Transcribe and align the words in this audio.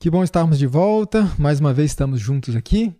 Que 0.00 0.08
bom 0.08 0.22
estarmos 0.22 0.60
de 0.60 0.66
volta. 0.68 1.28
Mais 1.36 1.58
uma 1.58 1.74
vez 1.74 1.90
estamos 1.90 2.20
juntos 2.20 2.54
aqui. 2.54 2.94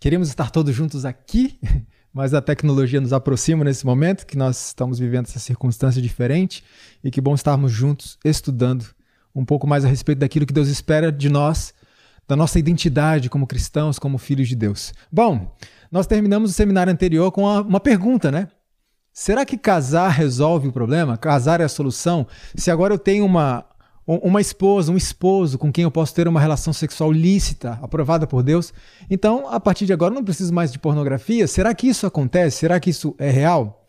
Queremos 0.00 0.28
estar 0.28 0.52
todos 0.52 0.72
juntos 0.72 1.04
aqui, 1.04 1.58
mas 2.14 2.32
a 2.32 2.40
tecnologia 2.40 3.00
nos 3.00 3.12
aproxima 3.12 3.64
nesse 3.64 3.84
momento 3.84 4.24
que 4.24 4.38
nós 4.38 4.68
estamos 4.68 5.00
vivendo 5.00 5.26
essa 5.26 5.40
circunstância 5.40 6.00
diferente 6.00 6.62
e 7.02 7.10
que 7.10 7.20
bom 7.20 7.34
estarmos 7.34 7.72
juntos 7.72 8.16
estudando 8.24 8.86
um 9.34 9.44
pouco 9.44 9.66
mais 9.66 9.84
a 9.84 9.88
respeito 9.88 10.20
daquilo 10.20 10.46
que 10.46 10.52
Deus 10.52 10.68
espera 10.68 11.10
de 11.10 11.28
nós, 11.28 11.74
da 12.28 12.36
nossa 12.36 12.56
identidade 12.56 13.28
como 13.28 13.44
cristãos, 13.44 13.98
como 13.98 14.16
filhos 14.16 14.46
de 14.46 14.54
Deus. 14.54 14.92
Bom, 15.10 15.56
nós 15.90 16.06
terminamos 16.06 16.52
o 16.52 16.54
seminário 16.54 16.92
anterior 16.92 17.32
com 17.32 17.42
uma, 17.42 17.62
uma 17.62 17.80
pergunta, 17.80 18.30
né? 18.30 18.46
Será 19.12 19.44
que 19.44 19.58
casar 19.58 20.10
resolve 20.10 20.68
o 20.68 20.72
problema? 20.72 21.18
Casar 21.18 21.60
é 21.60 21.64
a 21.64 21.68
solução? 21.68 22.28
Se 22.54 22.70
agora 22.70 22.94
eu 22.94 22.98
tenho 22.98 23.26
uma, 23.26 23.66
uma 24.16 24.40
esposa, 24.40 24.90
um 24.90 24.96
esposo 24.96 25.58
com 25.58 25.70
quem 25.70 25.84
eu 25.84 25.90
posso 25.90 26.14
ter 26.14 26.26
uma 26.26 26.40
relação 26.40 26.72
sexual 26.72 27.12
lícita, 27.12 27.78
aprovada 27.82 28.26
por 28.26 28.42
Deus. 28.42 28.72
Então, 29.10 29.46
a 29.50 29.60
partir 29.60 29.84
de 29.84 29.92
agora, 29.92 30.12
eu 30.12 30.16
não 30.16 30.24
preciso 30.24 30.52
mais 30.52 30.72
de 30.72 30.78
pornografia. 30.78 31.46
Será 31.46 31.74
que 31.74 31.86
isso 31.86 32.06
acontece? 32.06 32.56
Será 32.56 32.80
que 32.80 32.88
isso 32.88 33.14
é 33.18 33.30
real? 33.30 33.86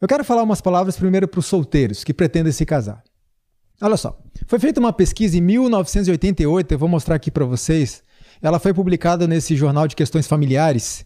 Eu 0.00 0.08
quero 0.08 0.24
falar 0.24 0.42
umas 0.42 0.62
palavras 0.62 0.96
primeiro 0.96 1.28
para 1.28 1.40
os 1.40 1.46
solteiros 1.46 2.02
que 2.02 2.14
pretendem 2.14 2.52
se 2.52 2.64
casar. 2.64 3.02
Olha 3.82 3.98
só, 3.98 4.18
foi 4.46 4.58
feita 4.58 4.80
uma 4.80 4.94
pesquisa 4.94 5.36
em 5.36 5.42
1988, 5.42 6.72
eu 6.72 6.78
vou 6.78 6.88
mostrar 6.88 7.16
aqui 7.16 7.30
para 7.30 7.44
vocês. 7.44 8.02
Ela 8.40 8.58
foi 8.58 8.72
publicada 8.72 9.26
nesse 9.26 9.54
jornal 9.56 9.86
de 9.86 9.94
questões 9.94 10.26
familiares. 10.26 11.04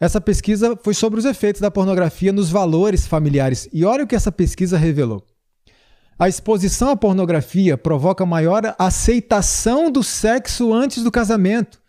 Essa 0.00 0.20
pesquisa 0.20 0.78
foi 0.82 0.94
sobre 0.94 1.18
os 1.18 1.26
efeitos 1.26 1.60
da 1.60 1.70
pornografia 1.70 2.32
nos 2.32 2.48
valores 2.48 3.06
familiares. 3.06 3.68
E 3.70 3.84
olha 3.84 4.04
o 4.04 4.06
que 4.06 4.16
essa 4.16 4.32
pesquisa 4.32 4.78
revelou. 4.78 5.22
A 6.22 6.28
exposição 6.28 6.90
à 6.90 6.96
pornografia 6.96 7.76
provoca 7.76 8.24
maior 8.24 8.76
aceitação 8.78 9.90
do 9.90 10.04
sexo 10.04 10.72
antes 10.72 11.02
do 11.02 11.10
casamento, 11.10 11.82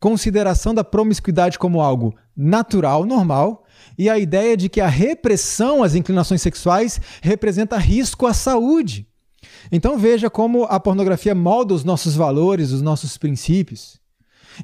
consideração 0.00 0.72
da 0.72 0.82
promiscuidade 0.82 1.58
como 1.58 1.82
algo 1.82 2.14
natural, 2.34 3.04
normal, 3.04 3.66
e 3.98 4.08
a 4.08 4.18
ideia 4.18 4.56
de 4.56 4.70
que 4.70 4.80
a 4.80 4.88
repressão 4.88 5.82
às 5.82 5.94
inclinações 5.94 6.40
sexuais 6.40 7.02
representa 7.20 7.76
risco 7.76 8.26
à 8.26 8.32
saúde. 8.32 9.06
Então 9.70 9.98
veja 9.98 10.30
como 10.30 10.64
a 10.64 10.80
pornografia 10.80 11.34
molda 11.34 11.74
os 11.74 11.84
nossos 11.84 12.14
valores, 12.14 12.70
os 12.70 12.80
nossos 12.80 13.18
princípios. 13.18 14.00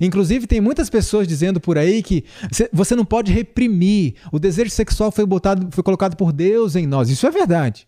Inclusive, 0.01 0.47
tem 0.47 0.63
muitas 0.63 0.89
pessoas 0.89 1.29
dizendo 1.29 1.61
por 1.61 1.77
aí 1.77 2.03
que 2.03 2.25
você 2.73 2.97
não 2.97 3.05
pode 3.05 3.31
reprimir. 3.31 4.15
O 4.33 4.39
desejo 4.39 4.71
sexual 4.71 5.13
foi, 5.13 5.27
botado, 5.27 5.69
foi 5.71 5.85
colocado 5.85 6.17
por 6.17 6.33
Deus 6.33 6.75
em 6.77 6.87
nós. 6.87 7.11
Isso 7.11 7.27
é 7.27 7.31
verdade. 7.31 7.87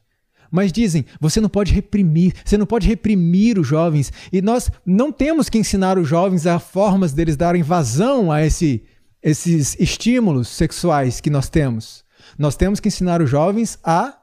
Mas 0.51 0.73
dizem, 0.73 1.05
você 1.21 1.41
não 1.41 1.49
pode 1.49 1.73
reprimir, 1.73 2.35
você 2.45 2.57
não 2.57 2.67
pode 2.67 2.87
reprimir 2.87 3.59
os 3.59 3.67
jovens. 3.67 4.13
E 4.33 4.41
nós 4.41 4.71
não 4.85 5.13
temos 5.13 5.49
que 5.49 5.59
ensinar 5.59 5.99
os 5.99 6.09
jovens 6.09 6.47
a 6.47 6.59
formas 6.59 7.13
deles 7.13 7.37
darem 7.37 7.63
vazão 7.63 8.33
a 8.33 8.45
esse, 8.45 8.85
esses 9.23 9.77
estímulos 9.79 10.49
sexuais 10.49 11.21
que 11.21 11.31
nós 11.31 11.49
temos. 11.49 12.05
Nós 12.39 12.57
temos 12.57 12.81
que 12.81 12.89
ensinar 12.89 13.21
os 13.23 13.31
jovens 13.31 13.79
a 13.83 14.17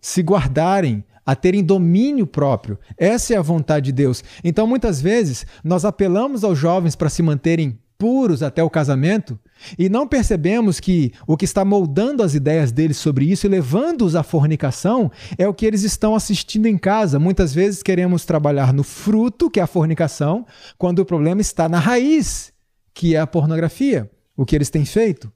se 0.00 0.20
guardarem, 0.22 1.04
a 1.24 1.34
terem 1.34 1.64
domínio 1.64 2.26
próprio. 2.26 2.78
Essa 2.96 3.34
é 3.34 3.36
a 3.36 3.42
vontade 3.42 3.86
de 3.86 3.92
Deus. 3.92 4.22
Então, 4.42 4.66
muitas 4.66 5.00
vezes, 5.00 5.46
nós 5.62 5.84
apelamos 5.84 6.44
aos 6.44 6.58
jovens 6.58 6.94
para 6.94 7.08
se 7.08 7.22
manterem 7.22 7.78
puros 8.04 8.42
até 8.42 8.62
o 8.62 8.68
casamento 8.68 9.40
e 9.78 9.88
não 9.88 10.06
percebemos 10.06 10.78
que 10.78 11.14
o 11.26 11.38
que 11.38 11.46
está 11.46 11.64
moldando 11.64 12.22
as 12.22 12.34
ideias 12.34 12.70
deles 12.70 12.98
sobre 12.98 13.24
isso 13.24 13.46
e 13.46 13.48
levando-os 13.48 14.14
à 14.14 14.22
fornicação 14.22 15.10
é 15.38 15.48
o 15.48 15.54
que 15.54 15.64
eles 15.64 15.84
estão 15.84 16.14
assistindo 16.14 16.66
em 16.66 16.76
casa. 16.76 17.18
Muitas 17.18 17.54
vezes 17.54 17.82
queremos 17.82 18.26
trabalhar 18.26 18.74
no 18.74 18.84
fruto, 18.84 19.48
que 19.48 19.58
é 19.58 19.62
a 19.62 19.66
fornicação, 19.66 20.44
quando 20.76 20.98
o 20.98 21.06
problema 21.06 21.40
está 21.40 21.66
na 21.66 21.78
raiz, 21.78 22.52
que 22.92 23.16
é 23.16 23.20
a 23.20 23.26
pornografia, 23.26 24.10
o 24.36 24.44
que 24.44 24.54
eles 24.54 24.68
têm 24.68 24.84
feito. 24.84 25.32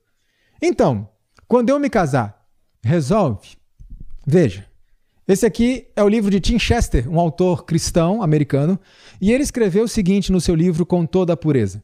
Então, 0.60 1.08
quando 1.46 1.70
eu 1.70 1.80
me 1.80 1.88
casar, 1.88 2.44
resolve? 2.84 3.56
Veja, 4.26 4.66
esse 5.26 5.46
aqui 5.46 5.86
é 5.96 6.02
o 6.02 6.08
livro 6.08 6.30
de 6.30 6.38
Tim 6.38 6.58
Chester, 6.58 7.10
um 7.10 7.18
autor 7.18 7.64
cristão 7.64 8.22
americano, 8.22 8.78
e 9.18 9.32
ele 9.32 9.42
escreveu 9.42 9.84
o 9.84 9.88
seguinte 9.88 10.30
no 10.30 10.38
seu 10.38 10.54
livro 10.54 10.84
Com 10.84 11.06
Toda 11.06 11.32
a 11.32 11.36
Pureza. 11.36 11.82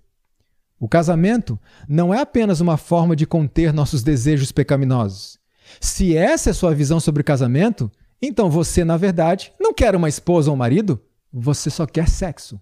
O 0.79 0.89
casamento 0.89 1.59
não 1.89 2.13
é 2.13 2.21
apenas 2.21 2.61
uma 2.61 2.77
forma 2.77 3.15
de 3.15 3.27
conter 3.27 3.73
nossos 3.73 4.03
desejos 4.03 4.53
pecaminosos. 4.53 5.39
Se 5.81 6.17
essa 6.17 6.51
é 6.51 6.53
sua 6.53 6.75
visão 6.75 7.01
sobre 7.01 7.23
casamento, 7.23 7.91
então 8.21 8.51
você, 8.51 8.85
na 8.85 8.97
verdade, 8.97 9.53
não 9.59 9.73
quer 9.73 9.95
uma 9.95 10.09
esposa 10.09 10.51
ou 10.51 10.55
um 10.55 10.59
marido, 10.59 11.01
você 11.33 11.71
só 11.71 11.87
quer 11.87 12.09
sexo. 12.09 12.61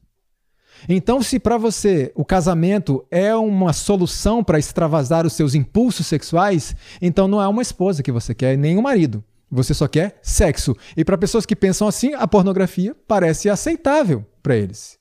Então, 0.88 1.22
se 1.22 1.38
para 1.38 1.58
você 1.58 2.10
o 2.14 2.24
casamento 2.24 3.04
é 3.10 3.34
uma 3.34 3.72
solução 3.72 4.42
para 4.42 4.58
extravasar 4.58 5.26
os 5.26 5.32
seus 5.34 5.54
impulsos 5.54 6.06
sexuais, 6.06 6.74
então 7.00 7.28
não 7.28 7.40
é 7.40 7.46
uma 7.46 7.62
esposa 7.62 8.02
que 8.02 8.12
você 8.12 8.34
quer, 8.34 8.56
nem 8.56 8.76
um 8.76 8.82
marido. 8.82 9.22
Você 9.50 9.74
só 9.74 9.86
quer 9.86 10.18
sexo. 10.22 10.74
E 10.96 11.04
para 11.04 11.18
pessoas 11.18 11.44
que 11.44 11.54
pensam 11.54 11.86
assim, 11.86 12.14
a 12.14 12.26
pornografia 12.26 12.96
parece 13.06 13.50
aceitável 13.50 14.24
para 14.42 14.56
eles. 14.56 14.98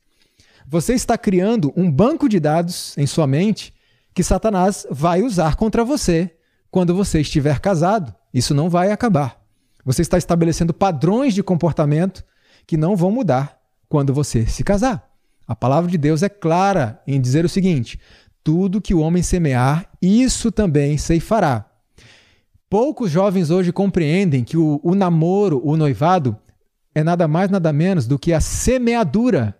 Você 0.71 0.93
está 0.93 1.17
criando 1.17 1.73
um 1.75 1.91
banco 1.91 2.29
de 2.29 2.39
dados 2.39 2.97
em 2.97 3.05
sua 3.05 3.27
mente 3.27 3.73
que 4.13 4.23
Satanás 4.23 4.87
vai 4.89 5.21
usar 5.21 5.57
contra 5.57 5.83
você 5.83 6.33
quando 6.71 6.95
você 6.95 7.19
estiver 7.19 7.59
casado. 7.59 8.15
Isso 8.33 8.53
não 8.53 8.69
vai 8.69 8.89
acabar. 8.89 9.37
Você 9.83 10.01
está 10.01 10.17
estabelecendo 10.17 10.73
padrões 10.73 11.33
de 11.33 11.43
comportamento 11.43 12.23
que 12.65 12.77
não 12.77 12.95
vão 12.95 13.11
mudar 13.11 13.59
quando 13.89 14.13
você 14.13 14.45
se 14.45 14.63
casar. 14.63 15.11
A 15.45 15.53
palavra 15.53 15.91
de 15.91 15.97
Deus 15.97 16.23
é 16.23 16.29
clara 16.29 17.01
em 17.05 17.19
dizer 17.19 17.43
o 17.43 17.49
seguinte: 17.49 17.99
tudo 18.41 18.79
que 18.79 18.93
o 18.93 19.01
homem 19.01 19.21
semear, 19.21 19.89
isso 20.01 20.53
também 20.53 20.97
ceifará. 20.97 21.69
Poucos 22.69 23.11
jovens 23.11 23.49
hoje 23.49 23.73
compreendem 23.73 24.45
que 24.45 24.55
o, 24.55 24.79
o 24.81 24.95
namoro, 24.95 25.61
o 25.65 25.75
noivado, 25.75 26.37
é 26.95 27.03
nada 27.03 27.27
mais, 27.27 27.49
nada 27.49 27.73
menos 27.73 28.07
do 28.07 28.17
que 28.17 28.31
a 28.31 28.39
semeadura 28.39 29.57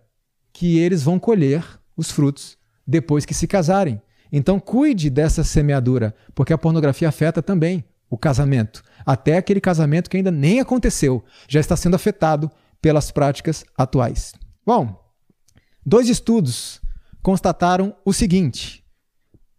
que 0.62 0.78
eles 0.78 1.02
vão 1.02 1.18
colher 1.18 1.66
os 1.98 2.12
frutos 2.12 2.56
depois 2.86 3.26
que 3.26 3.34
se 3.34 3.48
casarem. 3.48 4.00
Então 4.32 4.60
cuide 4.60 5.10
dessa 5.10 5.44
semeadura, 5.44 6.14
porque 6.36 6.54
a 6.54 6.58
pornografia 6.58 7.10
afeta 7.10 7.42
também 7.42 7.84
o 8.08 8.16
casamento. 8.16 8.84
Até 9.04 9.38
aquele 9.38 9.60
casamento 9.60 10.08
que 10.08 10.18
ainda 10.18 10.30
nem 10.30 10.60
aconteceu, 10.60 11.26
já 11.48 11.60
está 11.60 11.76
sendo 11.76 11.96
afetado 11.96 12.52
pelas 12.80 13.10
práticas 13.10 13.66
atuais. 13.76 14.36
Bom, 14.64 15.04
dois 15.84 16.08
estudos 16.08 16.80
constataram 17.24 17.96
o 18.06 18.14
seguinte: 18.14 18.86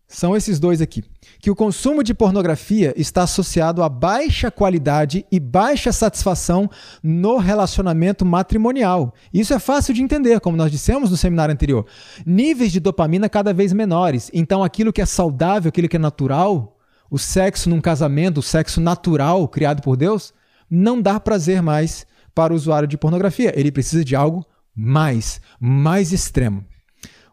são 0.07 0.37
esses 0.37 0.61
dois 0.61 0.81
aqui. 0.81 1.03
Que 1.43 1.51
o 1.51 1.57
consumo 1.57 2.05
de 2.05 2.15
pornografia 2.15 2.95
está 2.97 3.25
associado 3.25 3.83
a 3.83 3.89
baixa 3.89 4.49
qualidade 4.49 5.27
e 5.29 5.41
baixa 5.41 5.91
satisfação 5.91 6.71
no 7.03 7.37
relacionamento 7.37 8.25
matrimonial. 8.25 9.13
Isso 9.35 9.53
é 9.53 9.59
fácil 9.59 9.93
de 9.93 10.05
entender, 10.05 10.39
como 10.39 10.57
nós 10.57 10.71
dissemos 10.71 11.11
no 11.11 11.17
seminário 11.17 11.53
anterior. 11.53 11.85
Níveis 12.25 12.71
de 12.71 12.79
dopamina 12.79 13.29
cada 13.29 13.53
vez 13.53 13.73
menores. 13.73 14.31
Então, 14.33 14.63
aquilo 14.63 14.93
que 14.93 15.03
é 15.03 15.05
saudável, 15.05 15.71
aquilo 15.71 15.89
que 15.89 15.97
é 15.97 15.99
natural, 15.99 16.79
o 17.11 17.19
sexo 17.19 17.69
num 17.69 17.81
casamento, 17.81 18.39
o 18.39 18.43
sexo 18.43 18.81
natural 18.81 19.49
criado 19.49 19.83
por 19.83 19.97
Deus, 19.97 20.33
não 20.71 21.03
dá 21.03 21.19
prazer 21.19 21.61
mais 21.61 22.07
para 22.33 22.53
o 22.53 22.57
usuário 22.57 22.87
de 22.87 22.97
pornografia. 22.97 23.53
Ele 23.59 23.73
precisa 23.73 24.05
de 24.05 24.15
algo 24.15 24.47
mais, 24.73 25.41
mais 25.59 26.13
extremo. 26.13 26.65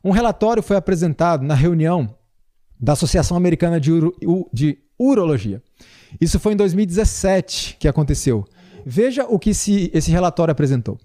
Um 0.04 0.10
relatório 0.10 0.64
foi 0.64 0.78
apresentado 0.78 1.46
na 1.46 1.54
reunião 1.54 2.18
da 2.80 2.94
Associação 2.94 3.36
Americana 3.36 3.80
de, 3.80 3.92
Uro, 3.92 4.16
de 4.54 4.78
Urologia. 4.98 5.62
Isso 6.20 6.40
foi 6.40 6.54
em 6.54 6.56
2017 6.56 7.78
que 7.80 7.88
aconteceu. 7.88 8.46
Veja 8.86 9.26
o 9.26 9.38
que 9.38 9.52
esse, 9.52 10.12
relatório 10.12 10.52
apresentou. 10.52 10.98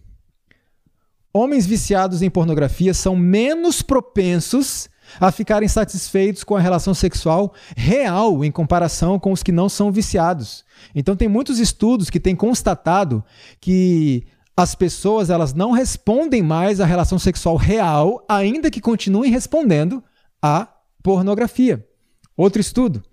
Homens 1.33 1.67
viciados 1.67 2.23
em 2.23 2.31
pornografia 2.31 2.95
são 2.95 3.17
menos 3.17 3.83
propensos 3.83 4.89
a 5.21 5.31
ficarem 5.31 5.69
satisfeitos 5.69 6.45
com 6.45 6.57
a 6.57 6.61
relação 6.61 6.95
sexual 6.95 7.53
real 7.77 8.45
em 8.45 8.51
comparação 8.51 9.19
com 9.19 9.33
os 9.33 9.43
que 9.43 9.53
não 9.53 9.69
são 9.69 9.93
viciados. 9.93 10.65
Então 10.95 11.17
tem 11.17 11.29
muitos 11.29 11.59
estudos 11.59 12.09
que 12.09 12.21
têm 12.21 12.37
constatado 12.37 13.23
que 13.61 14.25
as 14.57 14.75
pessoas 14.75 15.29
elas 15.29 15.53
não 15.53 15.73
respondem 15.73 16.43
mais 16.43 16.81
à 16.81 16.87
relação 16.87 17.19
sexual 17.19 17.57
real, 17.57 18.25
ainda 18.29 18.71
que 18.71 18.81
continuem 18.81 19.31
respondendo 19.31 20.03
à 20.41 20.69
pornografia. 21.05 21.87
Outro 22.35 22.61
estudo, 22.61 23.05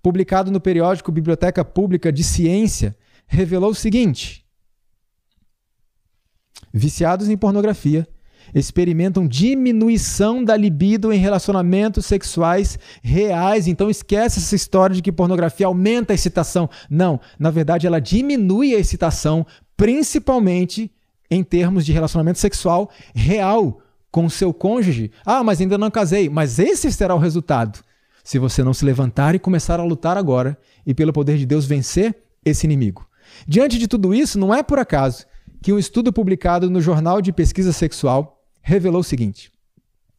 publicado 0.00 0.52
no 0.52 0.60
periódico 0.60 1.12
Biblioteca 1.12 1.62
Pública 1.62 2.10
de 2.10 2.22
Ciência, 2.22 2.96
revelou 3.26 3.72
o 3.72 3.74
seguinte: 3.74 4.46
viciados 6.72 7.28
em 7.28 7.36
pornografia 7.36 8.08
experimentam 8.54 9.28
diminuição 9.28 10.42
da 10.42 10.56
libido 10.56 11.12
em 11.12 11.18
relacionamentos 11.18 12.06
sexuais 12.06 12.78
reais. 13.02 13.66
Então 13.66 13.90
esquece 13.90 14.38
essa 14.38 14.56
história 14.56 14.96
de 14.96 15.02
que 15.02 15.12
pornografia 15.12 15.66
aumenta 15.66 16.12
a 16.12 16.14
excitação. 16.14 16.68
Não, 16.88 17.20
na 17.38 17.50
verdade 17.50 17.86
ela 17.86 18.00
diminui 18.00 18.74
a 18.74 18.78
excitação, 18.78 19.46
principalmente 19.76 20.90
em 21.30 21.44
termos 21.44 21.84
de 21.84 21.92
relacionamento 21.92 22.38
sexual 22.38 22.90
real 23.14 23.80
com 24.10 24.28
seu 24.28 24.52
cônjuge. 24.52 25.10
Ah, 25.24 25.42
mas 25.42 25.60
ainda 25.60 25.78
não 25.78 25.90
casei. 25.90 26.28
Mas 26.28 26.58
esse 26.58 26.90
será 26.92 27.14
o 27.14 27.18
resultado. 27.18 27.80
Se 28.22 28.38
você 28.38 28.62
não 28.62 28.74
se 28.74 28.84
levantar 28.84 29.34
e 29.34 29.38
começar 29.38 29.80
a 29.80 29.84
lutar 29.84 30.16
agora 30.16 30.58
e, 30.86 30.94
pelo 30.94 31.12
poder 31.12 31.38
de 31.38 31.46
Deus, 31.46 31.64
vencer 31.64 32.16
esse 32.44 32.66
inimigo. 32.66 33.06
Diante 33.46 33.78
de 33.78 33.88
tudo 33.88 34.14
isso, 34.14 34.38
não 34.38 34.54
é 34.54 34.62
por 34.62 34.78
acaso 34.78 35.26
que 35.62 35.72
um 35.72 35.78
estudo 35.78 36.12
publicado 36.12 36.70
no 36.70 36.80
Jornal 36.80 37.20
de 37.20 37.32
Pesquisa 37.32 37.72
Sexual 37.72 38.44
revelou 38.62 39.00
o 39.00 39.04
seguinte: 39.04 39.50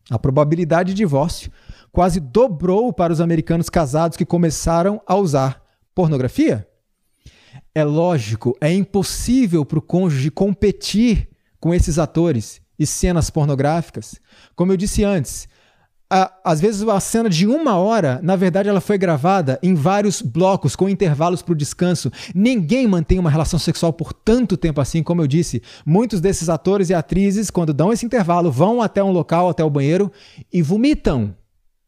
a 0.09 0.17
probabilidade 0.17 0.93
de 0.93 0.97
divórcio 0.97 1.51
quase 1.91 2.19
dobrou 2.19 2.93
para 2.93 3.13
os 3.13 3.21
americanos 3.21 3.69
casados 3.69 4.17
que 4.17 4.25
começaram 4.25 5.01
a 5.05 5.15
usar 5.15 5.61
pornografia. 5.93 6.67
É 7.73 7.83
lógico, 7.83 8.55
é 8.59 8.71
impossível 8.71 9.65
para 9.65 9.79
o 9.79 9.81
cônjuge 9.81 10.31
competir 10.31 11.29
com 11.59 11.73
esses 11.73 11.99
atores 11.99 12.61
e 12.81 12.87
cenas 12.87 13.29
pornográficas. 13.29 14.15
Como 14.55 14.71
eu 14.71 14.77
disse 14.77 15.03
antes, 15.03 15.47
a, 16.09 16.33
às 16.43 16.59
vezes 16.59 16.81
uma 16.81 16.99
cena 16.99 17.29
de 17.29 17.45
uma 17.45 17.77
hora, 17.77 18.19
na 18.23 18.35
verdade, 18.35 18.67
ela 18.67 18.81
foi 18.81 18.97
gravada 18.97 19.59
em 19.61 19.75
vários 19.75 20.19
blocos, 20.19 20.75
com 20.75 20.89
intervalos 20.89 21.43
para 21.43 21.51
o 21.51 21.55
descanso. 21.55 22.11
Ninguém 22.33 22.87
mantém 22.87 23.19
uma 23.19 23.29
relação 23.29 23.59
sexual 23.59 23.93
por 23.93 24.11
tanto 24.11 24.57
tempo 24.57 24.81
assim, 24.81 25.03
como 25.03 25.21
eu 25.21 25.27
disse. 25.27 25.61
Muitos 25.85 26.19
desses 26.19 26.49
atores 26.49 26.89
e 26.89 26.95
atrizes, 26.95 27.51
quando 27.51 27.71
dão 27.71 27.93
esse 27.93 28.03
intervalo, 28.03 28.51
vão 28.51 28.81
até 28.81 29.03
um 29.03 29.11
local, 29.11 29.47
até 29.47 29.63
o 29.63 29.69
banheiro 29.69 30.11
e 30.51 30.63
vomitam. 30.63 31.35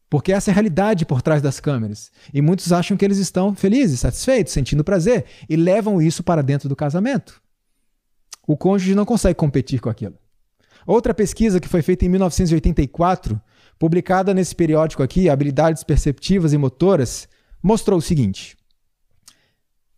Porque 0.08 0.32
essa 0.32 0.48
é 0.48 0.52
a 0.52 0.54
realidade 0.54 1.04
por 1.04 1.20
trás 1.22 1.42
das 1.42 1.58
câmeras. 1.58 2.12
E 2.32 2.40
muitos 2.40 2.72
acham 2.72 2.96
que 2.96 3.04
eles 3.04 3.18
estão 3.18 3.52
felizes, 3.52 3.98
satisfeitos, 3.98 4.52
sentindo 4.52 4.84
prazer, 4.84 5.24
e 5.50 5.56
levam 5.56 6.00
isso 6.00 6.22
para 6.22 6.40
dentro 6.40 6.68
do 6.68 6.76
casamento. 6.76 7.42
O 8.46 8.56
cônjuge 8.56 8.94
não 8.94 9.04
consegue 9.04 9.34
competir 9.34 9.80
com 9.80 9.90
aquilo. 9.90 10.14
Outra 10.86 11.14
pesquisa 11.14 11.60
que 11.60 11.68
foi 11.68 11.82
feita 11.82 12.04
em 12.04 12.08
1984, 12.08 13.40
publicada 13.78 14.34
nesse 14.34 14.54
periódico 14.54 15.02
aqui, 15.02 15.28
Habilidades 15.28 15.82
Perceptivas 15.82 16.52
e 16.52 16.58
Motoras, 16.58 17.28
mostrou 17.62 17.98
o 17.98 18.02
seguinte. 18.02 18.56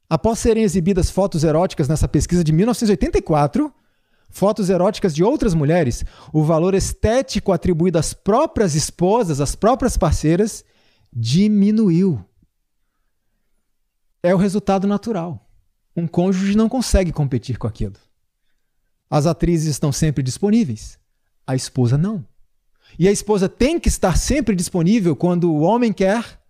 Após 0.08 0.38
serem 0.38 0.62
exibidas 0.62 1.10
fotos 1.10 1.42
eróticas 1.42 1.88
nessa 1.88 2.06
pesquisa 2.06 2.44
de 2.44 2.52
1984, 2.52 3.72
fotos 4.28 4.70
eróticas 4.70 5.12
de 5.14 5.24
outras 5.24 5.52
mulheres, 5.52 6.04
o 6.32 6.44
valor 6.44 6.74
estético 6.74 7.52
atribuído 7.52 7.98
às 7.98 8.14
próprias 8.14 8.76
esposas, 8.76 9.40
às 9.40 9.56
próprias 9.56 9.96
parceiras, 9.96 10.64
diminuiu. 11.12 12.24
É 14.22 14.34
o 14.34 14.38
resultado 14.38 14.86
natural. 14.86 15.48
Um 15.96 16.06
cônjuge 16.06 16.56
não 16.56 16.68
consegue 16.68 17.10
competir 17.10 17.58
com 17.58 17.66
aquilo. 17.66 17.94
As 19.08 19.26
atrizes 19.26 19.68
estão 19.68 19.92
sempre 19.92 20.22
disponíveis, 20.22 20.98
a 21.46 21.54
esposa 21.54 21.96
não. 21.96 22.24
E 22.98 23.08
a 23.08 23.12
esposa 23.12 23.48
tem 23.48 23.78
que 23.78 23.88
estar 23.88 24.16
sempre 24.16 24.54
disponível 24.54 25.14
quando 25.14 25.52
o 25.52 25.60
homem 25.60 25.92
quer? 25.92 26.40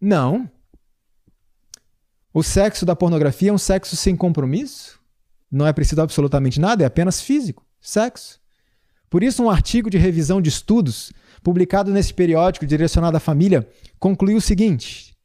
Não. 0.00 0.48
O 2.32 2.42
sexo 2.42 2.84
da 2.84 2.94
pornografia 2.94 3.50
é 3.50 3.52
um 3.52 3.58
sexo 3.58 3.96
sem 3.96 4.14
compromisso? 4.14 5.00
Não 5.50 5.66
é 5.66 5.72
preciso 5.72 6.02
absolutamente 6.02 6.60
nada, 6.60 6.82
é 6.82 6.86
apenas 6.86 7.20
físico, 7.20 7.64
sexo. 7.80 8.40
Por 9.08 9.22
isso, 9.22 9.42
um 9.42 9.48
artigo 9.48 9.88
de 9.88 9.96
revisão 9.96 10.42
de 10.42 10.48
estudos, 10.48 11.12
publicado 11.42 11.92
nesse 11.92 12.12
periódico 12.12 12.66
direcionado 12.66 13.16
à 13.16 13.20
família, 13.20 13.66
concluiu 13.98 14.36
o 14.36 14.40
seguinte: 14.40 15.15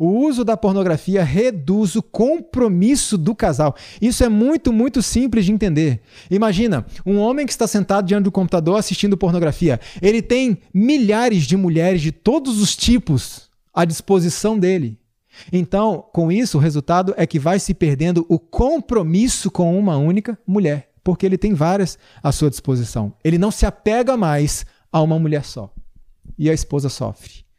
o 0.00 0.08
uso 0.08 0.46
da 0.46 0.56
pornografia 0.56 1.22
reduz 1.22 1.94
o 1.94 2.02
compromisso 2.02 3.18
do 3.18 3.34
casal. 3.34 3.76
Isso 4.00 4.24
é 4.24 4.30
muito, 4.30 4.72
muito 4.72 5.02
simples 5.02 5.44
de 5.44 5.52
entender. 5.52 6.00
Imagina, 6.30 6.86
um 7.04 7.18
homem 7.18 7.44
que 7.44 7.52
está 7.52 7.66
sentado 7.66 8.06
diante 8.06 8.24
do 8.24 8.32
computador 8.32 8.78
assistindo 8.78 9.14
pornografia. 9.14 9.78
Ele 10.00 10.22
tem 10.22 10.56
milhares 10.72 11.42
de 11.42 11.54
mulheres 11.54 12.00
de 12.00 12.10
todos 12.10 12.62
os 12.62 12.74
tipos 12.74 13.50
à 13.74 13.84
disposição 13.84 14.58
dele. 14.58 14.98
Então, 15.52 16.02
com 16.14 16.32
isso, 16.32 16.56
o 16.56 16.60
resultado 16.60 17.12
é 17.18 17.26
que 17.26 17.38
vai 17.38 17.60
se 17.60 17.74
perdendo 17.74 18.24
o 18.26 18.38
compromisso 18.38 19.50
com 19.50 19.78
uma 19.78 19.98
única 19.98 20.38
mulher, 20.46 20.88
porque 21.04 21.26
ele 21.26 21.36
tem 21.36 21.52
várias 21.52 21.98
à 22.22 22.32
sua 22.32 22.48
disposição. 22.48 23.12
Ele 23.22 23.36
não 23.36 23.50
se 23.50 23.66
apega 23.66 24.16
mais 24.16 24.64
a 24.90 25.02
uma 25.02 25.18
mulher 25.18 25.44
só. 25.44 25.70
E 26.38 26.48
a 26.48 26.54
esposa 26.54 26.88
sofre. 26.88 27.49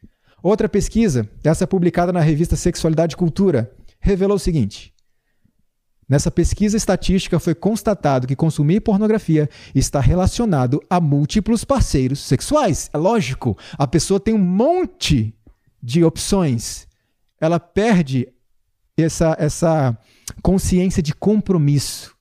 Outra 0.43 0.67
pesquisa, 0.67 1.29
essa 1.43 1.67
publicada 1.67 2.11
na 2.11 2.19
revista 2.19 2.55
Sexualidade 2.55 3.13
e 3.13 3.17
Cultura, 3.17 3.71
revelou 3.99 4.37
o 4.37 4.39
seguinte: 4.39 4.93
Nessa 6.11 6.29
pesquisa 6.29 6.75
estatística 6.75 7.39
foi 7.39 7.55
constatado 7.55 8.27
que 8.27 8.35
consumir 8.35 8.81
pornografia 8.81 9.49
está 9.73 10.01
relacionado 10.01 10.81
a 10.89 10.99
múltiplos 10.99 11.63
parceiros 11.63 12.19
sexuais. 12.19 12.89
É 12.91 12.97
lógico, 12.97 13.57
a 13.77 13.87
pessoa 13.87 14.19
tem 14.19 14.33
um 14.33 14.37
monte 14.37 15.33
de 15.81 16.03
opções. 16.03 16.85
Ela 17.39 17.61
perde 17.61 18.27
essa, 18.97 19.37
essa 19.39 19.97
consciência 20.41 21.01
de 21.01 21.15
compromisso, 21.15 22.13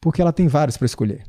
porque 0.00 0.20
ela 0.20 0.32
tem 0.32 0.48
vários 0.48 0.76
para 0.76 0.86
escolher. 0.86 1.24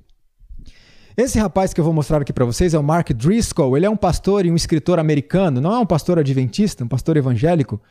Esse 1.17 1.39
rapaz 1.39 1.73
que 1.73 1.79
eu 1.79 1.85
vou 1.85 1.94
mostrar 1.94 2.21
aqui 2.21 2.33
para 2.33 2.44
vocês 2.44 2.73
é 2.73 2.77
o 2.77 2.83
Mark 2.83 3.12
Driscoll. 3.13 3.77
Ele 3.77 3.85
é 3.85 3.89
um 3.89 3.95
pastor 3.95 4.45
e 4.45 4.51
um 4.51 4.56
escritor 4.56 5.00
americano, 5.00 5.62
não 5.62 5.73
é 5.73 5.79
um 5.79 5.85
pastor 5.85 6.19
adventista, 6.19 6.83
um 6.83 6.89
pastor 6.89 7.15
evangélico. 7.15 7.81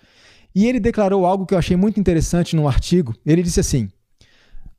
E 0.54 0.66
ele 0.66 0.78
declarou 0.78 1.24
algo 1.24 1.46
que 1.46 1.54
eu 1.54 1.58
achei 1.58 1.74
muito 1.74 1.98
interessante 1.98 2.54
num 2.54 2.68
artigo. 2.68 3.14
Ele 3.24 3.42
disse 3.42 3.60
assim: 3.60 3.88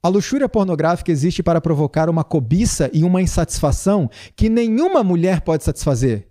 A 0.02 0.08
luxúria 0.08 0.48
pornográfica 0.48 1.12
existe 1.12 1.42
para 1.42 1.60
provocar 1.60 2.08
uma 2.08 2.24
cobiça 2.24 2.88
e 2.94 3.04
uma 3.04 3.20
insatisfação 3.20 4.08
que 4.36 4.48
nenhuma 4.48 5.04
mulher 5.04 5.42
pode 5.42 5.64
satisfazer. 5.64 6.28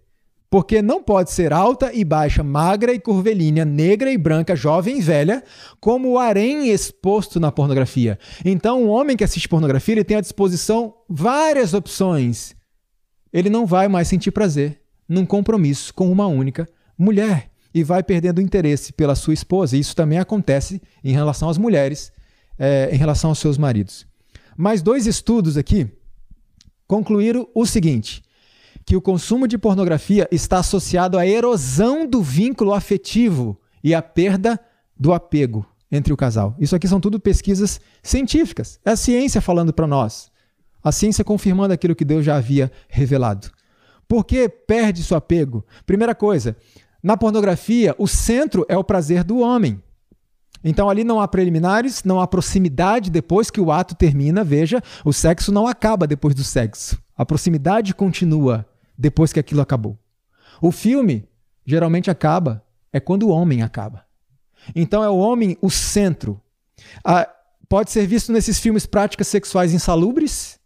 Porque 0.55 0.81
não 0.81 1.03
pode 1.03 1.33
ser 1.33 1.53
alta 1.53 1.93
e 1.93 2.05
baixa, 2.05 2.45
magra 2.45 2.95
e 2.95 3.01
curvilínea, 3.01 3.65
negra 3.65 4.13
e 4.13 4.17
branca, 4.17 4.55
jovem 4.55 4.99
e 4.99 5.01
velha, 5.01 5.43
como 5.81 6.11
o 6.11 6.17
harém 6.17 6.69
exposto 6.69 7.41
na 7.41 7.51
pornografia. 7.51 8.17
Então, 8.45 8.85
um 8.85 8.89
homem 8.89 9.17
que 9.17 9.25
assiste 9.25 9.49
pornografia, 9.49 9.95
ele 9.95 10.05
tem 10.05 10.17
à 10.17 10.21
disposição 10.21 10.95
várias 11.09 11.75
opções. 11.75 12.55
Ele 13.33 13.51
não 13.51 13.67
vai 13.67 13.89
mais 13.89 14.07
sentir 14.07 14.31
prazer 14.31 14.81
num 15.09 15.27
compromisso 15.27 15.93
com 15.93 16.09
uma 16.09 16.29
única 16.29 16.69
mulher 16.97 17.51
e 17.75 17.83
vai 17.83 18.05
perdendo 18.05 18.41
interesse 18.41 18.93
pela 18.93 19.17
sua 19.17 19.35
esposa. 19.35 19.77
Isso 19.77 19.97
também 19.97 20.21
acontece 20.21 20.81
em 21.03 21.11
relação 21.11 21.49
às 21.49 21.59
mulheres, 21.59 22.13
é, 22.57 22.91
em 22.93 22.97
relação 22.97 23.31
aos 23.31 23.41
seus 23.41 23.59
maridos. 23.59 24.07
Mais 24.57 24.83
dois 24.83 25.09
estudos 25.09 25.57
aqui 25.57 25.89
concluíram 26.87 27.49
o 27.53 27.67
seguinte: 27.67 28.23
que 28.85 28.97
o 28.97 29.01
consumo 29.01 29.49
de 29.49 29.57
pornografia 29.57 30.29
está 30.31 30.59
associado 30.59 31.19
à 31.19 31.27
erosão 31.27 32.07
do 32.07 32.23
vínculo 32.23 32.73
afetivo 32.73 33.59
e 33.83 33.95
à 33.95 34.03
perda 34.03 34.61
do 34.99 35.13
apego 35.13 35.67
entre 35.91 36.13
o 36.13 36.17
casal. 36.17 36.55
Isso 36.59 36.75
aqui 36.75 36.89
são 36.89 37.01
tudo 37.01 37.21
pesquisas 37.21 37.81
científicas. 38.03 38.79
É 38.85 38.91
a 38.91 38.97
ciência 38.97 39.41
falando 39.41 39.73
para 39.73 39.87
nós. 39.87 40.31
A 40.83 40.93
ciência 40.93 41.25
confirmando 41.25 41.73
aquilo 41.73 41.95
que 41.95 42.05
Deus 42.05 42.25
já 42.25 42.37
havia 42.37 42.71
revelado. 42.89 43.51
Por 44.07 44.25
que 44.25 44.49
perde 44.49 45.03
seu 45.03 45.17
apego? 45.17 45.65
Primeira 45.87 46.15
coisa, 46.15 46.57
na 47.03 47.17
pornografia, 47.17 47.95
o 47.99 48.07
centro 48.07 48.67
é 48.69 48.77
o 48.77 48.85
prazer 48.85 49.25
do 49.25 49.39
homem. 49.39 49.83
Então 50.63 50.89
ali 50.89 51.05
não 51.05 51.21
há 51.21 51.29
preliminares, 51.29 52.03
não 52.05 52.21
há 52.21 52.27
proximidade 52.27 53.11
depois 53.11 53.51
que 53.51 53.61
o 53.61 53.71
ato 53.71 53.95
termina. 53.95 54.43
Veja, 54.43 54.83
o 55.05 55.13
sexo 55.13 55.53
não 55.53 55.67
acaba 55.67 56.07
depois 56.07 56.35
do 56.35 56.43
sexo. 56.43 56.99
A 57.17 57.25
proximidade 57.25 57.95
continua 57.95 58.67
depois 58.97 59.33
que 59.33 59.41
aquilo 59.41 59.61
acabou. 59.61 59.99
O 60.61 60.71
filme 60.71 61.29
geralmente 61.67 62.11
acaba 62.11 62.65
é 62.93 63.01
quando 63.01 63.25
o 63.25 63.31
homem 63.31 63.63
acaba. 63.63 64.05
Então 64.75 65.03
é 65.03 65.09
o 65.09 65.17
homem 65.17 65.59
o 65.61 65.71
centro. 65.71 66.41
Pode 67.69 67.91
ser 67.91 68.07
visto 68.07 68.33
nesses 68.33 68.59
filmes 68.59 68.87
práticas 68.87 69.27
sexuais 69.27 69.73
insalubres 69.73 70.61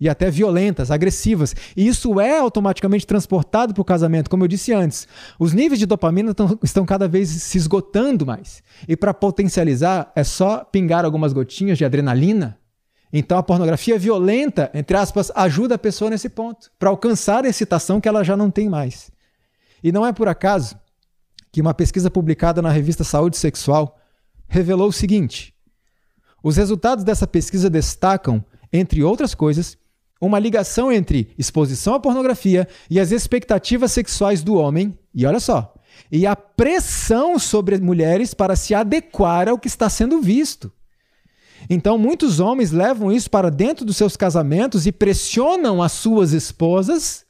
e 0.00 0.08
até 0.08 0.30
violentas, 0.30 0.90
agressivas. 0.90 1.54
E 1.76 1.86
isso 1.86 2.18
é 2.18 2.38
automaticamente 2.38 3.06
transportado 3.06 3.74
para 3.74 3.82
o 3.82 3.84
casamento, 3.84 4.30
como 4.30 4.42
eu 4.44 4.48
disse 4.48 4.72
antes. 4.72 5.06
Os 5.38 5.52
níveis 5.52 5.78
de 5.78 5.84
dopamina 5.84 6.32
tão, 6.34 6.58
estão 6.62 6.86
cada 6.86 7.06
vez 7.06 7.28
se 7.28 7.58
esgotando 7.58 8.24
mais. 8.24 8.62
E 8.88 8.96
para 8.96 9.12
potencializar, 9.12 10.10
é 10.16 10.24
só 10.24 10.64
pingar 10.64 11.04
algumas 11.04 11.34
gotinhas 11.34 11.76
de 11.76 11.84
adrenalina 11.84 12.58
então 13.12 13.38
a 13.38 13.42
pornografia 13.42 13.98
violenta, 13.98 14.70
entre 14.72 14.96
aspas, 14.96 15.32
ajuda 15.34 15.74
a 15.74 15.78
pessoa 15.78 16.10
nesse 16.10 16.28
ponto, 16.28 16.70
para 16.78 16.90
alcançar 16.90 17.44
a 17.44 17.48
excitação 17.48 18.00
que 18.00 18.08
ela 18.08 18.22
já 18.22 18.36
não 18.36 18.50
tem 18.50 18.68
mais. 18.68 19.10
E 19.82 19.90
não 19.90 20.06
é 20.06 20.12
por 20.12 20.28
acaso 20.28 20.78
que 21.50 21.60
uma 21.60 21.74
pesquisa 21.74 22.10
publicada 22.10 22.62
na 22.62 22.70
revista 22.70 23.02
Saúde 23.02 23.36
Sexual 23.36 23.98
revelou 24.48 24.88
o 24.88 24.92
seguinte: 24.92 25.54
os 26.42 26.56
resultados 26.56 27.04
dessa 27.04 27.26
pesquisa 27.26 27.68
destacam, 27.68 28.44
entre 28.72 29.02
outras 29.02 29.34
coisas, 29.34 29.76
uma 30.20 30.38
ligação 30.38 30.92
entre 30.92 31.32
exposição 31.38 31.94
à 31.94 32.00
pornografia 32.00 32.68
e 32.88 33.00
as 33.00 33.10
expectativas 33.10 33.90
sexuais 33.90 34.42
do 34.42 34.54
homem, 34.54 34.96
e 35.14 35.24
olha 35.26 35.40
só, 35.40 35.74
e 36.12 36.26
a 36.26 36.36
pressão 36.36 37.38
sobre 37.38 37.78
mulheres 37.78 38.34
para 38.34 38.54
se 38.54 38.74
adequar 38.74 39.48
ao 39.48 39.58
que 39.58 39.68
está 39.68 39.88
sendo 39.88 40.20
visto. 40.20 40.70
Então, 41.68 41.98
muitos 41.98 42.40
homens 42.40 42.70
levam 42.70 43.12
isso 43.12 43.30
para 43.30 43.50
dentro 43.50 43.84
dos 43.84 43.96
seus 43.96 44.16
casamentos 44.16 44.86
e 44.86 44.92
pressionam 44.92 45.82
as 45.82 45.92
suas 45.92 46.32
esposas 46.32 47.26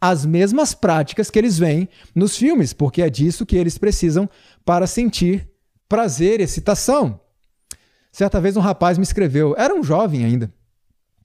as 0.00 0.26
mesmas 0.26 0.74
práticas 0.74 1.30
que 1.30 1.38
eles 1.38 1.58
veem 1.58 1.88
nos 2.14 2.36
filmes, 2.36 2.74
porque 2.74 3.00
é 3.00 3.08
disso 3.08 3.46
que 3.46 3.56
eles 3.56 3.78
precisam 3.78 4.28
para 4.62 4.86
sentir 4.86 5.48
prazer 5.88 6.40
e 6.40 6.42
excitação. 6.42 7.18
Certa 8.12 8.38
vez 8.38 8.54
um 8.54 8.60
rapaz 8.60 8.98
me 8.98 9.02
escreveu, 9.02 9.54
era 9.56 9.74
um 9.74 9.82
jovem 9.82 10.22
ainda, 10.22 10.52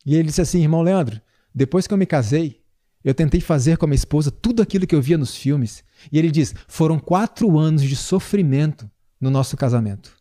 e 0.06 0.16
ele 0.16 0.30
disse 0.30 0.39
assim: 0.39 0.62
Irmão 0.62 0.82
Leandro, 0.82 1.22
depois 1.54 1.88
que 1.88 1.94
eu 1.94 1.98
me 1.98 2.06
casei, 2.06 2.62
eu 3.04 3.13
tentei 3.13 3.42
fazer 3.42 3.78
com 3.78 3.86
a 3.86 3.88
minha 3.88 3.96
esposa 3.96 4.32
tudo 4.32 4.62
aquilo 4.62 4.88
que 4.88 4.96
eu 4.96 5.01
via 5.01 5.18
nos 5.18 5.36
filmes. 5.36 5.84
E 6.10 6.18
ele 6.18 6.32
diz: 6.32 6.56
foram 6.68 6.98
quatro 7.00 7.58
anos 7.58 7.84
de 7.84 7.98
sofrimento 7.98 8.89
no 9.20 9.30
nosso 9.30 9.58
casamento. 9.58 10.18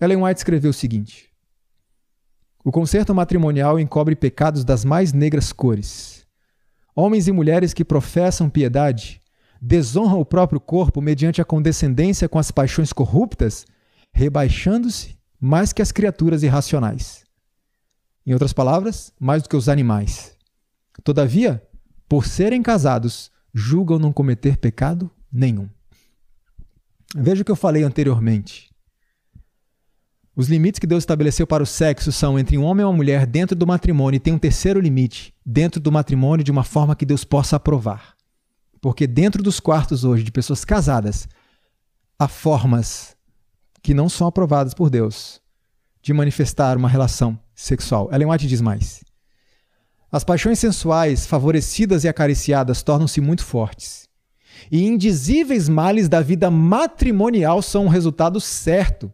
Ellen 0.00 0.22
White 0.22 0.38
escreveu 0.38 0.70
o 0.70 0.74
seguinte: 0.74 1.27
O 2.68 2.70
concerto 2.70 3.14
matrimonial 3.14 3.80
encobre 3.80 4.14
pecados 4.14 4.62
das 4.62 4.84
mais 4.84 5.10
negras 5.10 5.54
cores. 5.54 6.26
Homens 6.94 7.26
e 7.26 7.32
mulheres 7.32 7.72
que 7.72 7.82
professam 7.82 8.50
piedade 8.50 9.22
desonram 9.58 10.20
o 10.20 10.24
próprio 10.26 10.60
corpo 10.60 11.00
mediante 11.00 11.40
a 11.40 11.46
condescendência 11.46 12.28
com 12.28 12.38
as 12.38 12.50
paixões 12.50 12.92
corruptas, 12.92 13.64
rebaixando-se 14.12 15.16
mais 15.40 15.72
que 15.72 15.80
as 15.80 15.90
criaturas 15.90 16.42
irracionais. 16.42 17.24
Em 18.26 18.34
outras 18.34 18.52
palavras, 18.52 19.14
mais 19.18 19.42
do 19.42 19.48
que 19.48 19.56
os 19.56 19.70
animais. 19.70 20.36
Todavia, 21.02 21.66
por 22.06 22.26
serem 22.26 22.62
casados, 22.62 23.30
julgam 23.54 23.98
não 23.98 24.12
cometer 24.12 24.58
pecado 24.58 25.10
nenhum. 25.32 25.70
Veja 27.16 27.40
o 27.40 27.44
que 27.46 27.50
eu 27.50 27.56
falei 27.56 27.82
anteriormente. 27.82 28.67
Os 30.38 30.46
limites 30.46 30.78
que 30.78 30.86
Deus 30.86 31.02
estabeleceu 31.02 31.48
para 31.48 31.64
o 31.64 31.66
sexo 31.66 32.12
são 32.12 32.38
entre 32.38 32.56
um 32.56 32.62
homem 32.62 32.82
e 32.82 32.86
uma 32.86 32.92
mulher 32.92 33.26
dentro 33.26 33.56
do 33.56 33.66
matrimônio 33.66 34.18
e 34.18 34.20
tem 34.20 34.32
um 34.32 34.38
terceiro 34.38 34.78
limite 34.78 35.34
dentro 35.44 35.80
do 35.80 35.90
matrimônio 35.90 36.44
de 36.44 36.52
uma 36.52 36.62
forma 36.62 36.94
que 36.94 37.04
Deus 37.04 37.24
possa 37.24 37.56
aprovar. 37.56 38.14
Porque 38.80 39.04
dentro 39.04 39.42
dos 39.42 39.58
quartos 39.58 40.04
hoje 40.04 40.22
de 40.22 40.30
pessoas 40.30 40.64
casadas 40.64 41.26
há 42.16 42.28
formas 42.28 43.16
que 43.82 43.92
não 43.92 44.08
são 44.08 44.28
aprovadas 44.28 44.74
por 44.74 44.88
Deus 44.88 45.40
de 46.00 46.12
manifestar 46.12 46.76
uma 46.76 46.88
relação 46.88 47.36
sexual. 47.52 48.08
Ellen 48.12 48.30
White 48.30 48.46
diz 48.46 48.60
mais. 48.60 49.02
As 50.08 50.22
paixões 50.22 50.60
sensuais, 50.60 51.26
favorecidas 51.26 52.04
e 52.04 52.08
acariciadas, 52.08 52.80
tornam-se 52.84 53.20
muito 53.20 53.44
fortes. 53.44 54.08
E 54.70 54.86
indizíveis 54.86 55.68
males 55.68 56.08
da 56.08 56.20
vida 56.20 56.48
matrimonial 56.48 57.60
são 57.60 57.86
um 57.86 57.88
resultado 57.88 58.40
certo. 58.40 59.12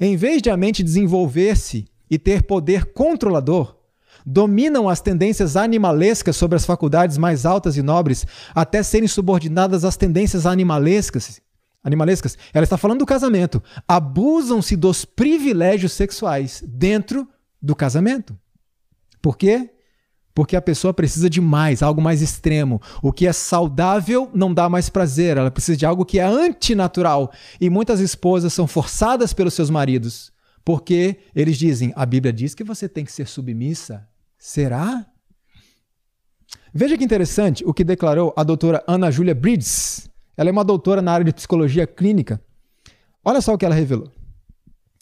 Em 0.00 0.16
vez 0.16 0.42
de 0.42 0.50
a 0.50 0.56
mente 0.56 0.82
desenvolver-se 0.82 1.86
e 2.10 2.18
ter 2.18 2.42
poder 2.42 2.92
controlador, 2.92 3.76
dominam 4.24 4.88
as 4.88 5.00
tendências 5.00 5.56
animalescas 5.56 6.36
sobre 6.36 6.56
as 6.56 6.66
faculdades 6.66 7.16
mais 7.16 7.46
altas 7.46 7.76
e 7.76 7.82
nobres, 7.82 8.26
até 8.54 8.82
serem 8.82 9.08
subordinadas 9.08 9.84
às 9.84 9.96
tendências 9.96 10.46
animalescas. 10.46 11.40
Animalescas. 11.82 12.36
Ela 12.52 12.64
está 12.64 12.76
falando 12.76 12.98
do 12.98 13.06
casamento. 13.06 13.62
Abusam-se 13.86 14.76
dos 14.76 15.04
privilégios 15.04 15.92
sexuais 15.92 16.62
dentro 16.66 17.26
do 17.62 17.74
casamento. 17.74 18.36
Por 19.22 19.36
quê? 19.36 19.70
Porque 20.38 20.54
a 20.54 20.62
pessoa 20.62 20.94
precisa 20.94 21.28
de 21.28 21.40
mais, 21.40 21.82
algo 21.82 22.00
mais 22.00 22.22
extremo. 22.22 22.80
O 23.02 23.12
que 23.12 23.26
é 23.26 23.32
saudável 23.32 24.30
não 24.32 24.54
dá 24.54 24.68
mais 24.68 24.88
prazer, 24.88 25.36
ela 25.36 25.50
precisa 25.50 25.76
de 25.76 25.84
algo 25.84 26.04
que 26.04 26.20
é 26.20 26.22
antinatural. 26.22 27.32
E 27.60 27.68
muitas 27.68 27.98
esposas 27.98 28.52
são 28.52 28.64
forçadas 28.64 29.32
pelos 29.32 29.52
seus 29.52 29.68
maridos, 29.68 30.32
porque 30.64 31.16
eles 31.34 31.58
dizem: 31.58 31.92
a 31.96 32.06
Bíblia 32.06 32.32
diz 32.32 32.54
que 32.54 32.62
você 32.62 32.88
tem 32.88 33.04
que 33.04 33.10
ser 33.10 33.26
submissa. 33.26 34.06
Será? 34.38 35.04
Veja 36.72 36.96
que 36.96 37.02
interessante 37.02 37.64
o 37.66 37.74
que 37.74 37.82
declarou 37.82 38.32
a 38.36 38.44
doutora 38.44 38.84
Ana 38.86 39.10
Júlia 39.10 39.34
Bridges. 39.34 40.08
Ela 40.36 40.50
é 40.50 40.52
uma 40.52 40.64
doutora 40.64 41.02
na 41.02 41.10
área 41.10 41.24
de 41.24 41.32
psicologia 41.32 41.84
clínica. 41.84 42.40
Olha 43.24 43.40
só 43.40 43.54
o 43.54 43.58
que 43.58 43.64
ela 43.64 43.74
revelou. 43.74 44.12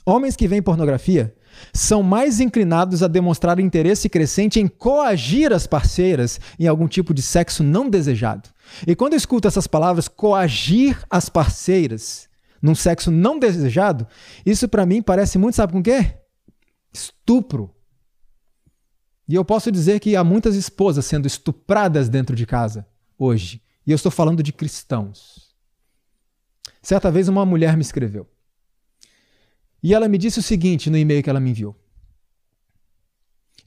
Homens 0.07 0.35
que 0.35 0.49
veem 0.49 0.63
pornografia 0.63 1.35
são 1.73 2.03
mais 2.03 2.41
inclinados 2.41 3.03
a 3.03 3.09
demonstrar 3.09 3.59
interesse 3.59 4.09
crescente 4.09 4.61
em 4.61 4.67
coagir 4.67 5.53
as 5.53 5.67
parceiras 5.67 6.41
em 6.59 6.67
algum 6.67 6.89
tipo 6.89 7.13
de 7.13 7.23
sexo 7.23 7.63
não 7.63 7.89
desejado. 7.89 8.49
E 8.87 8.95
quando 8.95 9.13
eu 9.13 9.19
escuto 9.19 9.47
essas 9.47 9.67
palavras, 9.67 10.09
coagir 10.09 11.03
as 11.11 11.29
parceiras 11.29 12.29
num 12.61 12.75
sexo 12.75 13.11
não 13.11 13.39
desejado, 13.39 14.07
isso 14.45 14.69
para 14.69 14.87
mim 14.87 15.03
parece 15.03 15.39
muito, 15.39 15.57
sabe 15.57 15.73
com 15.73 15.81
o 15.81 15.83
quê? 15.83 16.15
Estupro. 16.93 17.75
E 19.29 19.35
eu 19.35 19.45
posso 19.45 19.71
dizer 19.73 20.01
que 20.01 20.17
há 20.17 20.23
muitas 20.23 20.55
esposas 20.55 21.05
sendo 21.05 21.27
estupradas 21.27 22.09
dentro 22.09 22.35
de 22.37 22.47
casa 22.47 22.87
hoje. 23.19 23.63
E 23.87 23.91
eu 23.91 23.97
estou 23.97 24.11
falando 24.11 24.43
de 24.43 24.53
cristãos. 24.53 25.55
Certa 26.83 27.11
vez 27.11 27.29
uma 27.29 27.45
mulher 27.45 27.77
me 27.77 27.83
escreveu. 27.83 28.29
E 29.87 29.95
ela 29.95 30.09
me 30.09 30.19
disse 30.19 30.41
o 30.41 30.43
seguinte 30.43 30.91
no 30.91 30.99
e-mail 30.99 31.23
que 31.23 31.31
ela 31.31 31.39
me 31.39 31.51
enviou: 31.51 31.81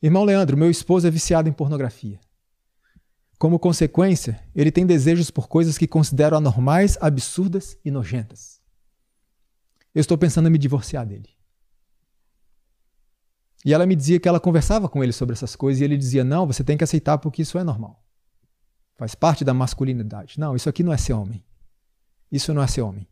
Irmão 0.03 0.25
Leandro, 0.25 0.57
meu 0.57 0.69
esposo 0.69 1.07
é 1.07 1.09
viciado 1.09 1.47
em 1.47 1.53
pornografia. 1.53 2.19
Como 3.37 3.57
consequência, 3.57 4.37
ele 4.53 4.69
tem 4.69 4.85
desejos 4.85 5.31
por 5.31 5.47
coisas 5.47 5.77
que 5.77 5.87
considero 5.87 6.35
anormais, 6.35 6.97
absurdas 6.99 7.77
e 7.85 7.89
nojentas. 7.89 8.59
Eu 9.95 10.01
estou 10.01 10.17
pensando 10.17 10.49
em 10.49 10.51
me 10.51 10.57
divorciar 10.57 11.05
dele. 11.05 11.29
E 13.63 13.73
ela 13.73 13.85
me 13.85 13.95
dizia 13.95 14.19
que 14.19 14.27
ela 14.27 14.41
conversava 14.41 14.89
com 14.89 15.01
ele 15.01 15.13
sobre 15.13 15.31
essas 15.31 15.55
coisas 15.55 15.79
e 15.79 15.85
ele 15.85 15.95
dizia: 15.95 16.25
Não, 16.25 16.45
você 16.45 16.65
tem 16.65 16.75
que 16.75 16.83
aceitar 16.83 17.17
porque 17.17 17.43
isso 17.43 17.57
é 17.57 17.63
normal. 17.63 18.03
Faz 18.97 19.15
parte 19.15 19.45
da 19.45 19.53
masculinidade. 19.53 20.37
Não, 20.37 20.53
isso 20.53 20.67
aqui 20.67 20.83
não 20.83 20.91
é 20.91 20.97
ser 20.97 21.13
homem. 21.13 21.41
Isso 22.29 22.53
não 22.53 22.61
é 22.61 22.67
ser 22.67 22.81
homem. 22.81 23.07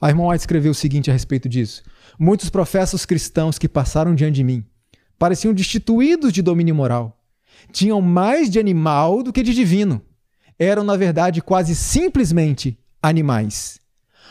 A 0.00 0.08
irmã 0.08 0.28
White 0.28 0.42
escreveu 0.42 0.72
o 0.72 0.74
seguinte 0.74 1.10
a 1.10 1.12
respeito 1.12 1.48
disso: 1.48 1.82
Muitos 2.18 2.50
professos 2.50 3.04
cristãos 3.04 3.58
que 3.58 3.68
passaram 3.68 4.14
diante 4.14 4.36
de 4.36 4.44
mim 4.44 4.64
pareciam 5.18 5.52
destituídos 5.52 6.32
de 6.32 6.40
domínio 6.40 6.74
moral. 6.74 7.20
Tinham 7.72 8.00
mais 8.00 8.48
de 8.48 8.60
animal 8.60 9.22
do 9.22 9.32
que 9.32 9.42
de 9.42 9.52
divino. 9.52 10.00
Eram, 10.58 10.84
na 10.84 10.96
verdade, 10.96 11.42
quase 11.42 11.74
simplesmente 11.74 12.78
animais. 13.02 13.80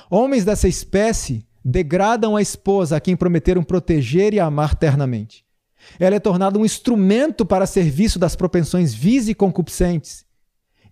Homens 0.10 0.46
dessa 0.46 0.68
espécie 0.68 1.46
degradam 1.64 2.36
a 2.36 2.42
esposa 2.42 2.96
a 2.96 3.00
quem 3.02 3.16
prometeram 3.16 3.64
proteger 3.64 4.34
e 4.34 4.40
amar 4.40 4.76
ternamente. 4.76 5.46
Ela 6.00 6.16
é 6.16 6.20
tornada 6.20 6.58
um 6.58 6.66
instrumento 6.66 7.46
para 7.46 7.66
serviço 7.66 8.18
das 8.18 8.36
propensões 8.36 8.94
vis 8.94 9.28
e 9.28 9.34
concupiscentes. 9.34 10.26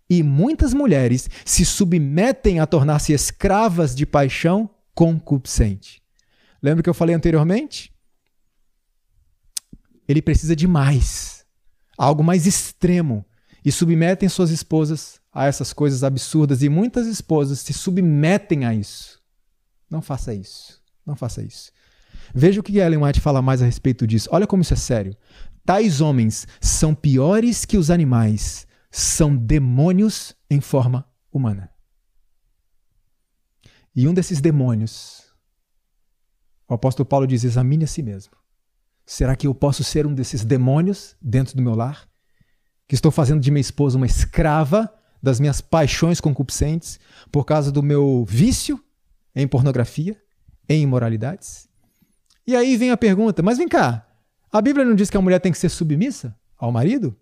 E 0.10 0.22
muitas 0.22 0.74
mulheres 0.74 1.30
se 1.44 1.66
submetem 1.66 2.60
a 2.60 2.66
tornar-se 2.66 3.14
escravas 3.14 3.96
de 3.96 4.06
paixão 4.06 4.70
concupiscente. 4.94 6.02
Lembra 6.62 6.84
que 6.84 6.90
eu 6.90 6.94
falei 6.94 7.16
anteriormente? 7.16 7.94
Ele 10.08 10.22
precisa 10.22 10.56
de 10.56 10.68
mais, 10.68 11.46
algo 11.98 12.24
mais 12.24 12.46
extremo, 12.46 13.26
e 13.64 13.72
submetem 13.72 14.30
suas 14.30 14.52
esposas 14.52 15.20
a 15.34 15.48
essas 15.48 15.74
coisas 15.74 16.04
absurdas, 16.04 16.62
e 16.62 16.70
muitas 16.70 17.08
esposas 17.08 17.60
se 17.60 17.74
submetem 17.74 18.66
a 18.66 18.74
isso. 18.76 19.20
Não 19.90 20.02
faça 20.02 20.34
isso. 20.34 20.82
Não 21.06 21.16
faça 21.16 21.42
isso. 21.42 21.72
Veja 22.34 22.60
o 22.60 22.64
que 22.64 22.78
Ellen 22.78 23.04
White 23.04 23.22
fala 23.22 23.42
mais 23.42 23.62
a 23.62 23.66
respeito 23.66 24.08
disso. 24.08 24.30
Olha 24.32 24.48
como 24.48 24.62
isso 24.62 24.74
é 24.74 24.78
sério. 24.78 25.16
Tais 25.66 26.02
homens 26.02 26.48
são 26.60 26.94
piores 26.94 27.66
que 27.66 27.78
os 27.78 27.90
animais, 27.90 28.65
são 28.98 29.36
demônios 29.36 30.34
em 30.50 30.62
forma 30.62 31.06
humana. 31.30 31.70
E 33.94 34.08
um 34.08 34.14
desses 34.14 34.40
demônios, 34.40 35.36
o 36.66 36.74
apóstolo 36.74 37.06
Paulo 37.06 37.28
diz: 37.28 37.44
examine 37.44 37.84
a 37.84 37.88
si 37.88 38.02
mesmo. 38.02 38.34
Será 39.06 39.36
que 39.36 39.48
eu 39.48 39.54
posso 39.54 39.84
ser 39.84 40.08
um 40.08 40.14
desses 40.14 40.46
demônios 40.46 41.16
dentro 41.22 41.58
do 41.58 41.62
meu 41.62 41.76
lar? 41.76 42.08
Que 42.88 42.96
estou 42.96 43.12
fazendo 43.12 43.42
de 43.42 43.52
minha 43.52 43.60
esposa 43.60 43.98
uma 43.98 44.06
escrava 44.06 44.90
das 45.22 45.42
minhas 45.42 45.60
paixões 45.60 46.22
concupiscentes 46.22 46.98
por 47.32 47.44
causa 47.44 47.74
do 47.74 47.84
meu 47.84 48.24
vício 48.26 48.82
em 49.36 49.46
pornografia, 49.46 50.18
em 50.70 50.84
imoralidades? 50.84 51.68
E 52.48 52.56
aí 52.56 52.78
vem 52.78 52.92
a 52.92 52.98
pergunta: 52.98 53.44
mas 53.44 53.58
vem 53.58 53.68
cá, 53.68 54.08
a 54.50 54.62
Bíblia 54.62 54.86
não 54.86 54.96
diz 54.96 55.10
que 55.10 55.18
a 55.18 55.22
mulher 55.22 55.40
tem 55.40 55.52
que 55.52 55.58
ser 55.58 55.68
submissa 55.68 56.34
ao 56.58 56.72
marido? 56.72 57.20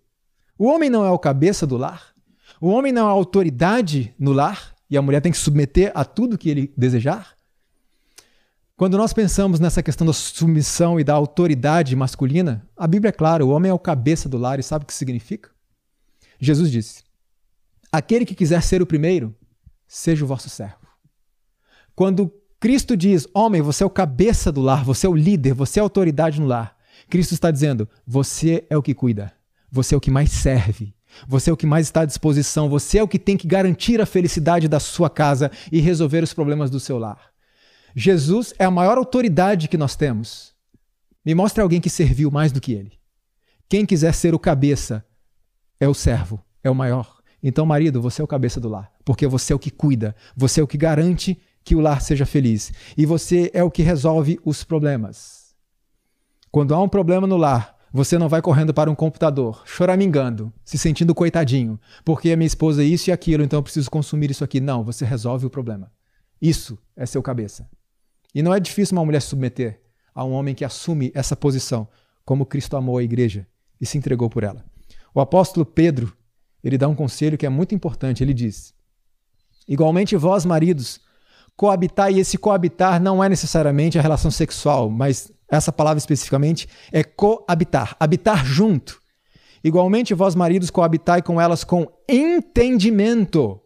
O 0.58 0.66
homem 0.66 0.88
não 0.88 1.04
é 1.04 1.10
o 1.10 1.18
cabeça 1.18 1.66
do 1.66 1.76
lar. 1.76 2.14
O 2.60 2.68
homem 2.68 2.92
não 2.92 3.06
é 3.06 3.10
a 3.10 3.12
autoridade 3.12 4.14
no 4.18 4.32
lar 4.32 4.74
e 4.88 4.96
a 4.96 5.02
mulher 5.02 5.20
tem 5.20 5.32
que 5.32 5.38
submeter 5.38 5.90
a 5.94 6.04
tudo 6.04 6.38
que 6.38 6.48
ele 6.48 6.72
desejar. 6.76 7.34
Quando 8.76 8.96
nós 8.96 9.12
pensamos 9.12 9.60
nessa 9.60 9.82
questão 9.82 10.06
da 10.06 10.12
submissão 10.12 10.98
e 10.98 11.04
da 11.04 11.14
autoridade 11.14 11.94
masculina, 11.94 12.68
a 12.76 12.86
Bíblia 12.86 13.10
é 13.10 13.12
clara: 13.12 13.44
o 13.44 13.50
homem 13.50 13.70
é 13.70 13.74
o 13.74 13.78
cabeça 13.78 14.28
do 14.28 14.38
lar 14.38 14.58
e 14.58 14.62
sabe 14.62 14.84
o 14.84 14.86
que 14.86 14.94
significa? 14.94 15.50
Jesus 16.40 16.70
disse: 16.70 17.04
Aquele 17.92 18.24
que 18.24 18.34
quiser 18.34 18.62
ser 18.62 18.82
o 18.82 18.86
primeiro, 18.86 19.34
seja 19.86 20.24
o 20.24 20.28
vosso 20.28 20.48
servo. 20.48 20.86
Quando 21.94 22.32
Cristo 22.58 22.96
diz: 22.96 23.28
Homem, 23.32 23.62
você 23.62 23.84
é 23.84 23.86
o 23.86 23.90
cabeça 23.90 24.50
do 24.50 24.60
lar, 24.60 24.84
você 24.84 25.06
é 25.06 25.10
o 25.10 25.14
líder, 25.14 25.54
você 25.54 25.78
é 25.78 25.82
a 25.82 25.84
autoridade 25.84 26.40
no 26.40 26.46
lar. 26.46 26.76
Cristo 27.08 27.32
está 27.32 27.50
dizendo: 27.50 27.88
Você 28.04 28.66
é 28.68 28.76
o 28.76 28.82
que 28.82 28.94
cuida, 28.94 29.32
você 29.74 29.92
é 29.92 29.98
o 29.98 30.00
que 30.00 30.10
mais 30.10 30.30
serve, 30.30 30.94
você 31.26 31.50
é 31.50 31.52
o 31.52 31.56
que 31.56 31.66
mais 31.66 31.88
está 31.88 32.02
à 32.02 32.04
disposição, 32.04 32.68
você 32.68 32.98
é 32.98 33.02
o 33.02 33.08
que 33.08 33.18
tem 33.18 33.36
que 33.36 33.48
garantir 33.48 34.00
a 34.00 34.06
felicidade 34.06 34.68
da 34.68 34.78
sua 34.78 35.10
casa 35.10 35.50
e 35.72 35.80
resolver 35.80 36.22
os 36.22 36.32
problemas 36.32 36.70
do 36.70 36.78
seu 36.78 36.96
lar. 36.96 37.32
Jesus 37.94 38.54
é 38.56 38.64
a 38.64 38.70
maior 38.70 38.98
autoridade 38.98 39.66
que 39.66 39.76
nós 39.76 39.96
temos. 39.96 40.54
Me 41.24 41.34
mostre 41.34 41.60
alguém 41.60 41.80
que 41.80 41.90
serviu 41.90 42.30
mais 42.30 42.52
do 42.52 42.60
que 42.60 42.72
ele. 42.72 42.92
Quem 43.68 43.84
quiser 43.84 44.14
ser 44.14 44.32
o 44.32 44.38
cabeça 44.38 45.04
é 45.80 45.88
o 45.88 45.94
servo, 45.94 46.40
é 46.62 46.70
o 46.70 46.74
maior. 46.74 47.18
Então, 47.42 47.66
marido, 47.66 48.00
você 48.00 48.22
é 48.22 48.24
o 48.24 48.28
cabeça 48.28 48.60
do 48.60 48.68
lar, 48.68 48.92
porque 49.04 49.26
você 49.26 49.52
é 49.52 49.56
o 49.56 49.58
que 49.58 49.70
cuida, 49.70 50.14
você 50.36 50.60
é 50.60 50.62
o 50.62 50.68
que 50.68 50.78
garante 50.78 51.36
que 51.64 51.74
o 51.74 51.80
lar 51.80 52.00
seja 52.00 52.24
feliz 52.24 52.72
e 52.96 53.04
você 53.04 53.50
é 53.52 53.64
o 53.64 53.70
que 53.70 53.82
resolve 53.82 54.38
os 54.44 54.62
problemas. 54.62 55.52
Quando 56.52 56.74
há 56.74 56.80
um 56.80 56.88
problema 56.88 57.26
no 57.26 57.36
lar, 57.36 57.73
você 57.94 58.18
não 58.18 58.28
vai 58.28 58.42
correndo 58.42 58.74
para 58.74 58.90
um 58.90 58.94
computador, 58.94 59.62
choramingando, 59.64 60.52
se 60.64 60.76
sentindo 60.76 61.14
coitadinho, 61.14 61.78
porque 62.04 62.32
a 62.32 62.36
minha 62.36 62.48
esposa 62.48 62.82
é 62.82 62.84
isso 62.84 63.08
e 63.08 63.12
aquilo, 63.12 63.44
então 63.44 63.60
eu 63.60 63.62
preciso 63.62 63.88
consumir 63.88 64.32
isso 64.32 64.42
aqui. 64.42 64.60
Não, 64.60 64.82
você 64.82 65.04
resolve 65.04 65.46
o 65.46 65.50
problema. 65.50 65.92
Isso 66.42 66.76
é 66.96 67.06
seu 67.06 67.22
cabeça. 67.22 67.70
E 68.34 68.42
não 68.42 68.52
é 68.52 68.58
difícil 68.58 68.96
uma 68.96 69.04
mulher 69.04 69.22
se 69.22 69.28
submeter 69.28 69.80
a 70.12 70.24
um 70.24 70.32
homem 70.32 70.56
que 70.56 70.64
assume 70.64 71.12
essa 71.14 71.36
posição, 71.36 71.86
como 72.24 72.44
Cristo 72.44 72.76
amou 72.76 72.98
a 72.98 73.02
igreja 73.04 73.46
e 73.80 73.86
se 73.86 73.96
entregou 73.96 74.28
por 74.28 74.42
ela. 74.42 74.64
O 75.14 75.20
apóstolo 75.20 75.64
Pedro, 75.64 76.12
ele 76.64 76.76
dá 76.76 76.88
um 76.88 76.96
conselho 76.96 77.38
que 77.38 77.46
é 77.46 77.48
muito 77.48 77.76
importante. 77.76 78.24
Ele 78.24 78.34
diz: 78.34 78.74
Igualmente 79.68 80.16
vós, 80.16 80.44
maridos, 80.44 81.00
coabitar, 81.56 82.10
e 82.10 82.18
esse 82.18 82.38
coabitar 82.38 83.00
não 83.00 83.22
é 83.22 83.28
necessariamente 83.28 84.00
a 84.00 84.02
relação 84.02 84.32
sexual, 84.32 84.90
mas 84.90 85.30
essa 85.50 85.72
palavra 85.72 85.98
especificamente 85.98 86.68
é 86.92 87.04
coabitar, 87.04 87.96
habitar 87.98 88.44
junto. 88.44 89.00
Igualmente 89.62 90.12
vós, 90.12 90.34
maridos, 90.34 90.70
coabitai 90.70 91.22
com 91.22 91.40
elas 91.40 91.64
com 91.64 91.86
entendimento. 92.08 93.60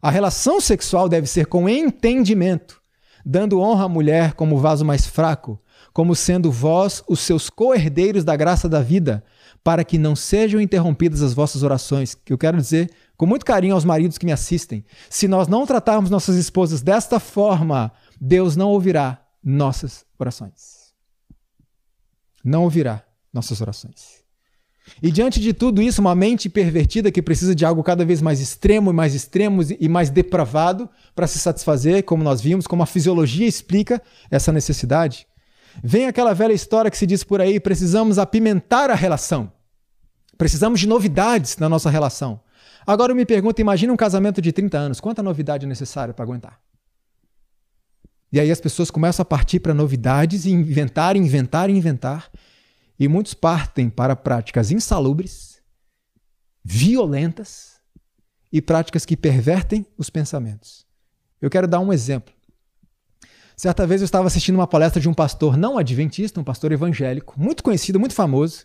A 0.00 0.10
relação 0.10 0.60
sexual 0.60 1.08
deve 1.08 1.26
ser 1.26 1.46
com 1.46 1.68
entendimento, 1.68 2.80
dando 3.24 3.60
honra 3.60 3.84
à 3.84 3.88
mulher 3.88 4.34
como 4.34 4.58
vaso 4.58 4.84
mais 4.84 5.06
fraco, 5.06 5.60
como 5.92 6.14
sendo 6.14 6.50
vós 6.50 7.02
os 7.08 7.20
seus 7.20 7.50
co-herdeiros 7.50 8.24
da 8.24 8.36
graça 8.36 8.68
da 8.68 8.80
vida, 8.80 9.22
para 9.62 9.84
que 9.84 9.98
não 9.98 10.16
sejam 10.16 10.60
interrompidas 10.60 11.22
as 11.22 11.34
vossas 11.34 11.62
orações. 11.62 12.14
Que 12.14 12.32
eu 12.32 12.38
quero 12.38 12.56
dizer 12.56 12.90
com 13.16 13.26
muito 13.26 13.44
carinho 13.44 13.74
aos 13.74 13.84
maridos 13.84 14.16
que 14.16 14.24
me 14.24 14.32
assistem: 14.32 14.84
se 15.10 15.28
nós 15.28 15.48
não 15.48 15.66
tratarmos 15.66 16.08
nossas 16.08 16.36
esposas 16.36 16.80
desta 16.80 17.20
forma, 17.20 17.92
Deus 18.18 18.56
não 18.56 18.70
ouvirá 18.70 19.20
nossas 19.42 20.06
orações. 20.18 20.79
Não 22.44 22.64
ouvirá 22.64 23.02
nossas 23.32 23.60
orações. 23.60 24.20
E 25.02 25.10
diante 25.10 25.40
de 25.40 25.52
tudo 25.52 25.80
isso, 25.80 26.00
uma 26.00 26.14
mente 26.14 26.48
pervertida 26.48 27.12
que 27.12 27.22
precisa 27.22 27.54
de 27.54 27.64
algo 27.64 27.82
cada 27.82 28.04
vez 28.04 28.20
mais 28.20 28.40
extremo 28.40 28.90
e 28.90 28.94
mais 28.94 29.14
extremo 29.14 29.62
e 29.78 29.88
mais 29.88 30.10
depravado 30.10 30.88
para 31.14 31.26
se 31.26 31.38
satisfazer, 31.38 32.02
como 32.02 32.24
nós 32.24 32.40
vimos, 32.40 32.66
como 32.66 32.82
a 32.82 32.86
fisiologia 32.86 33.46
explica 33.46 34.02
essa 34.30 34.50
necessidade, 34.50 35.26
Vem 35.82 36.06
aquela 36.06 36.34
velha 36.34 36.52
história 36.52 36.90
que 36.90 36.98
se 36.98 37.06
diz 37.06 37.22
por 37.22 37.40
aí: 37.40 37.60
precisamos 37.60 38.18
apimentar 38.18 38.90
a 38.90 38.94
relação. 38.94 39.52
Precisamos 40.36 40.80
de 40.80 40.88
novidades 40.88 41.58
na 41.58 41.68
nossa 41.68 41.90
relação. 41.90 42.40
Agora 42.86 43.12
eu 43.12 43.16
me 43.16 43.26
pergunto: 43.26 43.60
imagina 43.60 43.92
um 43.92 43.96
casamento 43.96 44.40
de 44.40 44.52
30 44.52 44.78
anos, 44.78 45.00
quanta 45.00 45.22
novidade 45.22 45.66
é 45.66 45.68
necessária 45.68 46.12
para 46.12 46.24
aguentar? 46.24 46.58
E 48.32 48.38
aí 48.38 48.50
as 48.50 48.60
pessoas 48.60 48.90
começam 48.90 49.22
a 49.22 49.26
partir 49.26 49.60
para 49.60 49.74
novidades 49.74 50.44
e 50.44 50.50
inventar, 50.50 51.16
inventar, 51.16 51.68
inventar. 51.68 52.30
E 52.98 53.08
muitos 53.08 53.34
partem 53.34 53.90
para 53.90 54.14
práticas 54.14 54.70
insalubres, 54.70 55.60
violentas 56.62 57.80
e 58.52 58.60
práticas 58.60 59.04
que 59.04 59.16
pervertem 59.16 59.86
os 59.96 60.10
pensamentos. 60.10 60.86
Eu 61.40 61.50
quero 61.50 61.66
dar 61.66 61.80
um 61.80 61.92
exemplo. 61.92 62.32
Certa 63.56 63.86
vez 63.86 64.00
eu 64.00 64.04
estava 64.04 64.26
assistindo 64.26 64.54
uma 64.54 64.66
palestra 64.66 65.00
de 65.00 65.08
um 65.08 65.14
pastor 65.14 65.56
não 65.56 65.76
adventista, 65.76 66.40
um 66.40 66.44
pastor 66.44 66.72
evangélico, 66.72 67.38
muito 67.38 67.62
conhecido, 67.62 68.00
muito 68.00 68.14
famoso. 68.14 68.64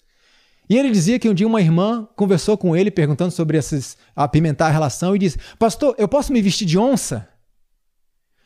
E 0.70 0.78
ele 0.78 0.92
dizia 0.92 1.20
que 1.20 1.30
um 1.30 1.34
dia 1.34 1.48
uma 1.48 1.62
irmã 1.62 2.08
conversou 2.16 2.58
com 2.58 2.76
ele 2.76 2.90
perguntando 2.90 3.32
sobre 3.32 3.58
esses 3.58 3.98
apimentar 4.16 4.68
a 4.68 4.72
relação 4.72 5.16
e 5.16 5.20
disse: 5.20 5.38
Pastor, 5.60 5.96
eu 5.98 6.08
posso 6.08 6.32
me 6.32 6.42
vestir 6.42 6.66
de 6.66 6.78
onça? 6.78 7.28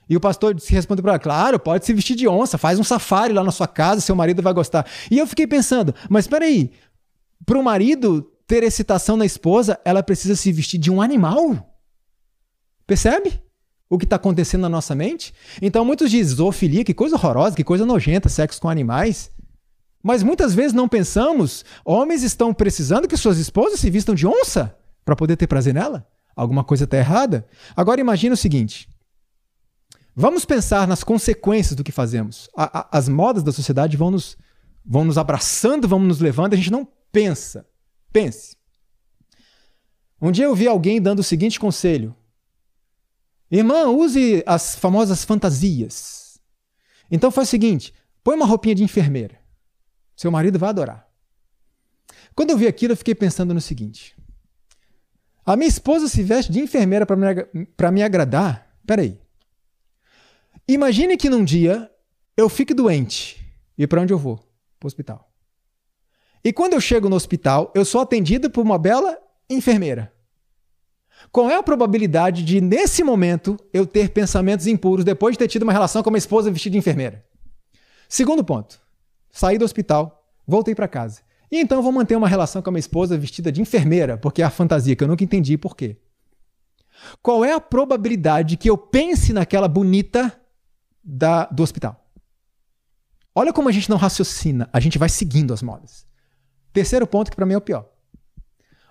E 0.09 0.17
o 0.17 0.19
pastor 0.19 0.55
respondeu 0.67 1.03
para 1.03 1.13
ela: 1.13 1.19
Claro, 1.19 1.59
pode 1.59 1.85
se 1.85 1.93
vestir 1.93 2.15
de 2.15 2.27
onça, 2.27 2.57
faz 2.57 2.79
um 2.79 2.83
safari 2.83 3.31
lá 3.31 3.43
na 3.43 3.51
sua 3.51 3.67
casa, 3.67 4.01
seu 4.01 4.15
marido 4.15 4.41
vai 4.41 4.53
gostar. 4.53 4.85
E 5.11 5.19
eu 5.19 5.27
fiquei 5.27 5.45
pensando: 5.45 5.93
Mas 6.09 6.25
espera 6.25 6.45
aí, 6.45 6.71
para 7.45 7.59
o 7.59 7.63
marido 7.63 8.23
ter 8.47 8.63
excitação 8.63 9.15
na 9.15 9.25
esposa, 9.25 9.79
ela 9.85 10.01
precisa 10.01 10.35
se 10.35 10.51
vestir 10.51 10.79
de 10.79 10.89
um 10.89 11.01
animal? 11.01 11.77
Percebe? 12.87 13.39
o 13.89 13.97
que 13.97 14.05
está 14.05 14.17
acontecendo 14.17 14.61
na 14.61 14.69
nossa 14.69 14.93
mente. 14.93 15.33
Então 15.61 15.83
muitos 15.83 16.11
dizem 16.11 16.35
zoofilia, 16.35 16.83
que 16.83 16.93
coisa 16.93 17.15
horrorosa, 17.15 17.55
que 17.55 17.63
coisa 17.63 17.85
nojenta, 17.85 18.29
sexo 18.29 18.61
com 18.61 18.69
animais. 18.69 19.31
Mas 20.03 20.21
muitas 20.21 20.53
vezes 20.53 20.73
não 20.73 20.87
pensamos, 20.87 21.65
homens 21.83 22.23
estão 22.23 22.53
precisando 22.53 23.07
que 23.07 23.17
suas 23.17 23.37
esposas 23.37 23.79
se 23.79 23.89
vistam 23.89 24.13
de 24.13 24.27
onça 24.27 24.77
para 25.03 25.15
poder 25.15 25.35
ter 25.35 25.47
prazer 25.47 25.73
nela? 25.73 26.07
Alguma 26.35 26.63
coisa 26.63 26.83
está 26.83 26.97
errada? 26.97 27.45
Agora 27.75 27.99
imagine 27.99 28.33
o 28.33 28.37
seguinte. 28.37 28.87
Vamos 30.21 30.43
pensar 30.43 30.85
nas 30.85 31.01
consequências 31.01 31.77
do 31.77 31.81
que 31.81 31.93
fazemos. 31.93 32.49
A, 32.53 32.79
a, 32.81 32.97
as 32.97 33.07
modas 33.07 33.41
da 33.41 33.53
sociedade 33.53 33.95
vão 33.95 34.11
nos, 34.11 34.37
vão 34.85 35.05
nos 35.05 35.17
abraçando, 35.17 35.87
vão 35.87 35.97
nos 35.97 36.19
levando, 36.19 36.53
a 36.53 36.57
gente 36.57 36.69
não 36.69 36.85
pensa. 37.09 37.65
Pense. 38.11 38.57
Um 40.21 40.29
dia 40.29 40.43
eu 40.43 40.53
vi 40.53 40.67
alguém 40.67 41.01
dando 41.01 41.19
o 41.19 41.23
seguinte 41.23 41.57
conselho: 41.57 42.13
Irmã, 43.49 43.85
use 43.85 44.43
as 44.45 44.75
famosas 44.75 45.23
fantasias. 45.23 46.37
Então 47.09 47.31
faz 47.31 47.47
o 47.47 47.51
seguinte: 47.51 47.93
põe 48.21 48.35
uma 48.35 48.45
roupinha 48.45 48.75
de 48.75 48.83
enfermeira. 48.83 49.39
Seu 50.17 50.29
marido 50.29 50.59
vai 50.59 50.71
adorar. 50.71 51.07
Quando 52.35 52.49
eu 52.49 52.57
vi 52.57 52.67
aquilo, 52.67 52.91
eu 52.91 52.97
fiquei 52.97 53.15
pensando 53.15 53.53
no 53.53 53.61
seguinte: 53.61 54.17
a 55.45 55.55
minha 55.55 55.69
esposa 55.69 56.09
se 56.09 56.21
veste 56.23 56.51
de 56.51 56.59
enfermeira 56.59 57.05
para 57.05 57.15
me, 57.15 57.91
me 57.93 58.03
agradar? 58.03 58.69
Peraí. 58.85 59.17
Imagine 60.71 61.17
que 61.17 61.31
num 61.31 61.43
dia 61.43 61.89
eu 62.37 62.47
fique 62.47 62.75
doente. 62.75 63.43
E 63.75 63.87
para 63.87 64.01
onde 64.01 64.13
eu 64.13 64.19
vou? 64.19 64.37
Para 64.79 64.85
o 64.85 64.87
hospital. 64.87 65.33
E 66.43 66.53
quando 66.53 66.73
eu 66.73 66.79
chego 66.79 67.09
no 67.09 67.15
hospital, 67.15 67.73
eu 67.73 67.83
sou 67.83 68.01
atendido 68.01 68.51
por 68.51 68.61
uma 68.61 68.77
bela 68.77 69.17
enfermeira. 69.49 70.13
Qual 71.31 71.49
é 71.49 71.55
a 71.55 71.63
probabilidade 71.63 72.43
de, 72.43 72.61
nesse 72.61 73.03
momento, 73.03 73.57
eu 73.73 73.83
ter 73.83 74.11
pensamentos 74.11 74.67
impuros 74.67 75.03
depois 75.03 75.33
de 75.33 75.39
ter 75.39 75.47
tido 75.47 75.63
uma 75.63 75.73
relação 75.73 76.03
com 76.03 76.11
uma 76.11 76.19
esposa 76.19 76.51
vestida 76.51 76.73
de 76.73 76.77
enfermeira? 76.77 77.25
Segundo 78.07 78.43
ponto. 78.43 78.79
Saí 79.31 79.57
do 79.57 79.65
hospital, 79.65 80.23
voltei 80.45 80.75
para 80.75 80.87
casa. 80.87 81.21
E 81.51 81.59
então 81.59 81.81
vou 81.81 81.91
manter 81.91 82.15
uma 82.15 82.27
relação 82.27 82.61
com 82.61 82.69
a 82.69 82.73
minha 82.73 82.79
esposa 82.79 83.17
vestida 83.17 83.51
de 83.51 83.59
enfermeira, 83.59 84.19
porque 84.19 84.43
é 84.43 84.45
a 84.45 84.51
fantasia 84.51 84.95
que 84.95 85.03
eu 85.03 85.07
nunca 85.07 85.23
entendi 85.23 85.57
por 85.57 85.75
quê. 85.75 85.97
Qual 87.23 87.43
é 87.43 87.53
a 87.53 87.59
probabilidade 87.59 88.55
que 88.55 88.69
eu 88.69 88.77
pense 88.77 89.33
naquela 89.33 89.67
bonita 89.67 90.38
da, 91.09 91.45
do 91.45 91.63
hospital? 91.63 92.05
Olha 93.33 93.53
como 93.53 93.69
a 93.69 93.71
gente 93.71 93.89
não 93.89 93.97
raciocina, 93.97 94.69
a 94.71 94.79
gente 94.79 94.97
vai 94.97 95.09
seguindo 95.09 95.53
as 95.53 95.61
modas. 95.61 96.05
Terceiro 96.73 97.07
ponto 97.07 97.31
que 97.31 97.35
para 97.35 97.45
mim 97.45 97.53
é 97.53 97.57
o 97.57 97.61
pior. 97.61 97.89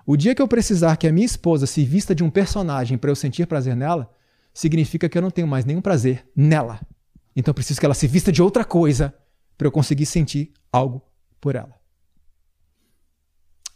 O 0.07 0.17
dia 0.17 0.35
que 0.35 0.41
eu 0.41 0.49
precisar 0.49 0.97
que 0.97 1.07
a 1.07 1.13
minha 1.13 1.27
esposa 1.27 1.67
se 1.67 1.85
vista 1.85 2.15
de 2.15 2.25
um 2.25 2.31
personagem 2.31 2.97
para 2.97 3.11
eu 3.11 3.17
sentir 3.17 3.47
prazer 3.47 3.77
nela, 3.77 4.11
significa 4.55 5.09
que 5.09 5.17
eu 5.17 5.23
não 5.23 5.31
tenho 5.31 5.47
mais 5.47 5.65
nenhum 5.65 5.83
prazer 5.83 6.27
nela. 6.35 6.81
Então 7.37 7.51
eu 7.51 7.55
preciso 7.55 7.79
que 7.79 7.87
ela 7.87 7.95
se 7.95 8.09
vista 8.09 8.33
de 8.33 8.43
outra 8.43 8.65
coisa 8.65 9.15
para 9.57 9.67
eu 9.67 9.73
conseguir 9.73 10.07
sentir 10.07 10.53
algo 10.73 11.03
por 11.41 11.55
ela. 11.55 11.75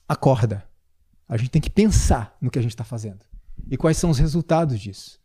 Acorda. 0.08 0.66
A 1.28 1.36
gente 1.36 1.50
tem 1.50 1.62
que 1.62 1.70
pensar 1.70 2.36
no 2.40 2.50
que 2.50 2.58
a 2.58 2.62
gente 2.62 2.72
está 2.72 2.84
fazendo. 2.84 3.24
E 3.70 3.76
quais 3.76 3.96
são 3.96 4.10
os 4.10 4.18
resultados 4.18 4.80
disso. 4.80 5.20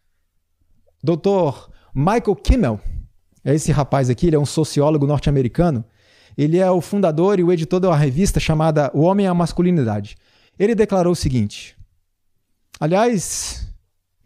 Dr. 1.03 1.69
Michael 1.93 2.36
Kimmel, 2.36 2.82
esse 3.55 3.71
rapaz 3.71 4.10
aqui, 4.10 4.27
ele 4.27 4.36
é 4.36 4.39
um 4.39 4.45
sociólogo 4.45 5.07
norte-americano. 5.07 5.83
Ele 6.38 6.57
é 6.57 6.69
o 6.69 6.81
fundador 6.81 7.39
e 7.39 7.43
o 7.43 7.51
editor 7.51 7.79
de 7.79 7.88
uma 7.88 7.95
revista 7.95 8.39
chamada 8.39 8.91
O 8.93 9.01
Homem 9.01 9.25
e 9.25 9.29
a 9.29 9.33
Masculinidade. 9.33 10.17
Ele 10.60 10.75
declarou 10.75 11.13
o 11.13 11.15
seguinte. 11.15 11.75
Aliás, 12.79 13.67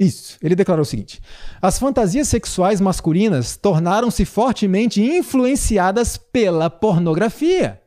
isso, 0.01 0.39
ele 0.41 0.55
declarou 0.55 0.81
o 0.81 0.85
seguinte: 0.85 1.21
as 1.61 1.77
fantasias 1.77 2.27
sexuais 2.27 2.81
masculinas 2.81 3.55
tornaram-se 3.55 4.25
fortemente 4.25 4.99
influenciadas 4.99 6.17
pela 6.17 6.71
pornografia. 6.71 7.79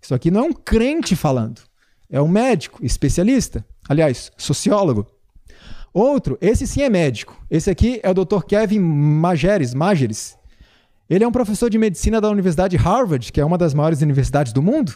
Isso 0.00 0.14
aqui 0.14 0.30
não 0.30 0.40
é 0.40 0.44
um 0.44 0.52
crente 0.54 1.14
falando, 1.14 1.60
é 2.08 2.20
um 2.22 2.28
médico, 2.28 2.82
especialista, 2.82 3.62
aliás, 3.86 4.32
sociólogo. 4.38 5.06
Outro, 5.92 6.38
esse 6.40 6.66
sim 6.66 6.80
é 6.80 6.88
médico. 6.88 7.36
Esse 7.50 7.68
aqui 7.68 8.00
é 8.02 8.10
o 8.10 8.14
Dr. 8.14 8.42
Kevin 8.46 8.78
Mageres, 8.78 9.74
Mageres. 9.74 10.37
Ele 11.08 11.24
é 11.24 11.28
um 11.28 11.32
professor 11.32 11.70
de 11.70 11.78
medicina 11.78 12.20
da 12.20 12.28
Universidade 12.28 12.76
Harvard, 12.76 13.32
que 13.32 13.40
é 13.40 13.44
uma 13.44 13.56
das 13.56 13.72
maiores 13.72 14.02
universidades 14.02 14.52
do 14.52 14.62
mundo, 14.62 14.94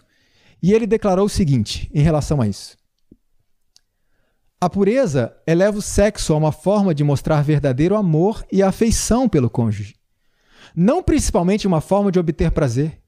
e 0.62 0.72
ele 0.72 0.86
declarou 0.86 1.24
o 1.24 1.30
seguinte 1.30 1.90
em 1.94 2.02
relação 2.02 2.40
a 2.40 2.46
isso: 2.46 2.76
A 4.60 4.68
pureza 4.68 5.34
eleva 5.46 5.78
o 5.78 5.82
sexo 5.82 6.34
a 6.34 6.36
uma 6.36 6.52
forma 6.52 6.94
de 6.94 7.02
mostrar 7.02 7.42
verdadeiro 7.42 7.96
amor 7.96 8.44
e 8.52 8.62
afeição 8.62 9.26
pelo 9.26 9.48
cônjuge, 9.48 9.96
não 10.76 11.02
principalmente 11.02 11.66
uma 11.66 11.80
forma 11.80 12.12
de 12.12 12.18
obter 12.18 12.50
prazer. 12.50 13.00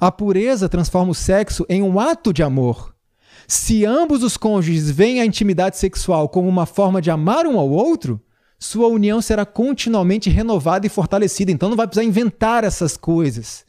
A 0.00 0.10
pureza 0.10 0.68
transforma 0.68 1.12
o 1.12 1.14
sexo 1.14 1.66
em 1.68 1.82
um 1.82 2.00
ato 2.00 2.32
de 2.32 2.42
amor. 2.42 2.94
Se 3.46 3.84
ambos 3.84 4.22
os 4.22 4.36
cônjuges 4.36 4.90
veem 4.90 5.20
a 5.20 5.24
intimidade 5.24 5.76
sexual 5.76 6.28
como 6.28 6.48
uma 6.48 6.66
forma 6.66 7.00
de 7.00 7.10
amar 7.10 7.46
um 7.46 7.58
ao 7.58 7.68
outro, 7.68 8.22
sua 8.58 8.88
união 8.88 9.22
será 9.22 9.46
continuamente 9.46 10.28
renovada 10.28 10.86
e 10.86 10.90
fortalecida. 10.90 11.52
Então 11.52 11.68
não 11.68 11.76
vai 11.76 11.86
precisar 11.86 12.06
inventar 12.06 12.64
essas 12.64 12.96
coisas. 12.96 13.64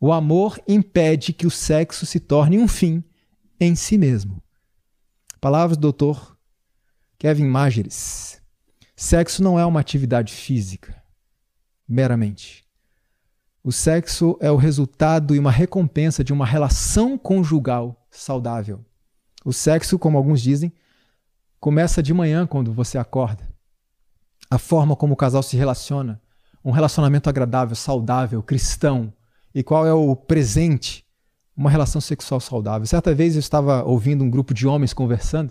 O 0.00 0.12
amor 0.12 0.60
impede 0.66 1.32
que 1.32 1.46
o 1.46 1.50
sexo 1.50 2.06
se 2.06 2.20
torne 2.20 2.58
um 2.58 2.68
fim 2.68 3.02
em 3.58 3.74
si 3.74 3.98
mesmo. 3.98 4.42
Palavras 5.40 5.76
do 5.76 5.92
Dr. 5.92 6.34
Kevin 7.18 7.46
Mageres. 7.46 8.40
Sexo 8.94 9.42
não 9.42 9.58
é 9.58 9.66
uma 9.66 9.80
atividade 9.80 10.32
física, 10.32 11.02
meramente. 11.88 12.64
O 13.64 13.72
sexo 13.72 14.36
é 14.40 14.50
o 14.50 14.56
resultado 14.56 15.34
e 15.34 15.38
uma 15.38 15.50
recompensa 15.50 16.22
de 16.22 16.32
uma 16.32 16.46
relação 16.46 17.16
conjugal 17.16 18.06
saudável. 18.10 18.84
O 19.44 19.52
sexo, 19.52 19.98
como 19.98 20.16
alguns 20.16 20.40
dizem, 20.40 20.72
começa 21.58 22.02
de 22.02 22.12
manhã 22.12 22.46
quando 22.46 22.72
você 22.72 22.98
acorda. 22.98 23.51
A 24.52 24.58
forma 24.58 24.94
como 24.94 25.14
o 25.14 25.16
casal 25.16 25.42
se 25.42 25.56
relaciona, 25.56 26.20
um 26.62 26.70
relacionamento 26.70 27.26
agradável, 27.26 27.74
saudável, 27.74 28.42
cristão. 28.42 29.10
E 29.54 29.62
qual 29.62 29.86
é 29.86 29.94
o 29.94 30.14
presente? 30.14 31.06
Uma 31.56 31.70
relação 31.70 32.02
sexual 32.02 32.38
saudável. 32.38 32.86
Certa 32.86 33.14
vez 33.14 33.34
eu 33.34 33.40
estava 33.40 33.82
ouvindo 33.82 34.22
um 34.22 34.28
grupo 34.28 34.52
de 34.52 34.66
homens 34.66 34.92
conversando 34.92 35.50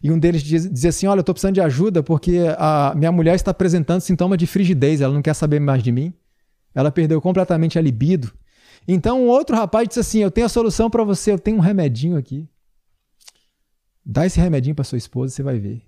e 0.00 0.12
um 0.12 0.20
deles 0.20 0.44
dizia 0.44 0.90
assim: 0.90 1.08
Olha, 1.08 1.18
eu 1.18 1.22
estou 1.22 1.34
precisando 1.34 1.54
de 1.54 1.60
ajuda 1.60 2.00
porque 2.00 2.42
a 2.56 2.94
minha 2.94 3.10
mulher 3.10 3.34
está 3.34 3.50
apresentando 3.50 4.00
sintoma 4.00 4.36
de 4.36 4.46
frigidez, 4.46 5.00
ela 5.00 5.12
não 5.12 5.20
quer 5.20 5.34
saber 5.34 5.58
mais 5.58 5.82
de 5.82 5.90
mim. 5.90 6.14
Ela 6.72 6.92
perdeu 6.92 7.20
completamente 7.20 7.76
a 7.76 7.82
libido. 7.82 8.32
Então, 8.86 9.24
um 9.24 9.26
outro 9.26 9.56
rapaz 9.56 9.88
disse 9.88 9.98
assim: 9.98 10.18
Eu 10.20 10.30
tenho 10.30 10.46
a 10.46 10.48
solução 10.48 10.88
para 10.88 11.02
você, 11.02 11.32
eu 11.32 11.40
tenho 11.40 11.56
um 11.56 11.60
remedinho 11.60 12.16
aqui. 12.16 12.48
Dá 14.04 14.24
esse 14.24 14.38
remedinho 14.38 14.76
para 14.76 14.84
sua 14.84 14.96
esposa, 14.96 15.34
você 15.34 15.42
vai 15.42 15.58
ver. 15.58 15.85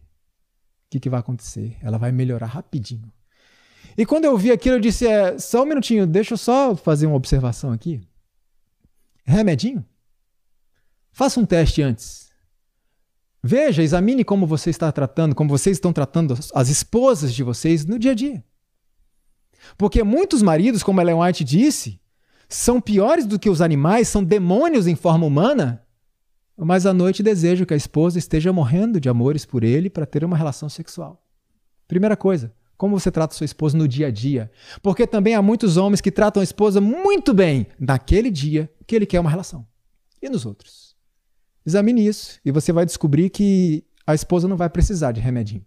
O 0.88 0.90
que, 0.90 1.01
que 1.01 1.11
vai 1.11 1.20
acontecer? 1.20 1.77
Ela 1.83 1.98
vai 1.98 2.11
melhorar 2.11 2.46
rapidinho. 2.46 3.12
E 3.96 4.07
quando 4.07 4.24
eu 4.24 4.38
vi 4.38 4.51
aquilo, 4.51 4.77
eu 4.77 4.81
disse: 4.81 5.07
é, 5.07 5.38
Só 5.38 5.62
um 5.62 5.66
minutinho, 5.66 6.07
deixa 6.07 6.33
eu 6.33 6.38
só 6.38 6.74
fazer 6.74 7.07
uma 7.07 7.16
observação 7.16 7.72
aqui. 7.72 8.01
Remedinho? 9.24 9.85
Faça 11.12 11.38
um 11.38 11.44
teste 11.44 11.83
antes. 11.83 12.31
Veja, 13.42 13.83
examine 13.83 14.24
como 14.24 14.46
você 14.46 14.70
está 14.70 14.90
tratando, 14.90 15.35
como 15.35 15.51
vocês 15.51 15.77
estão 15.77 15.92
tratando 15.92 16.38
as 16.55 16.68
esposas 16.70 17.35
de 17.35 17.42
vocês 17.42 17.85
no 17.85 17.98
dia 17.98 18.12
a 18.12 18.14
dia. 18.14 18.44
Porque 19.77 20.03
muitos 20.03 20.40
maridos, 20.40 20.83
como 20.83 21.01
Ellen 21.01 21.16
White 21.16 21.44
disse, 21.44 22.01
são 22.48 22.81
piores 22.81 23.27
do 23.27 23.38
que 23.38 23.51
os 23.51 23.61
animais, 23.61 24.09
são 24.09 24.24
demônios 24.24 24.87
em 24.87 24.96
forma 24.96 25.27
humana, 25.27 25.85
mas 26.66 26.87
à 26.87 26.92
noite 26.92 27.23
desejam 27.23 27.64
que 27.66 27.75
a 27.75 27.77
esposa 27.77 28.18
esteja 28.18 28.53
morrendo 28.53 29.01
de 29.01 29.09
amores 29.09 29.47
por 29.47 29.62
ele 29.62 29.88
para 29.88 30.07
ter 30.07 30.25
uma 30.25 30.37
relação 30.37 30.68
sexual. 30.68 31.25
Primeira 31.87 32.16
coisa, 32.16 32.53
como 32.77 32.99
você 32.99 33.11
trata 33.11 33.35
sua 33.35 33.44
esposa 33.44 33.77
no 33.77 33.88
dia 33.88 34.09
a 34.09 34.11
dia? 34.11 34.51
Porque 34.83 35.07
também 35.07 35.35
há 35.35 35.42
muitos 35.42 35.77
homens 35.77 36.01
que 36.01 36.11
tratam 36.11 36.40
a 36.40 36.44
esposa 36.44 36.81
muito 36.81 37.33
bem 37.33 37.66
naquele 37.79 38.31
dia 38.31 38.71
que 38.87 38.94
ele 38.94 39.07
quer 39.07 39.21
uma 39.21 39.31
relação. 39.31 39.66
E 40.21 40.29
nos 40.29 40.44
outros? 40.47 40.97
Examine 41.66 42.07
isso 42.07 42.40
e 42.44 42.51
você 42.51 42.73
vai 42.73 42.87
descobrir 42.87 43.31
que 43.31 43.85
a 44.07 44.14
esposa 44.14 44.49
não 44.49 44.57
vai 44.57 44.71
precisar 44.71 45.12
de 45.12 45.21
remedinho. 45.21 45.64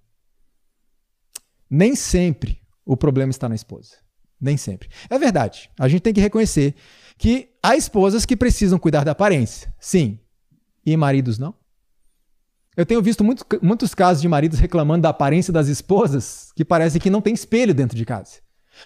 Nem 1.70 1.96
sempre 1.96 2.62
o 2.86 2.98
problema 2.98 3.30
está 3.30 3.48
na 3.48 3.56
esposa. 3.56 3.96
Nem 4.40 4.58
sempre. 4.58 4.90
É 5.10 5.20
verdade. 5.20 5.70
A 5.80 5.88
gente 5.88 6.02
tem 6.02 6.14
que 6.14 6.20
reconhecer 6.20 6.76
que 7.18 7.50
há 7.62 7.76
esposas 7.76 8.26
que 8.26 8.36
precisam 8.36 8.80
cuidar 8.80 9.04
da 9.04 9.12
aparência. 9.12 9.74
Sim. 9.80 10.20
E 10.86 10.96
maridos 10.98 11.38
não? 11.38 11.54
Eu 12.76 12.86
tenho 12.86 13.02
visto 13.02 13.24
muito, 13.24 13.46
muitos 13.62 13.94
casos 13.94 14.22
de 14.22 14.28
maridos 14.28 14.60
reclamando 14.60 15.04
da 15.04 15.10
aparência 15.10 15.52
das 15.52 15.68
esposas 15.68 16.52
que 16.56 16.64
parece 16.64 17.00
que 17.00 17.10
não 17.10 17.22
tem 17.22 17.34
espelho 17.34 17.74
dentro 17.74 17.98
de 17.98 18.06
casa. 18.06 18.40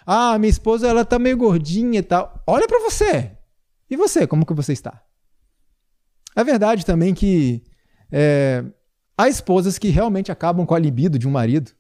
Ah, 0.06 0.38
minha 0.40 0.50
esposa 0.50 0.88
ela 0.88 1.06
tá 1.06 1.20
meio 1.20 1.38
gordinha 1.38 2.00
e 2.00 2.04
tal. 2.04 2.44
Olha 2.48 2.68
para 2.68 2.80
você. 2.80 3.32
E 3.90 3.96
você, 3.96 4.26
como 4.26 4.46
que 4.46 4.54
você 4.54 4.74
está? 4.74 5.04
É 6.36 6.44
verdade 6.44 6.86
também 6.86 7.14
que 7.14 7.64
é, 8.12 8.66
há 9.18 9.30
esposas 9.30 9.78
que 9.78 9.90
realmente 9.90 10.32
acabam 10.32 10.66
com 10.66 10.74
a 10.74 10.80
libido 10.80 11.20
de 11.20 11.28
um 11.28 11.32
marido 11.32 11.72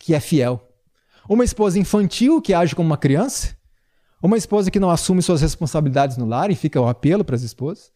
que 0.00 0.14
é 0.14 0.20
fiel. 0.20 0.68
Uma 1.28 1.44
esposa 1.44 1.78
infantil 1.78 2.42
que 2.42 2.52
age 2.52 2.74
como 2.74 2.88
uma 2.88 2.96
criança. 2.96 3.56
Uma 4.20 4.36
esposa 4.36 4.70
que 4.70 4.80
não 4.80 4.90
assume 4.90 5.22
suas 5.22 5.40
responsabilidades 5.40 6.16
no 6.16 6.26
lar 6.26 6.50
e 6.50 6.56
fica 6.56 6.80
o 6.80 6.88
apelo 6.88 7.24
para 7.24 7.36
as 7.36 7.42
esposas. 7.42 7.92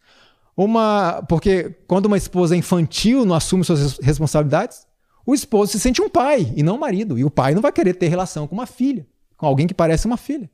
Uma, 0.55 1.23
porque 1.27 1.75
quando 1.87 2.05
uma 2.05 2.17
esposa 2.17 2.55
infantil 2.55 3.25
não 3.25 3.35
assume 3.35 3.63
suas 3.63 3.97
responsabilidades, 3.97 4.85
o 5.25 5.33
esposo 5.33 5.71
se 5.71 5.79
sente 5.79 6.01
um 6.01 6.09
pai 6.09 6.53
e 6.55 6.61
não 6.61 6.75
um 6.75 6.79
marido. 6.79 7.17
E 7.17 7.23
o 7.23 7.31
pai 7.31 7.53
não 7.55 7.61
vai 7.61 7.71
querer 7.71 7.93
ter 7.95 8.07
relação 8.07 8.47
com 8.47 8.55
uma 8.55 8.67
filha, 8.67 9.05
com 9.37 9.45
alguém 9.47 9.67
que 9.67 9.73
parece 9.73 10.05
uma 10.05 10.17
filha. 10.17 10.49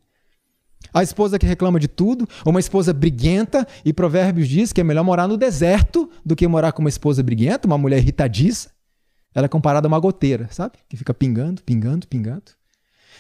A 0.94 1.04
esposa 1.04 1.38
que 1.38 1.46
reclama 1.46 1.80
de 1.80 1.88
tudo, 1.88 2.28
uma 2.46 2.60
esposa 2.60 2.94
briguenta, 2.94 3.68
e 3.84 3.92
Provérbios 3.92 4.48
diz 4.48 4.72
que 4.72 4.82
é 4.82 4.84
melhor 4.84 5.04
morar 5.04 5.28
no 5.28 5.38
deserto 5.38 6.10
do 6.26 6.36
que 6.36 6.48
morar 6.48 6.72
com 6.72 6.82
uma 6.82 6.90
esposa 6.90 7.22
briguenta, 7.22 7.68
uma 7.68 7.78
mulher 7.78 7.98
irritadiça. 7.98 8.72
Ela 9.36 9.46
é 9.46 9.50
comparada 9.50 9.88
a 9.88 9.90
uma 9.90 10.00
goteira, 10.00 10.48
sabe? 10.52 10.78
Que 10.88 10.98
fica 10.98 11.14
pingando, 11.14 11.62
pingando, 11.64 12.08
pingando. 12.08 12.52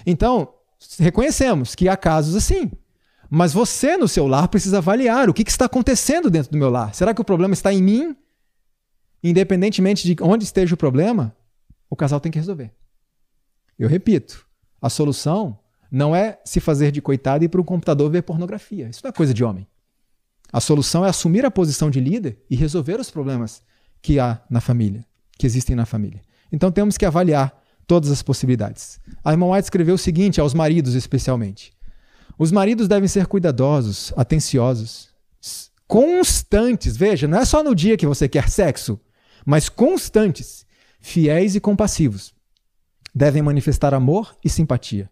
Então, 0.06 0.50
reconhecemos 0.98 1.76
que 1.76 1.88
há 1.88 1.98
casos 1.98 2.36
assim. 2.36 2.72
Mas 3.30 3.54
você, 3.54 3.96
no 3.96 4.08
seu 4.08 4.26
lar, 4.26 4.48
precisa 4.48 4.80
avaliar 4.80 5.30
o 5.30 5.34
que, 5.34 5.44
que 5.44 5.52
está 5.52 5.66
acontecendo 5.66 6.30
dentro 6.30 6.52
do 6.52 6.58
meu 6.58 6.70
lar. 6.70 6.94
Será 6.96 7.14
que 7.14 7.22
o 7.22 7.26
problema 7.26 7.54
está 7.54 7.72
em 7.72 7.82
mim? 7.82 8.16
Independentemente 9.24 10.08
de 10.08 10.22
onde 10.24 10.46
esteja 10.46 10.74
o 10.74 10.78
problema, 10.78 11.36
o 11.90 11.96
casal 11.96 12.20
tem 12.20 12.32
que 12.32 12.40
resolver. 12.40 12.72
Eu 13.78 13.88
repito, 13.88 14.46
a 14.82 14.90
solução 14.90 15.60
não 15.92 16.16
é 16.16 16.40
se 16.44 16.60
fazer 16.60 16.92
de 16.92 17.02
coitado 17.02 17.44
e 17.44 17.46
ir 17.46 17.50
para 17.50 17.62
um 17.62 17.64
computador 17.64 18.10
ver 18.10 18.24
pornografia. 18.24 18.90
Isso 18.90 19.02
não 19.04 19.10
é 19.10 19.14
coisa 19.14 19.34
de 19.34 19.44
homem. 19.44 19.68
A 20.52 20.60
solução 20.60 21.06
é 21.06 21.10
assumir 21.10 21.46
a 21.46 21.52
posição 21.52 21.90
de 21.90 22.00
líder 22.00 22.44
e 22.50 22.56
resolver 22.56 23.00
os 23.00 23.12
problemas 23.12 23.62
que 24.02 24.20
há 24.20 24.42
na 24.50 24.60
família, 24.60 25.06
que 25.38 25.46
existem 25.46 25.76
na 25.76 25.86
família. 25.86 26.22
Então 26.52 26.72
temos 26.72 26.98
que 26.98 27.06
avaliar 27.06 27.62
todas 27.86 28.10
as 28.12 28.24
possibilidades. 28.24 29.00
A 29.24 29.32
irmã 29.32 29.48
White 29.48 29.66
escreveu 29.66 29.96
o 29.96 29.98
seguinte 29.98 30.42
aos 30.42 30.54
maridos, 30.54 30.96
especialmente: 30.96 31.74
Os 32.40 32.54
maridos 32.54 32.88
devem 32.88 33.10
ser 33.10 33.28
cuidadosos, 33.28 34.14
atenciosos, 34.16 35.10
constantes. 35.86 36.96
Veja, 36.96 37.28
não 37.28 37.38
é 37.38 37.44
só 37.44 37.62
no 37.62 37.76
dia 37.76 37.98
que 37.98 38.08
você 38.08 38.30
quer 38.30 38.50
sexo, 38.50 38.98
mas 39.46 39.68
constantes, 39.68 40.66
fiéis 41.02 41.54
e 41.56 41.60
compassivos. 41.60 42.34
Devem 43.14 43.42
manifestar 43.42 43.94
amor 43.94 44.34
e 44.42 44.50
simpatia. 44.50 45.12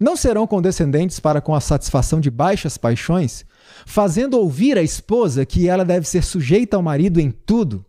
Não 0.00 0.16
serão 0.16 0.48
condescendentes 0.48 1.20
para 1.20 1.40
com 1.40 1.54
a 1.54 1.60
satisfação 1.60 2.20
de 2.20 2.28
baixas 2.28 2.76
paixões, 2.76 3.46
fazendo 3.86 4.36
ouvir 4.36 4.76
à 4.76 4.82
esposa 4.82 5.46
que 5.46 5.68
ela 5.68 5.84
deve 5.84 6.08
ser 6.08 6.24
sujeita 6.24 6.76
ao 6.76 6.82
marido 6.82 7.20
em 7.20 7.30
tudo. 7.30 7.86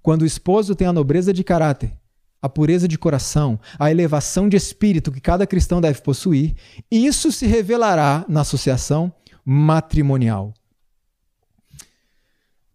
Quando 0.00 0.22
o 0.22 0.26
esposo 0.26 0.76
tem 0.76 0.86
a 0.86 0.92
nobreza 0.92 1.32
de 1.32 1.42
caráter 1.42 1.99
a 2.42 2.48
pureza 2.48 2.88
de 2.88 2.98
coração, 2.98 3.60
a 3.78 3.90
elevação 3.90 4.48
de 4.48 4.56
espírito 4.56 5.12
que 5.12 5.20
cada 5.20 5.46
cristão 5.46 5.80
deve 5.80 6.00
possuir, 6.00 6.54
isso 6.90 7.30
se 7.30 7.46
revelará 7.46 8.24
na 8.28 8.40
associação 8.40 9.12
matrimonial. 9.44 10.54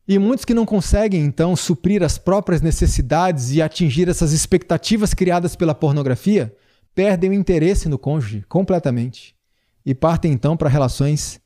E 0.07 0.19
muitos 0.19 0.45
que 0.45 0.53
não 0.53 0.65
conseguem, 0.65 1.23
então, 1.23 1.55
suprir 1.55 2.03
as 2.03 2.17
próprias 2.17 2.61
necessidades 2.61 3.51
e 3.51 3.61
atingir 3.61 4.07
essas 4.07 4.33
expectativas 4.33 5.15
criadas 5.15 5.55
pela 5.55 5.73
pornografia, 5.73 6.55
perdem 6.93 7.31
o 7.31 7.33
interesse 7.33 7.89
no 7.89 7.97
cônjuge 7.97 8.45
completamente 8.47 9.35
e 9.83 9.95
partem, 9.95 10.31
então, 10.31 10.55
para 10.55 10.69
relações 10.69 11.41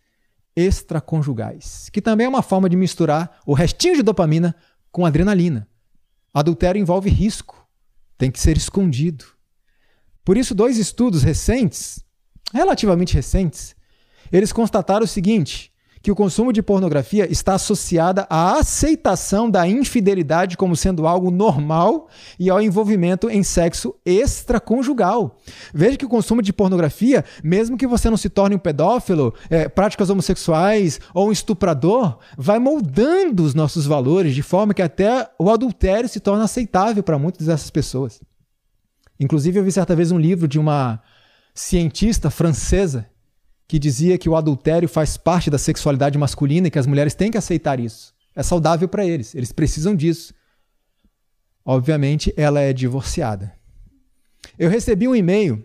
extraconjugais, 0.56 1.90
que 1.90 2.02
também 2.02 2.26
é 2.26 2.30
uma 2.30 2.42
forma 2.42 2.70
de 2.70 2.76
misturar 2.76 3.40
o 3.46 3.54
restinho 3.54 3.96
de 3.96 4.04
dopamina 4.04 4.54
com 4.92 5.06
adrenalina. 5.06 5.66
Adultério 6.34 6.80
envolve 6.80 7.10
risco 7.10 7.59
tem 8.20 8.30
que 8.30 8.40
ser 8.40 8.58
escondido. 8.58 9.26
Por 10.26 10.38
isso, 10.38 10.54
dois 10.54 10.78
estudos 10.78 11.24
recentes, 11.24 12.04
relativamente 12.54 13.16
recentes, 13.16 13.76
eles 14.32 14.52
constataram 14.52 15.06
o 15.06 15.08
seguinte: 15.08 15.74
que 16.02 16.12
o 16.12 16.16
consumo 16.16 16.54
de 16.54 16.62
pornografia 16.62 17.30
está 17.32 17.56
associado 17.56 18.26
à 18.30 18.58
aceitação 18.60 19.50
da 19.50 19.68
infidelidade 19.68 20.58
como 20.58 20.76
sendo 20.76 21.06
algo 21.06 21.30
normal 21.30 22.08
e 22.40 22.50
ao 22.50 22.62
envolvimento 22.62 23.30
em 23.30 23.44
sexo 23.44 23.96
extraconjugal. 24.06 25.38
Veja 25.74 25.98
que 25.98 26.06
o 26.06 26.10
consumo 26.10 26.42
de 26.42 26.54
pornografia, 26.54 27.26
mesmo 27.44 27.78
que 27.78 27.88
você 27.88 28.10
não 28.10 28.18
se 28.18 28.30
torne 28.30 28.56
um 28.56 28.60
pedófilo, 28.60 29.34
é, 29.50 29.68
práticas 29.68 30.10
homossexuais 30.10 31.00
ou 31.14 31.30
um 31.30 31.32
estuprador, 31.32 32.18
vai 32.38 32.60
moldando 32.60 33.44
os 33.44 33.54
nossos 33.54 33.86
valores 33.86 34.34
de 34.34 34.42
forma 34.42 34.74
que 34.74 34.82
até 34.82 35.30
o 35.38 35.50
adultério 35.50 36.08
se 36.08 36.20
torna 36.20 36.46
aceitável 36.46 37.04
para 37.04 37.20
muitas 37.20 37.48
dessas 37.48 37.70
pessoas. 37.70 38.22
Inclusive, 39.20 39.60
eu 39.60 39.64
vi 39.64 39.72
certa 39.72 39.96
vez 39.96 40.12
um 40.12 40.20
livro 40.20 40.48
de 40.48 40.58
uma 40.58 41.02
cientista 41.54 42.30
francesa 42.30 43.09
que 43.70 43.78
dizia 43.78 44.18
que 44.18 44.28
o 44.28 44.36
adultério 44.36 44.90
faz 44.90 45.16
parte 45.16 45.48
da 45.48 45.60
sexualidade 45.60 46.18
masculina 46.18 46.68
e 46.68 46.72
que 46.72 46.80
as 46.80 46.88
mulheres 46.88 47.14
têm 47.14 47.30
que 47.30 47.38
aceitar 47.38 47.80
isso. 47.80 48.16
É 48.36 48.42
saudável 48.42 48.90
para 48.90 49.06
eles, 49.06 49.36
eles 49.36 49.52
precisam 49.52 49.96
disso. 49.96 50.34
Obviamente, 51.64 52.34
ela 52.36 52.60
é 52.60 52.74
divorciada. 52.74 53.54
Eu 54.58 54.72
recebi 54.72 55.08
um 55.08 55.16
e-mail 55.16 55.64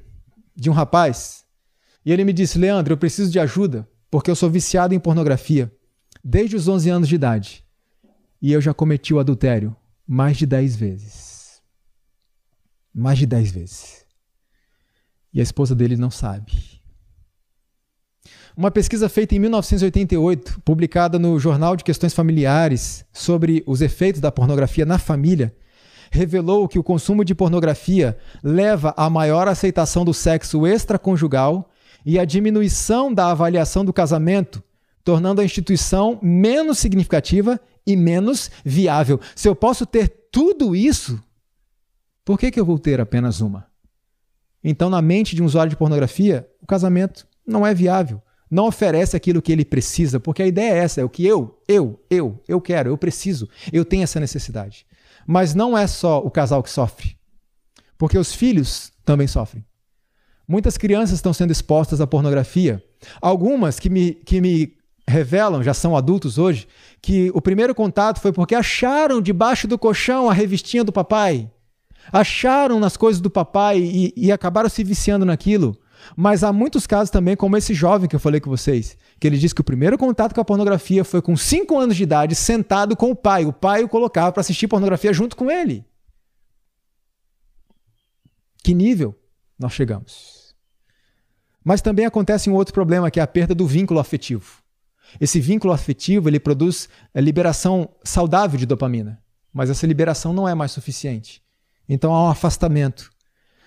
de 0.54 0.68
um 0.68 0.74
rapaz 0.74 1.46
e 2.04 2.12
ele 2.12 2.24
me 2.24 2.34
disse: 2.34 2.58
Leandro, 2.58 2.92
eu 2.92 2.98
preciso 2.98 3.32
de 3.32 3.40
ajuda 3.40 3.88
porque 4.10 4.30
eu 4.30 4.36
sou 4.36 4.50
viciado 4.50 4.94
em 4.94 5.00
pornografia 5.00 5.74
desde 6.22 6.56
os 6.56 6.68
11 6.68 6.90
anos 6.90 7.08
de 7.08 7.14
idade 7.14 7.64
e 8.40 8.52
eu 8.52 8.60
já 8.60 8.74
cometi 8.74 9.14
o 9.14 9.18
adultério 9.18 9.74
mais 10.06 10.36
de 10.36 10.44
10 10.44 10.76
vezes. 10.76 11.62
Mais 12.92 13.18
de 13.18 13.24
10 13.24 13.50
vezes. 13.50 14.04
E 15.32 15.40
a 15.40 15.42
esposa 15.42 15.74
dele 15.74 15.96
não 15.96 16.10
sabe. 16.10 16.73
Uma 18.56 18.70
pesquisa 18.70 19.08
feita 19.08 19.34
em 19.34 19.40
1988, 19.40 20.60
publicada 20.60 21.18
no 21.18 21.36
Jornal 21.40 21.74
de 21.74 21.82
Questões 21.82 22.14
Familiares, 22.14 23.04
sobre 23.12 23.64
os 23.66 23.82
efeitos 23.82 24.20
da 24.20 24.30
pornografia 24.30 24.86
na 24.86 24.96
família, 24.96 25.52
revelou 26.08 26.68
que 26.68 26.78
o 26.78 26.82
consumo 26.84 27.24
de 27.24 27.34
pornografia 27.34 28.16
leva 28.44 28.94
à 28.96 29.10
maior 29.10 29.48
aceitação 29.48 30.04
do 30.04 30.14
sexo 30.14 30.68
extraconjugal 30.68 31.68
e 32.06 32.16
à 32.16 32.24
diminuição 32.24 33.12
da 33.12 33.28
avaliação 33.28 33.84
do 33.84 33.92
casamento, 33.92 34.62
tornando 35.02 35.40
a 35.40 35.44
instituição 35.44 36.20
menos 36.22 36.78
significativa 36.78 37.60
e 37.84 37.96
menos 37.96 38.52
viável. 38.64 39.20
Se 39.34 39.48
eu 39.48 39.56
posso 39.56 39.84
ter 39.84 40.28
tudo 40.30 40.76
isso, 40.76 41.20
por 42.24 42.38
que, 42.38 42.52
que 42.52 42.60
eu 42.60 42.64
vou 42.64 42.78
ter 42.78 43.00
apenas 43.00 43.40
uma? 43.40 43.66
Então, 44.62 44.88
na 44.88 45.02
mente 45.02 45.34
de 45.34 45.42
um 45.42 45.46
usuário 45.46 45.70
de 45.70 45.76
pornografia, 45.76 46.48
o 46.62 46.66
casamento 46.66 47.26
não 47.44 47.66
é 47.66 47.74
viável 47.74 48.22
não 48.50 48.66
oferece 48.66 49.16
aquilo 49.16 49.42
que 49.42 49.52
ele 49.52 49.64
precisa, 49.64 50.20
porque 50.20 50.42
a 50.42 50.46
ideia 50.46 50.72
é 50.72 50.78
essa, 50.78 51.00
é 51.00 51.04
o 51.04 51.08
que 51.08 51.26
eu, 51.26 51.60
eu, 51.66 52.00
eu, 52.10 52.40
eu 52.46 52.60
quero, 52.60 52.90
eu 52.90 52.98
preciso, 52.98 53.48
eu 53.72 53.84
tenho 53.84 54.02
essa 54.02 54.20
necessidade. 54.20 54.86
Mas 55.26 55.54
não 55.54 55.76
é 55.76 55.86
só 55.86 56.18
o 56.18 56.30
casal 56.30 56.62
que 56.62 56.70
sofre, 56.70 57.16
porque 57.96 58.18
os 58.18 58.34
filhos 58.34 58.92
também 59.04 59.26
sofrem. 59.26 59.64
Muitas 60.46 60.76
crianças 60.76 61.16
estão 61.16 61.32
sendo 61.32 61.50
expostas 61.50 62.00
à 62.00 62.06
pornografia. 62.06 62.82
Algumas 63.20 63.80
que 63.80 63.88
me, 63.88 64.12
que 64.12 64.40
me 64.40 64.76
revelam, 65.08 65.62
já 65.62 65.72
são 65.72 65.96
adultos 65.96 66.38
hoje, 66.38 66.66
que 67.00 67.30
o 67.34 67.40
primeiro 67.40 67.74
contato 67.74 68.20
foi 68.20 68.32
porque 68.32 68.54
acharam 68.54 69.20
debaixo 69.20 69.66
do 69.66 69.78
colchão 69.78 70.28
a 70.28 70.34
revistinha 70.34 70.84
do 70.84 70.92
papai. 70.92 71.50
Acharam 72.12 72.78
nas 72.78 72.96
coisas 72.96 73.20
do 73.20 73.30
papai 73.30 73.78
e, 73.78 74.12
e 74.14 74.30
acabaram 74.30 74.68
se 74.68 74.84
viciando 74.84 75.24
naquilo. 75.24 75.76
Mas 76.16 76.44
há 76.44 76.52
muitos 76.52 76.86
casos 76.86 77.10
também, 77.10 77.36
como 77.36 77.56
esse 77.56 77.74
jovem 77.74 78.08
que 78.08 78.16
eu 78.16 78.20
falei 78.20 78.40
com 78.40 78.50
vocês, 78.50 78.96
que 79.18 79.26
ele 79.26 79.38
disse 79.38 79.54
que 79.54 79.60
o 79.60 79.64
primeiro 79.64 79.98
contato 79.98 80.34
com 80.34 80.40
a 80.40 80.44
pornografia 80.44 81.04
foi 81.04 81.22
com 81.22 81.36
5 81.36 81.78
anos 81.78 81.96
de 81.96 82.02
idade, 82.02 82.34
sentado 82.34 82.96
com 82.96 83.10
o 83.10 83.16
pai. 83.16 83.44
O 83.44 83.52
pai 83.52 83.82
o 83.82 83.88
colocava 83.88 84.32
para 84.32 84.40
assistir 84.40 84.68
pornografia 84.68 85.12
junto 85.12 85.36
com 85.36 85.50
ele. 85.50 85.84
Que 88.62 88.74
nível 88.74 89.14
nós 89.58 89.72
chegamos? 89.72 90.54
Mas 91.62 91.80
também 91.80 92.04
acontece 92.04 92.50
um 92.50 92.54
outro 92.54 92.74
problema, 92.74 93.10
que 93.10 93.18
é 93.18 93.22
a 93.22 93.26
perda 93.26 93.54
do 93.54 93.66
vínculo 93.66 94.00
afetivo. 94.00 94.62
Esse 95.20 95.40
vínculo 95.40 95.72
afetivo 95.72 96.28
ele 96.28 96.40
produz 96.40 96.88
liberação 97.14 97.88
saudável 98.02 98.58
de 98.58 98.66
dopamina, 98.66 99.22
mas 99.52 99.70
essa 99.70 99.86
liberação 99.86 100.32
não 100.32 100.48
é 100.48 100.54
mais 100.54 100.72
suficiente. 100.72 101.42
Então 101.88 102.12
há 102.12 102.24
um 102.24 102.30
afastamento. 102.30 103.10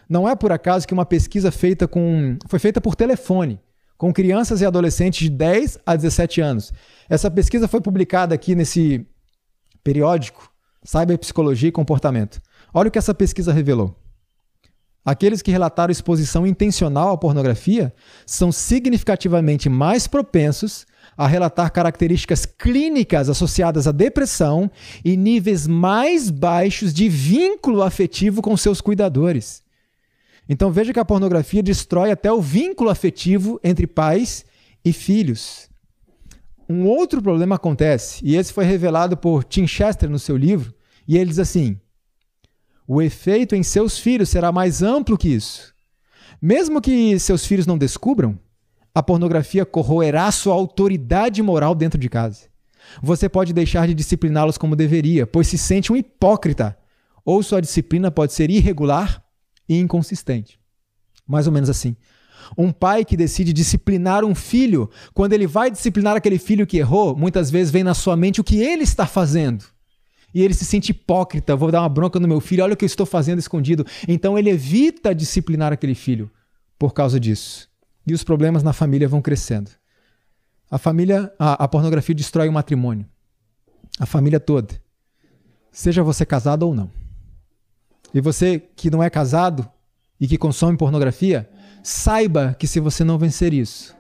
Não 0.09 0.27
é 0.27 0.35
por 0.35 0.51
acaso 0.51 0.87
que 0.87 0.93
uma 0.93 1.05
pesquisa 1.05 1.51
feita 1.51 1.87
com, 1.87 2.37
foi 2.47 2.59
feita 2.59 2.79
por 2.79 2.95
telefone 2.95 3.59
com 3.97 4.13
crianças 4.13 4.61
e 4.61 4.65
adolescentes 4.65 5.19
de 5.19 5.29
10 5.29 5.79
a 5.85 5.95
17 5.95 6.39
anos. 6.39 6.71
Essa 7.09 7.31
pesquisa 7.31 7.67
foi 7.67 7.81
publicada 7.81 8.35
aqui 8.35 8.53
nesse 8.53 9.05
periódico 9.83 10.51
Cyberpsicologia 10.83 11.69
e 11.69 11.71
Comportamento. 11.71 12.39
Olha 12.73 12.89
o 12.89 12.91
que 12.91 12.99
essa 12.99 13.13
pesquisa 13.13 13.51
revelou. 13.51 13.95
Aqueles 15.03 15.41
que 15.41 15.51
relataram 15.51 15.91
exposição 15.91 16.45
intencional 16.45 17.13
à 17.13 17.17
pornografia 17.17 17.93
são 18.25 18.51
significativamente 18.51 19.69
mais 19.69 20.05
propensos 20.05 20.85
a 21.17 21.25
relatar 21.25 21.71
características 21.71 22.45
clínicas 22.45 23.29
associadas 23.29 23.87
à 23.87 23.91
depressão 23.93 24.69
e 25.03 25.15
níveis 25.15 25.65
mais 25.65 26.29
baixos 26.29 26.93
de 26.93 27.07
vínculo 27.07 27.81
afetivo 27.81 28.41
com 28.41 28.55
seus 28.57 28.81
cuidadores. 28.81 29.63
Então 30.49 30.71
veja 30.71 30.93
que 30.93 30.99
a 30.99 31.05
pornografia 31.05 31.61
destrói 31.61 32.11
até 32.11 32.31
o 32.31 32.41
vínculo 32.41 32.89
afetivo 32.89 33.59
entre 33.63 33.85
pais 33.85 34.45
e 34.83 34.93
filhos. 34.93 35.69
Um 36.69 36.85
outro 36.85 37.21
problema 37.21 37.55
acontece, 37.55 38.19
e 38.23 38.35
esse 38.35 38.51
foi 38.51 38.65
revelado 38.65 39.15
por 39.15 39.43
Tim 39.43 39.67
Chester 39.67 40.09
no 40.09 40.19
seu 40.19 40.35
livro, 40.35 40.73
e 41.07 41.17
ele 41.17 41.29
diz 41.29 41.39
assim: 41.39 41.79
o 42.87 43.01
efeito 43.01 43.53
em 43.53 43.63
seus 43.63 43.99
filhos 43.99 44.29
será 44.29 44.49
mais 44.49 44.81
amplo 44.81 45.17
que 45.17 45.27
isso. 45.27 45.73
Mesmo 46.41 46.79
que 46.79 47.19
seus 47.19 47.45
filhos 47.45 47.67
não 47.67 47.77
descubram, 47.77 48.39
a 48.95 49.03
pornografia 49.03 49.65
corroerá 49.65 50.31
sua 50.31 50.53
autoridade 50.53 51.41
moral 51.43 51.75
dentro 51.75 51.99
de 51.99 52.07
casa. 52.07 52.47
Você 53.01 53.27
pode 53.27 53.51
deixar 53.51 53.87
de 53.87 53.93
discipliná-los 53.93 54.57
como 54.57 54.75
deveria, 54.75 55.27
pois 55.27 55.47
se 55.47 55.57
sente 55.57 55.91
um 55.91 55.97
hipócrita, 55.97 56.77
ou 57.25 57.43
sua 57.43 57.61
disciplina 57.61 58.09
pode 58.09 58.31
ser 58.31 58.49
irregular 58.49 59.21
e 59.67 59.77
inconsistente. 59.77 60.59
Mais 61.27 61.47
ou 61.47 61.53
menos 61.53 61.69
assim. 61.69 61.95
Um 62.57 62.71
pai 62.71 63.03
que 63.03 63.17
decide 63.17 63.51
disciplinar 63.51 64.23
um 64.23 64.35
filho, 64.35 64.89
quando 65.13 65.33
ele 65.33 65.47
vai 65.47 65.69
disciplinar 65.69 66.15
aquele 66.15 66.37
filho 66.37 66.67
que 66.67 66.77
errou, 66.77 67.15
muitas 67.15 67.49
vezes 67.49 67.71
vem 67.71 67.83
na 67.83 67.93
sua 67.93 68.15
mente 68.15 68.39
o 68.39 68.43
que 68.43 68.61
ele 68.61 68.83
está 68.83 69.05
fazendo. 69.05 69.65
E 70.33 70.41
ele 70.41 70.53
se 70.53 70.65
sente 70.65 70.91
hipócrita, 70.91 71.55
vou 71.55 71.71
dar 71.71 71.81
uma 71.81 71.89
bronca 71.89 72.19
no 72.19 72.27
meu 72.27 72.39
filho, 72.39 72.63
olha 72.63 72.73
o 72.73 72.77
que 72.77 72.85
eu 72.85 72.87
estou 72.87 73.05
fazendo 73.05 73.39
escondido. 73.39 73.85
Então 74.07 74.37
ele 74.37 74.49
evita 74.49 75.15
disciplinar 75.15 75.73
aquele 75.73 75.95
filho 75.95 76.29
por 76.77 76.93
causa 76.93 77.19
disso. 77.19 77.69
E 78.05 78.13
os 78.13 78.23
problemas 78.23 78.63
na 78.63 78.71
família 78.71 79.07
vão 79.07 79.21
crescendo. 79.21 79.71
A 80.69 80.77
família, 80.77 81.33
a, 81.39 81.63
a 81.63 81.67
pornografia 81.67 82.13
destrói 82.13 82.47
o 82.47 82.53
matrimônio. 82.53 83.05
A 83.99 84.05
família 84.05 84.39
toda. 84.39 84.79
Seja 85.71 86.03
você 86.03 86.25
casado 86.25 86.63
ou 86.63 86.75
não. 86.75 86.91
E 88.13 88.21
você 88.21 88.59
que 88.75 88.89
não 88.89 89.03
é 89.03 89.09
casado 89.09 89.69
e 90.19 90.27
que 90.27 90.37
consome 90.37 90.77
pornografia, 90.77 91.49
saiba 91.83 92.55
que 92.57 92.67
se 92.67 92.79
você 92.79 93.03
não 93.03 93.17
vencer 93.17 93.53
isso, 93.53 93.95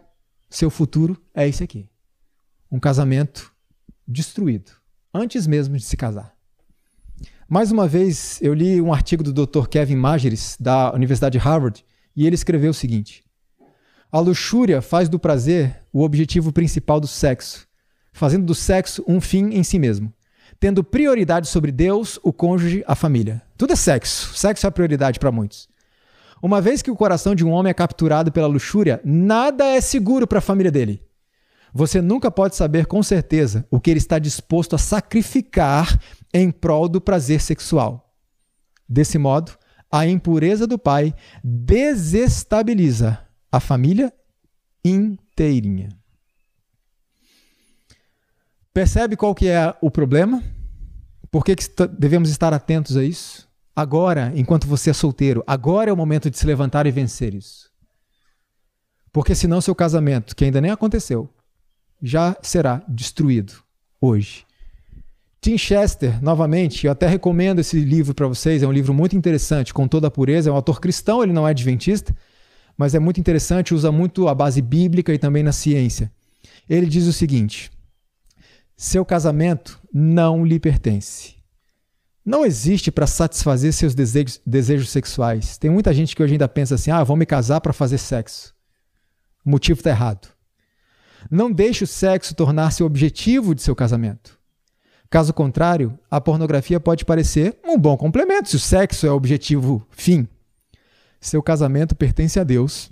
seu 0.49 0.69
futuro 0.69 1.21
é 1.33 1.47
esse 1.47 1.63
aqui. 1.63 1.89
Um 2.71 2.79
casamento 2.79 3.51
destruído, 4.07 4.71
antes 5.13 5.45
mesmo 5.45 5.77
de 5.77 5.83
se 5.83 5.95
casar. 5.95 6.33
Mais 7.49 7.71
uma 7.71 7.87
vez, 7.87 8.41
eu 8.41 8.53
li 8.53 8.81
um 8.81 8.93
artigo 8.93 9.23
do 9.23 9.33
Dr. 9.45 9.67
Kevin 9.67 9.95
Mageres, 9.95 10.57
da 10.59 10.93
Universidade 10.93 11.37
de 11.37 11.43
Harvard, 11.43 11.85
e 12.15 12.25
ele 12.25 12.35
escreveu 12.35 12.71
o 12.71 12.73
seguinte: 12.73 13.23
A 14.11 14.19
luxúria 14.19 14.81
faz 14.81 15.07
do 15.07 15.19
prazer 15.19 15.83
o 15.93 16.01
objetivo 16.03 16.51
principal 16.51 16.99
do 16.99 17.07
sexo, 17.07 17.67
fazendo 18.11 18.45
do 18.45 18.55
sexo 18.55 19.03
um 19.07 19.21
fim 19.21 19.53
em 19.53 19.63
si 19.63 19.79
mesmo 19.79 20.13
tendo 20.59 20.83
prioridade 20.83 21.47
sobre 21.47 21.71
Deus, 21.71 22.19
o 22.23 22.33
cônjuge, 22.33 22.83
a 22.87 22.95
família. 22.95 23.41
Tudo 23.57 23.73
é 23.73 23.75
sexo. 23.75 24.33
Sexo 24.35 24.65
é 24.65 24.69
a 24.69 24.71
prioridade 24.71 25.19
para 25.19 25.31
muitos. 25.31 25.67
Uma 26.41 26.61
vez 26.61 26.81
que 26.81 26.91
o 26.91 26.95
coração 26.95 27.33
de 27.33 27.43
um 27.43 27.51
homem 27.51 27.71
é 27.71 27.73
capturado 27.73 28.31
pela 28.31 28.47
luxúria, 28.47 29.01
nada 29.03 29.65
é 29.65 29.81
seguro 29.81 30.27
para 30.27 30.37
a 30.37 30.41
família 30.41 30.71
dele. 30.71 31.01
Você 31.73 32.01
nunca 32.01 32.31
pode 32.31 32.55
saber 32.55 32.85
com 32.85 33.01
certeza 33.01 33.65
o 33.69 33.79
que 33.79 33.89
ele 33.89 33.97
está 33.97 34.19
disposto 34.19 34.75
a 34.75 34.79
sacrificar 34.79 35.99
em 36.33 36.51
prol 36.51 36.87
do 36.87 37.01
prazer 37.01 37.41
sexual. 37.41 38.13
Desse 38.87 39.17
modo, 39.17 39.51
a 39.91 40.05
impureza 40.05 40.67
do 40.67 40.77
pai 40.77 41.13
desestabiliza 41.43 43.19
a 43.51 43.59
família 43.59 44.13
inteirinha. 44.83 45.89
Percebe 48.73 49.15
qual 49.15 49.33
que 49.33 49.47
é 49.47 49.75
o 49.81 49.89
problema? 49.89 50.43
Por 51.31 51.43
que, 51.43 51.55
que 51.55 51.65
devemos 51.97 52.29
estar 52.29 52.53
atentos 52.53 52.95
a 52.95 53.03
isso? 53.03 53.46
Agora, 53.77 54.33
enquanto 54.33 54.65
você 54.65 54.89
é 54.89 54.93
solteiro, 54.93 55.43
agora 55.45 55.91
é 55.91 55.93
o 55.93 55.95
momento 55.95 56.31
de 56.31 56.37
se 56.39 56.47
levantar 56.47 56.87
e 56.87 56.91
vencer 56.91 57.35
isso. 57.35 57.69
Porque 59.13 59.35
senão 59.35 59.61
seu 59.61 59.75
casamento, 59.75 60.35
que 60.35 60.43
ainda 60.43 60.59
nem 60.59 60.71
aconteceu, 60.71 61.29
já 62.01 62.35
será 62.41 62.83
destruído 62.87 63.53
hoje. 64.01 64.47
Tim 65.39 65.59
Chester, 65.59 66.19
novamente, 66.23 66.87
eu 66.87 66.91
até 66.91 67.05
recomendo 67.05 67.59
esse 67.59 67.79
livro 67.79 68.15
para 68.15 68.25
vocês, 68.25 68.63
é 68.63 68.67
um 68.67 68.71
livro 68.71 68.95
muito 68.95 69.15
interessante, 69.15 69.71
com 69.75 69.87
toda 69.87 70.07
a 70.07 70.11
pureza, 70.11 70.49
é 70.49 70.51
um 70.51 70.55
autor 70.55 70.81
cristão, 70.81 71.21
ele 71.21 71.31
não 71.31 71.47
é 71.47 71.51
adventista, 71.51 72.17
mas 72.75 72.95
é 72.95 72.99
muito 72.99 73.19
interessante, 73.19 73.75
usa 73.75 73.91
muito 73.91 74.27
a 74.27 74.33
base 74.33 74.59
bíblica 74.59 75.13
e 75.13 75.19
também 75.19 75.43
na 75.43 75.51
ciência. 75.51 76.11
Ele 76.67 76.87
diz 76.87 77.05
o 77.05 77.13
seguinte: 77.13 77.69
seu 78.75 79.05
casamento 79.05 79.79
não 79.93 80.43
lhe 80.43 80.59
pertence. 80.59 81.36
Não 82.27 82.45
existe 82.45 82.91
para 82.91 83.07
satisfazer 83.07 83.71
seus 83.71 83.95
desejos, 83.95 84.41
desejos 84.45 84.89
sexuais. 84.89 85.57
Tem 85.57 85.71
muita 85.71 85.93
gente 85.93 86.13
que 86.13 86.21
hoje 86.21 86.33
ainda 86.33 86.49
pensa 86.49 86.75
assim: 86.75 86.91
ah, 86.91 87.01
vou 87.01 87.15
me 87.15 87.25
casar 87.25 87.61
para 87.61 87.71
fazer 87.71 87.97
sexo. 87.97 88.53
O 89.45 89.49
motivo 89.49 89.79
está 89.79 89.91
errado. 89.91 90.27
Não 91.31 91.49
deixe 91.49 91.85
o 91.85 91.87
sexo 91.87 92.35
tornar-se 92.35 92.83
o 92.83 92.85
objetivo 92.85 93.55
de 93.55 93.61
seu 93.61 93.73
casamento. 93.73 94.37
Caso 95.09 95.33
contrário, 95.33 95.97
a 96.11 96.19
pornografia 96.19 96.81
pode 96.81 97.05
parecer 97.05 97.57
um 97.63 97.79
bom 97.79 97.95
complemento 97.95 98.49
se 98.49 98.57
o 98.57 98.59
sexo 98.59 99.07
é 99.07 99.09
o 99.09 99.15
objetivo 99.15 99.87
fim. 99.89 100.27
Seu 101.21 101.41
casamento 101.41 101.95
pertence 101.95 102.37
a 102.37 102.43
Deus 102.43 102.91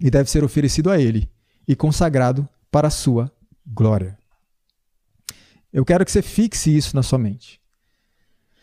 e 0.00 0.10
deve 0.10 0.28
ser 0.28 0.42
oferecido 0.42 0.90
a 0.90 0.98
Ele 0.98 1.30
e 1.68 1.76
consagrado 1.76 2.48
para 2.68 2.88
a 2.88 2.90
sua 2.90 3.30
glória. 3.64 4.18
Eu 5.72 5.84
quero 5.84 6.04
que 6.04 6.10
você 6.10 6.20
fixe 6.20 6.76
isso 6.76 6.96
na 6.96 7.04
sua 7.04 7.20
mente. 7.20 7.64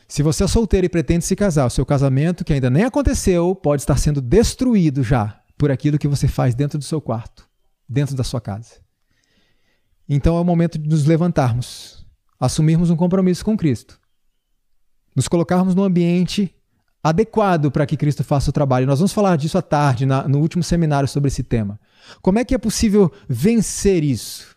Se 0.07 0.21
você 0.21 0.43
é 0.43 0.47
solteiro 0.47 0.85
e 0.85 0.89
pretende 0.89 1.25
se 1.25 1.35
casar, 1.35 1.65
o 1.65 1.69
seu 1.69 1.85
casamento, 1.85 2.43
que 2.43 2.53
ainda 2.53 2.69
nem 2.69 2.83
aconteceu, 2.83 3.55
pode 3.55 3.81
estar 3.81 3.97
sendo 3.97 4.21
destruído 4.21 5.03
já 5.03 5.39
por 5.57 5.71
aquilo 5.71 5.97
que 5.97 6.07
você 6.07 6.27
faz 6.27 6.53
dentro 6.53 6.77
do 6.77 6.83
seu 6.83 7.01
quarto, 7.01 7.47
dentro 7.87 8.15
da 8.15 8.23
sua 8.23 8.41
casa. 8.41 8.81
Então 10.07 10.37
é 10.37 10.41
o 10.41 10.43
momento 10.43 10.77
de 10.77 10.89
nos 10.89 11.05
levantarmos, 11.05 12.05
assumirmos 12.39 12.89
um 12.89 12.95
compromisso 12.95 13.45
com 13.45 13.55
Cristo, 13.55 13.99
nos 15.15 15.27
colocarmos 15.27 15.73
no 15.73 15.83
ambiente 15.83 16.53
adequado 17.01 17.69
para 17.71 17.85
que 17.85 17.97
Cristo 17.97 18.23
faça 18.23 18.49
o 18.49 18.53
trabalho. 18.53 18.87
Nós 18.87 18.99
vamos 18.99 19.13
falar 19.13 19.37
disso 19.37 19.57
à 19.57 19.61
tarde, 19.61 20.05
na, 20.05 20.27
no 20.27 20.39
último 20.39 20.63
seminário 20.63 21.07
sobre 21.07 21.27
esse 21.27 21.43
tema. 21.43 21.79
Como 22.21 22.39
é 22.39 22.45
que 22.45 22.55
é 22.55 22.57
possível 22.57 23.11
vencer 23.27 24.03
isso? 24.03 24.55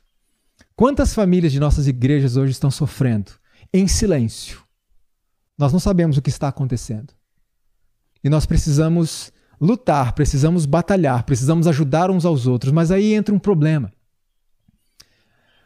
Quantas 0.75 1.15
famílias 1.15 1.53
de 1.53 1.61
nossas 1.61 1.87
igrejas 1.87 2.37
hoje 2.37 2.53
estão 2.53 2.71
sofrendo 2.71 3.33
em 3.73 3.89
silêncio? 3.89 4.66
Nós 5.59 5.73
não 5.73 5.81
sabemos 5.81 6.17
o 6.17 6.23
que 6.23 6.31
está 6.31 6.49
acontecendo. 6.49 7.13
E 8.23 8.29
nós 8.29 8.47
precisamos 8.47 9.33
lutar, 9.61 10.13
precisamos 10.13 10.67
batalhar, 10.67 11.25
precisamos 11.25 11.67
ajudar 11.67 12.11
uns 12.11 12.25
aos 12.25 12.47
outros, 12.47 12.73
mas 12.73 12.91
aí 12.91 13.15
entra 13.15 13.35
um 13.35 13.39
problema. 13.39 13.93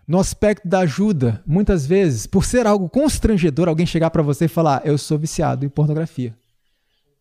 No 0.07 0.19
aspecto 0.19 0.67
da 0.67 0.81
ajuda, 0.81 1.43
muitas 1.47 1.87
vezes, 1.87 2.27
por 2.27 2.45
ser 2.45 2.67
algo 2.67 2.89
constrangedor, 2.89 3.69
alguém 3.69 3.87
chegar 3.87 4.11
para 4.11 4.23
você 4.23 4.47
e 4.47 4.49
falar: 4.49 4.83
Eu 4.85 4.99
sou 4.99 5.19
viciado 5.19 5.65
em 5.65 5.69
pornografia 5.69 6.35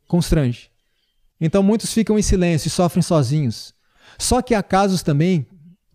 constrange. 0.10 0.70
Então 1.40 1.64
muitos 1.64 1.94
ficam 1.94 2.20
em 2.20 2.22
silêncio 2.22 2.68
e 2.68 2.72
sofrem 2.72 3.02
sozinhos. 3.02 3.74
Só 4.18 4.42
que 4.42 4.56
há 4.56 4.62
casos 4.62 5.02
também 5.02 5.46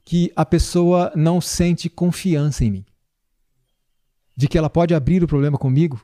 que 0.05 0.33
a 0.35 0.47
pessoa 0.47 1.13
não 1.15 1.41
sente 1.41 1.91
confiança 1.91 2.65
em 2.65 2.71
mim. 2.71 2.85
De 4.35 4.49
que 4.49 4.57
ela 4.57 4.71
pode 4.71 4.95
abrir 4.95 5.23
o 5.23 5.27
problema 5.27 5.59
comigo 5.59 6.01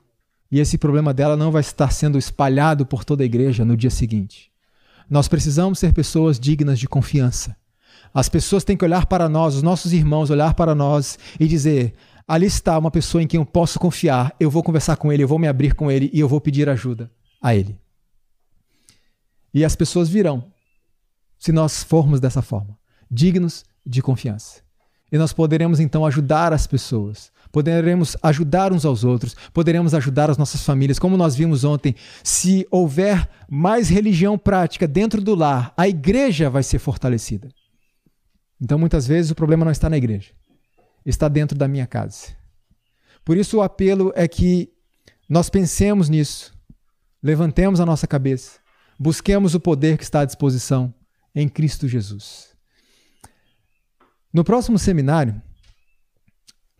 e 0.50 0.58
esse 0.58 0.76
problema 0.76 1.14
dela 1.14 1.36
não 1.36 1.52
vai 1.52 1.60
estar 1.60 1.90
sendo 1.92 2.18
espalhado 2.18 2.84
por 2.84 3.04
toda 3.04 3.22
a 3.22 3.26
igreja 3.26 3.64
no 3.64 3.76
dia 3.76 3.90
seguinte. 3.90 4.50
Nós 5.08 5.28
precisamos 5.28 5.78
ser 5.78 5.92
pessoas 5.92 6.38
dignas 6.38 6.78
de 6.78 6.88
confiança. 6.88 7.56
As 8.12 8.28
pessoas 8.28 8.64
têm 8.64 8.76
que 8.76 8.84
olhar 8.84 9.06
para 9.06 9.28
nós, 9.28 9.54
os 9.54 9.62
nossos 9.62 9.92
irmãos, 9.92 10.30
olhar 10.30 10.54
para 10.54 10.74
nós 10.74 11.18
e 11.38 11.46
dizer: 11.46 11.94
ali 12.26 12.46
está 12.46 12.76
uma 12.76 12.90
pessoa 12.90 13.22
em 13.22 13.26
quem 13.26 13.38
eu 13.38 13.46
posso 13.46 13.78
confiar, 13.78 14.34
eu 14.40 14.50
vou 14.50 14.62
conversar 14.62 14.96
com 14.96 15.12
ele, 15.12 15.22
eu 15.22 15.28
vou 15.28 15.38
me 15.38 15.46
abrir 15.48 15.74
com 15.74 15.90
ele 15.90 16.10
e 16.12 16.18
eu 16.18 16.28
vou 16.28 16.40
pedir 16.40 16.68
ajuda 16.68 17.10
a 17.40 17.54
ele. 17.54 17.78
E 19.52 19.64
as 19.64 19.74
pessoas 19.74 20.08
virão, 20.08 20.44
se 21.38 21.52
nós 21.52 21.82
formos 21.82 22.20
dessa 22.20 22.42
forma, 22.42 22.78
dignos 23.10 23.64
de 23.84 24.02
confiança. 24.02 24.60
E 25.10 25.18
nós 25.18 25.32
poderemos 25.32 25.80
então 25.80 26.06
ajudar 26.06 26.52
as 26.52 26.66
pessoas, 26.68 27.32
poderemos 27.52 28.16
ajudar 28.22 28.72
uns 28.72 28.84
aos 28.84 29.04
outros, 29.04 29.36
poderemos 29.52 29.94
ajudar 29.94 30.30
as 30.30 30.38
nossas 30.38 30.62
famílias. 30.64 30.98
Como 30.98 31.16
nós 31.16 31.34
vimos 31.34 31.64
ontem, 31.64 31.94
se 32.22 32.66
houver 32.70 33.28
mais 33.48 33.88
religião 33.88 34.38
prática 34.38 34.86
dentro 34.86 35.20
do 35.20 35.34
lar, 35.34 35.72
a 35.76 35.88
igreja 35.88 36.48
vai 36.48 36.62
ser 36.62 36.78
fortalecida. 36.78 37.48
Então 38.60 38.78
muitas 38.78 39.06
vezes 39.06 39.30
o 39.30 39.34
problema 39.34 39.64
não 39.64 39.72
está 39.72 39.88
na 39.88 39.96
igreja, 39.96 40.30
está 41.04 41.28
dentro 41.28 41.56
da 41.56 41.66
minha 41.66 41.86
casa. 41.86 42.28
Por 43.24 43.36
isso 43.36 43.58
o 43.58 43.62
apelo 43.62 44.12
é 44.14 44.26
que 44.28 44.70
nós 45.28 45.48
pensemos 45.48 46.08
nisso, 46.08 46.52
levantemos 47.22 47.80
a 47.80 47.86
nossa 47.86 48.06
cabeça 48.06 48.60
Busquemos 49.02 49.54
o 49.54 49.60
poder 49.60 49.96
que 49.96 50.04
está 50.04 50.20
à 50.20 50.24
disposição 50.26 50.92
em 51.34 51.48
Cristo 51.48 51.88
Jesus. 51.88 52.54
No 54.30 54.44
próximo 54.44 54.78
seminário, 54.78 55.40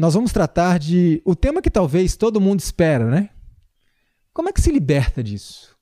nós 0.01 0.15
vamos 0.15 0.33
tratar 0.33 0.79
de 0.79 1.21
o 1.27 1.37
tema 1.37 1.61
que 1.61 1.69
talvez 1.69 2.17
todo 2.17 2.41
mundo 2.41 2.59
espera, 2.59 3.11
né? 3.11 3.29
Como 4.33 4.49
é 4.49 4.53
que 4.53 4.63
se 4.63 4.73
liberta 4.73 5.23
disso? 5.23 5.77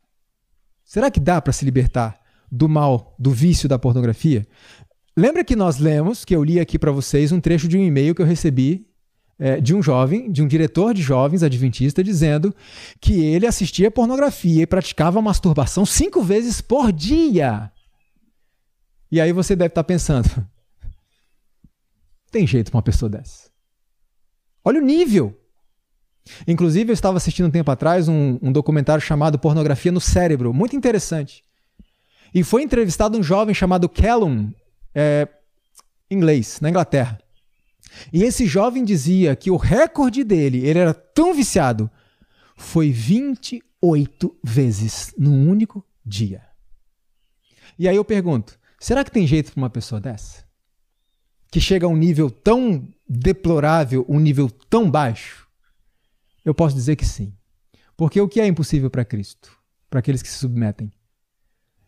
Será 0.84 1.08
que 1.08 1.20
dá 1.20 1.40
para 1.40 1.52
se 1.52 1.64
libertar 1.64 2.18
do 2.50 2.68
mal, 2.68 3.14
do 3.16 3.30
vício 3.30 3.68
da 3.68 3.78
pornografia? 3.78 4.44
Lembra 5.16 5.44
que 5.44 5.54
nós 5.54 5.78
lemos, 5.78 6.24
que 6.24 6.34
eu 6.34 6.42
li 6.42 6.58
aqui 6.58 6.80
para 6.80 6.90
vocês, 6.90 7.30
um 7.30 7.38
trecho 7.38 7.68
de 7.68 7.78
um 7.78 7.84
e-mail 7.84 8.12
que 8.12 8.20
eu 8.20 8.26
recebi 8.26 8.88
é, 9.38 9.60
de 9.60 9.72
um 9.72 9.80
jovem, 9.80 10.32
de 10.32 10.42
um 10.42 10.48
diretor 10.48 10.92
de 10.92 11.00
jovens 11.00 11.44
adventista, 11.44 12.02
dizendo 12.02 12.52
que 13.00 13.24
ele 13.24 13.46
assistia 13.46 13.88
pornografia 13.88 14.64
e 14.64 14.66
praticava 14.66 15.22
masturbação 15.22 15.86
cinco 15.86 16.24
vezes 16.24 16.60
por 16.60 16.90
dia. 16.90 17.70
E 19.12 19.20
aí 19.20 19.32
você 19.32 19.54
deve 19.54 19.68
estar 19.68 19.84
pensando: 19.84 20.28
tem 22.32 22.44
jeito 22.48 22.72
para 22.72 22.78
uma 22.78 22.82
pessoa 22.82 23.08
dessa? 23.08 23.47
Olha 24.68 24.82
o 24.82 24.84
nível. 24.84 25.34
Inclusive, 26.46 26.90
eu 26.90 26.92
estava 26.92 27.16
assistindo 27.16 27.46
um 27.46 27.50
tempo 27.50 27.70
atrás 27.70 28.06
um, 28.06 28.38
um 28.42 28.52
documentário 28.52 29.00
chamado 29.00 29.38
Pornografia 29.38 29.90
no 29.90 29.98
Cérebro, 29.98 30.52
muito 30.52 30.76
interessante. 30.76 31.42
E 32.34 32.44
foi 32.44 32.62
entrevistado 32.62 33.16
um 33.16 33.22
jovem 33.22 33.54
chamado 33.54 33.88
Callum, 33.88 34.52
é, 34.94 35.26
inglês, 36.10 36.60
na 36.60 36.68
Inglaterra. 36.68 37.18
E 38.12 38.22
esse 38.22 38.44
jovem 38.44 38.84
dizia 38.84 39.34
que 39.34 39.50
o 39.50 39.56
recorde 39.56 40.22
dele, 40.22 40.58
ele 40.66 40.78
era 40.78 40.92
tão 40.92 41.32
viciado, 41.32 41.90
foi 42.54 42.92
28 42.92 44.36
vezes 44.44 45.14
num 45.16 45.48
único 45.48 45.82
dia. 46.04 46.42
E 47.78 47.88
aí 47.88 47.96
eu 47.96 48.04
pergunto: 48.04 48.58
será 48.78 49.02
que 49.02 49.10
tem 49.10 49.26
jeito 49.26 49.50
para 49.50 49.62
uma 49.62 49.70
pessoa 49.70 49.98
dessa? 49.98 50.47
Que 51.50 51.60
chega 51.60 51.86
a 51.86 51.88
um 51.88 51.96
nível 51.96 52.30
tão 52.30 52.86
deplorável, 53.08 54.04
um 54.08 54.20
nível 54.20 54.50
tão 54.50 54.90
baixo? 54.90 55.46
Eu 56.44 56.54
posso 56.54 56.74
dizer 56.74 56.96
que 56.96 57.04
sim. 57.04 57.32
Porque 57.96 58.20
o 58.20 58.28
que 58.28 58.40
é 58.40 58.46
impossível 58.46 58.90
para 58.90 59.04
Cristo? 59.04 59.50
Para 59.90 60.00
aqueles 60.00 60.22
que 60.22 60.28
se 60.28 60.38
submetem. 60.38 60.92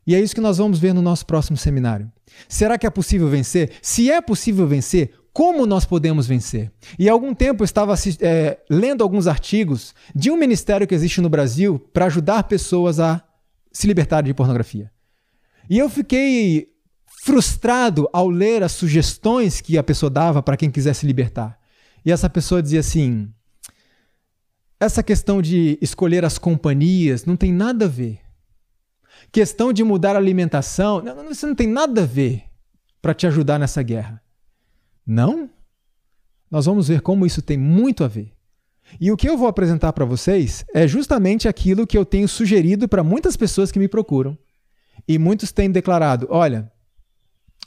E 0.06 0.14
é 0.14 0.20
isso 0.20 0.34
que 0.34 0.40
nós 0.40 0.58
vamos 0.58 0.78
ver 0.78 0.92
no 0.92 1.02
nosso 1.02 1.24
próximo 1.26 1.56
seminário. 1.56 2.10
Será 2.48 2.78
que 2.78 2.86
é 2.86 2.90
possível 2.90 3.28
vencer? 3.28 3.72
Se 3.82 4.10
é 4.10 4.20
possível 4.20 4.66
vencer, 4.66 5.12
como 5.32 5.66
nós 5.66 5.84
podemos 5.84 6.26
vencer? 6.26 6.72
E 6.98 7.08
há 7.08 7.12
algum 7.12 7.34
tempo 7.34 7.62
eu 7.62 7.64
estava 7.64 7.94
é, 8.20 8.58
lendo 8.68 9.02
alguns 9.02 9.26
artigos 9.26 9.94
de 10.14 10.30
um 10.30 10.36
ministério 10.36 10.86
que 10.86 10.94
existe 10.94 11.20
no 11.20 11.28
Brasil 11.28 11.78
para 11.92 12.06
ajudar 12.06 12.42
pessoas 12.44 12.98
a 12.98 13.22
se 13.70 13.86
libertarem 13.86 14.26
de 14.26 14.34
pornografia. 14.34 14.90
E 15.68 15.78
eu 15.78 15.88
fiquei 15.88 16.72
frustrado 17.22 18.08
ao 18.14 18.30
ler 18.30 18.62
as 18.62 18.72
sugestões 18.72 19.60
que 19.60 19.76
a 19.76 19.82
pessoa 19.82 20.08
dava 20.08 20.42
para 20.42 20.56
quem 20.56 20.70
quisesse 20.70 21.04
libertar. 21.06 21.58
E 22.02 22.10
essa 22.10 22.30
pessoa 22.30 22.62
dizia 22.62 22.80
assim: 22.80 23.30
essa 24.78 25.02
questão 25.02 25.42
de 25.42 25.78
escolher 25.82 26.24
as 26.24 26.38
companhias 26.38 27.26
não 27.26 27.36
tem 27.36 27.52
nada 27.52 27.84
a 27.84 27.88
ver. 27.88 28.20
Questão 29.30 29.70
de 29.70 29.84
mudar 29.84 30.16
a 30.16 30.18
alimentação, 30.18 31.02
não, 31.02 31.30
isso 31.30 31.46
não 31.46 31.54
tem 31.54 31.66
nada 31.66 32.02
a 32.02 32.06
ver 32.06 32.44
para 33.02 33.12
te 33.12 33.26
ajudar 33.26 33.58
nessa 33.58 33.82
guerra. 33.82 34.22
Não? 35.06 35.50
Nós 36.50 36.64
vamos 36.64 36.88
ver 36.88 37.02
como 37.02 37.26
isso 37.26 37.42
tem 37.42 37.58
muito 37.58 38.02
a 38.02 38.08
ver. 38.08 38.32
E 38.98 39.12
o 39.12 39.16
que 39.16 39.28
eu 39.28 39.36
vou 39.36 39.46
apresentar 39.46 39.92
para 39.92 40.06
vocês 40.06 40.64
é 40.74 40.88
justamente 40.88 41.46
aquilo 41.46 41.86
que 41.86 41.98
eu 41.98 42.04
tenho 42.04 42.26
sugerido 42.26 42.88
para 42.88 43.04
muitas 43.04 43.36
pessoas 43.36 43.70
que 43.70 43.78
me 43.78 43.86
procuram. 43.86 44.36
E 45.06 45.18
muitos 45.18 45.52
têm 45.52 45.70
declarado: 45.70 46.26
olha, 46.30 46.72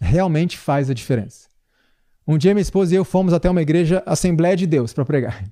realmente 0.04 0.58
faz 0.58 0.90
a 0.90 0.94
diferença. 0.94 1.48
Um 2.28 2.38
dia 2.38 2.54
minha 2.54 2.62
esposa 2.62 2.94
e 2.94 2.98
eu 2.98 3.06
fomos 3.06 3.34
até 3.34 3.50
uma 3.50 3.62
igreja 3.62 4.04
Assembleia 4.06 4.56
de 4.56 4.68
Deus 4.68 4.94
para 4.94 5.06
pregar. 5.06 5.44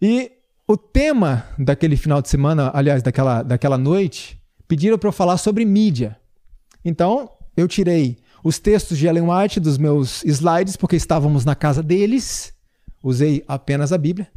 E 0.00 0.30
o 0.66 0.76
tema 0.76 1.46
daquele 1.58 1.96
final 1.96 2.20
de 2.20 2.28
semana, 2.28 2.70
aliás, 2.74 3.02
daquela, 3.02 3.42
daquela 3.42 3.78
noite, 3.78 4.40
pediram 4.66 4.98
para 4.98 5.08
eu 5.08 5.12
falar 5.12 5.38
sobre 5.38 5.64
mídia. 5.64 6.16
Então, 6.84 7.30
eu 7.56 7.66
tirei 7.66 8.18
os 8.44 8.58
textos 8.58 8.98
de 8.98 9.06
Ellen 9.06 9.28
White 9.28 9.58
dos 9.58 9.78
meus 9.78 10.22
slides, 10.24 10.76
porque 10.76 10.96
estávamos 10.96 11.44
na 11.44 11.54
casa 11.54 11.82
deles. 11.82 12.52
Usei 13.02 13.44
apenas 13.48 13.92
a 13.92 13.98
Bíblia. 13.98 14.28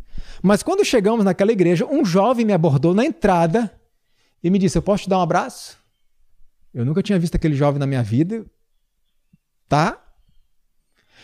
Mas 0.41 0.63
quando 0.63 0.85
chegamos 0.85 1.25
naquela 1.25 1.51
igreja, 1.51 1.85
um 1.85 2.03
jovem 2.03 2.45
me 2.45 2.53
abordou 2.53 2.93
na 2.93 3.05
entrada 3.05 3.71
e 4.43 4.49
me 4.49 4.57
disse: 4.57 4.77
Eu 4.77 4.81
posso 4.81 5.03
te 5.03 5.09
dar 5.09 5.19
um 5.19 5.21
abraço? 5.21 5.80
Eu 6.73 6.85
nunca 6.85 7.03
tinha 7.03 7.19
visto 7.19 7.35
aquele 7.35 7.55
jovem 7.55 7.79
na 7.79 7.87
minha 7.87 8.03
vida. 8.03 8.45
Tá? 9.67 10.01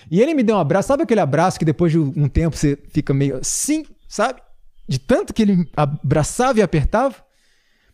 E 0.09 0.21
ele 0.21 0.33
me 0.33 0.43
deu 0.43 0.55
um 0.55 0.59
abraço. 0.59 0.87
Sabe 0.87 1.03
aquele 1.03 1.19
abraço 1.19 1.57
que 1.57 1.65
depois 1.65 1.91
de 1.91 1.99
um 1.99 2.27
tempo 2.27 2.55
você 2.55 2.77
fica 2.89 3.13
meio 3.13 3.37
assim, 3.37 3.85
sabe? 4.07 4.41
De 4.87 4.99
tanto 4.99 5.33
que 5.33 5.41
ele 5.41 5.69
abraçava 5.75 6.59
e 6.59 6.61
apertava. 6.61 7.15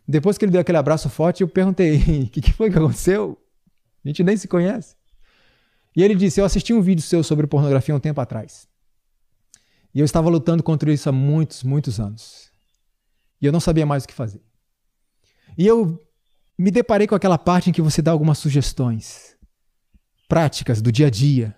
Depois 0.07 0.37
que 0.37 0.45
ele 0.45 0.51
deu 0.51 0.61
aquele 0.61 0.77
abraço 0.77 1.09
forte, 1.09 1.41
eu 1.41 1.47
perguntei: 1.47 2.23
O 2.23 2.29
que, 2.29 2.41
que 2.41 2.53
foi 2.53 2.69
que 2.69 2.77
aconteceu? 2.77 3.37
A 4.03 4.07
gente 4.07 4.23
nem 4.23 4.35
se 4.35 4.47
conhece. 4.47 4.95
E 5.95 6.03
ele 6.03 6.15
disse: 6.15 6.41
Eu 6.41 6.45
assisti 6.45 6.73
um 6.73 6.81
vídeo 6.81 7.01
seu 7.01 7.23
sobre 7.23 7.47
pornografia 7.47 7.95
um 7.95 7.99
tempo 7.99 8.19
atrás. 8.19 8.67
E 9.93 9.99
eu 9.99 10.05
estava 10.05 10.29
lutando 10.29 10.63
contra 10.63 10.91
isso 10.91 11.07
há 11.07 11.11
muitos, 11.11 11.63
muitos 11.63 11.99
anos. 11.99 12.51
E 13.39 13.45
eu 13.45 13.51
não 13.51 13.59
sabia 13.59 13.85
mais 13.85 14.03
o 14.03 14.07
que 14.07 14.13
fazer. 14.13 14.41
E 15.57 15.67
eu 15.67 16.01
me 16.63 16.71
deparei 16.71 17.05
com 17.05 17.13
aquela 17.13 17.37
parte 17.37 17.69
em 17.69 17.73
que 17.73 17.81
você 17.81 18.01
dá 18.01 18.11
algumas 18.11 18.37
sugestões 18.37 19.35
práticas 20.29 20.81
do 20.81 20.93
dia 20.93 21.07
a 21.07 21.09
dia 21.09 21.53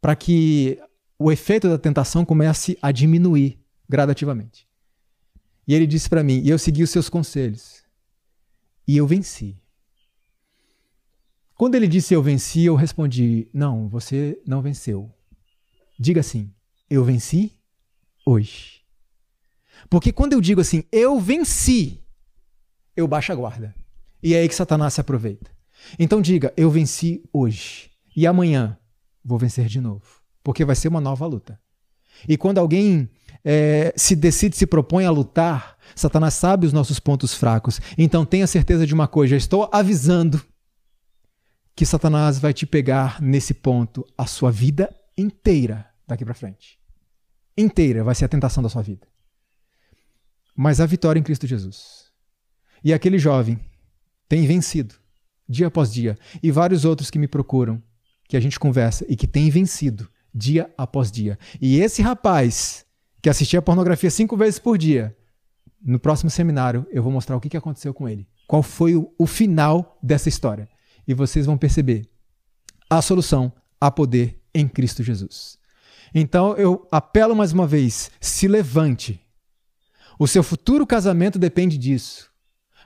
para 0.00 0.16
que 0.16 0.80
o 1.18 1.30
efeito 1.30 1.68
da 1.68 1.76
tentação 1.76 2.24
comece 2.24 2.78
a 2.80 2.90
diminuir 2.90 3.60
gradativamente. 3.86 4.66
E 5.68 5.74
ele 5.74 5.86
disse 5.86 6.08
para 6.08 6.24
mim, 6.24 6.40
e 6.42 6.48
eu 6.48 6.58
segui 6.58 6.82
os 6.82 6.88
seus 6.88 7.10
conselhos. 7.10 7.84
E 8.88 8.96
eu 8.96 9.06
venci. 9.06 9.60
Quando 11.54 11.74
ele 11.74 11.86
disse 11.86 12.14
eu 12.14 12.22
venci, 12.22 12.64
eu 12.64 12.74
respondi: 12.76 13.50
Não, 13.52 13.90
você 13.90 14.40
não 14.46 14.62
venceu. 14.62 15.14
Diga 16.00 16.20
assim: 16.20 16.50
Eu 16.88 17.04
venci 17.04 17.52
hoje. 18.24 18.82
Porque 19.90 20.10
quando 20.12 20.32
eu 20.32 20.40
digo 20.40 20.62
assim, 20.62 20.82
eu 20.90 21.20
venci, 21.20 22.02
eu 22.96 23.06
baixo 23.06 23.30
a 23.30 23.34
guarda. 23.34 23.83
E 24.24 24.32
é 24.32 24.38
aí 24.38 24.48
que 24.48 24.54
Satanás 24.54 24.94
se 24.94 25.00
aproveita. 25.02 25.50
Então 25.98 26.22
diga: 26.22 26.50
Eu 26.56 26.70
venci 26.70 27.22
hoje. 27.30 27.90
E 28.16 28.26
amanhã 28.26 28.78
vou 29.22 29.38
vencer 29.38 29.66
de 29.66 29.80
novo. 29.80 30.06
Porque 30.42 30.64
vai 30.64 30.74
ser 30.74 30.88
uma 30.88 31.00
nova 31.00 31.26
luta. 31.26 31.60
E 32.26 32.38
quando 32.38 32.58
alguém 32.58 33.10
é, 33.44 33.92
se 33.94 34.16
decide, 34.16 34.56
se 34.56 34.66
propõe 34.66 35.04
a 35.04 35.10
lutar, 35.10 35.76
Satanás 35.94 36.34
sabe 36.34 36.66
os 36.66 36.72
nossos 36.72 36.98
pontos 36.98 37.34
fracos. 37.34 37.80
Então 37.98 38.24
tenha 38.24 38.46
certeza 38.46 38.86
de 38.86 38.94
uma 38.94 39.06
coisa: 39.06 39.36
estou 39.36 39.68
avisando 39.70 40.42
que 41.76 41.84
Satanás 41.84 42.38
vai 42.38 42.54
te 42.54 42.64
pegar 42.64 43.20
nesse 43.20 43.52
ponto 43.52 44.06
a 44.16 44.26
sua 44.26 44.50
vida 44.50 44.94
inteira 45.18 45.86
daqui 46.06 46.24
para 46.24 46.32
frente. 46.32 46.78
Inteira 47.58 48.02
vai 48.02 48.14
ser 48.14 48.24
a 48.24 48.28
tentação 48.28 48.62
da 48.62 48.70
sua 48.70 48.82
vida. 48.82 49.06
Mas 50.56 50.80
a 50.80 50.86
vitória 50.86 51.20
em 51.20 51.22
Cristo 51.22 51.46
Jesus. 51.46 52.04
E 52.82 52.92
aquele 52.92 53.18
jovem 53.18 53.60
tem 54.28 54.46
vencido 54.46 54.94
dia 55.48 55.66
após 55.66 55.92
dia 55.92 56.16
e 56.42 56.50
vários 56.50 56.84
outros 56.84 57.10
que 57.10 57.18
me 57.18 57.28
procuram, 57.28 57.82
que 58.28 58.36
a 58.36 58.40
gente 58.40 58.58
conversa 58.58 59.04
e 59.08 59.16
que 59.16 59.26
tem 59.26 59.50
vencido 59.50 60.08
dia 60.34 60.70
após 60.76 61.10
dia. 61.10 61.38
E 61.60 61.78
esse 61.80 62.02
rapaz 62.02 62.84
que 63.22 63.28
assistia 63.28 63.62
pornografia 63.62 64.10
cinco 64.10 64.36
vezes 64.36 64.58
por 64.58 64.76
dia, 64.76 65.16
no 65.82 65.98
próximo 65.98 66.30
seminário 66.30 66.86
eu 66.90 67.02
vou 67.02 67.12
mostrar 67.12 67.36
o 67.36 67.40
que 67.40 67.56
aconteceu 67.56 67.92
com 67.92 68.08
ele. 68.08 68.26
Qual 68.46 68.62
foi 68.62 68.94
o, 68.96 69.12
o 69.18 69.26
final 69.26 69.98
dessa 70.02 70.28
história 70.28 70.68
e 71.06 71.14
vocês 71.14 71.46
vão 71.46 71.56
perceber 71.56 72.08
a 72.88 73.00
solução 73.02 73.52
a 73.80 73.90
poder 73.90 74.40
em 74.54 74.68
Cristo 74.68 75.02
Jesus. 75.02 75.58
Então 76.14 76.56
eu 76.56 76.86
apelo 76.90 77.34
mais 77.34 77.52
uma 77.52 77.66
vez: 77.66 78.10
se 78.20 78.46
levante. 78.46 79.20
O 80.18 80.28
seu 80.28 80.42
futuro 80.42 80.86
casamento 80.86 81.38
depende 81.38 81.76
disso. 81.76 82.30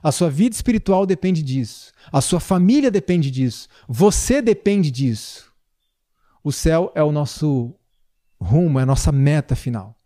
A 0.03 0.13
sua 0.13 0.31
vida 0.31 0.55
espiritual 0.55 1.05
depende 1.05 1.43
disso. 1.43 1.93
A 2.13 2.21
sua 2.21 2.41
família 2.41 2.91
depende 2.91 3.31
disso. 3.31 3.69
Você 3.89 4.41
depende 4.41 4.91
disso. 4.91 5.53
O 6.43 6.53
céu 6.53 6.93
é 6.95 7.03
o 7.03 7.13
nosso 7.13 7.75
rumo, 8.41 8.79
é 8.79 8.83
a 8.83 8.87
nossa 8.87 9.11
meta 9.11 9.57
final. 9.57 9.97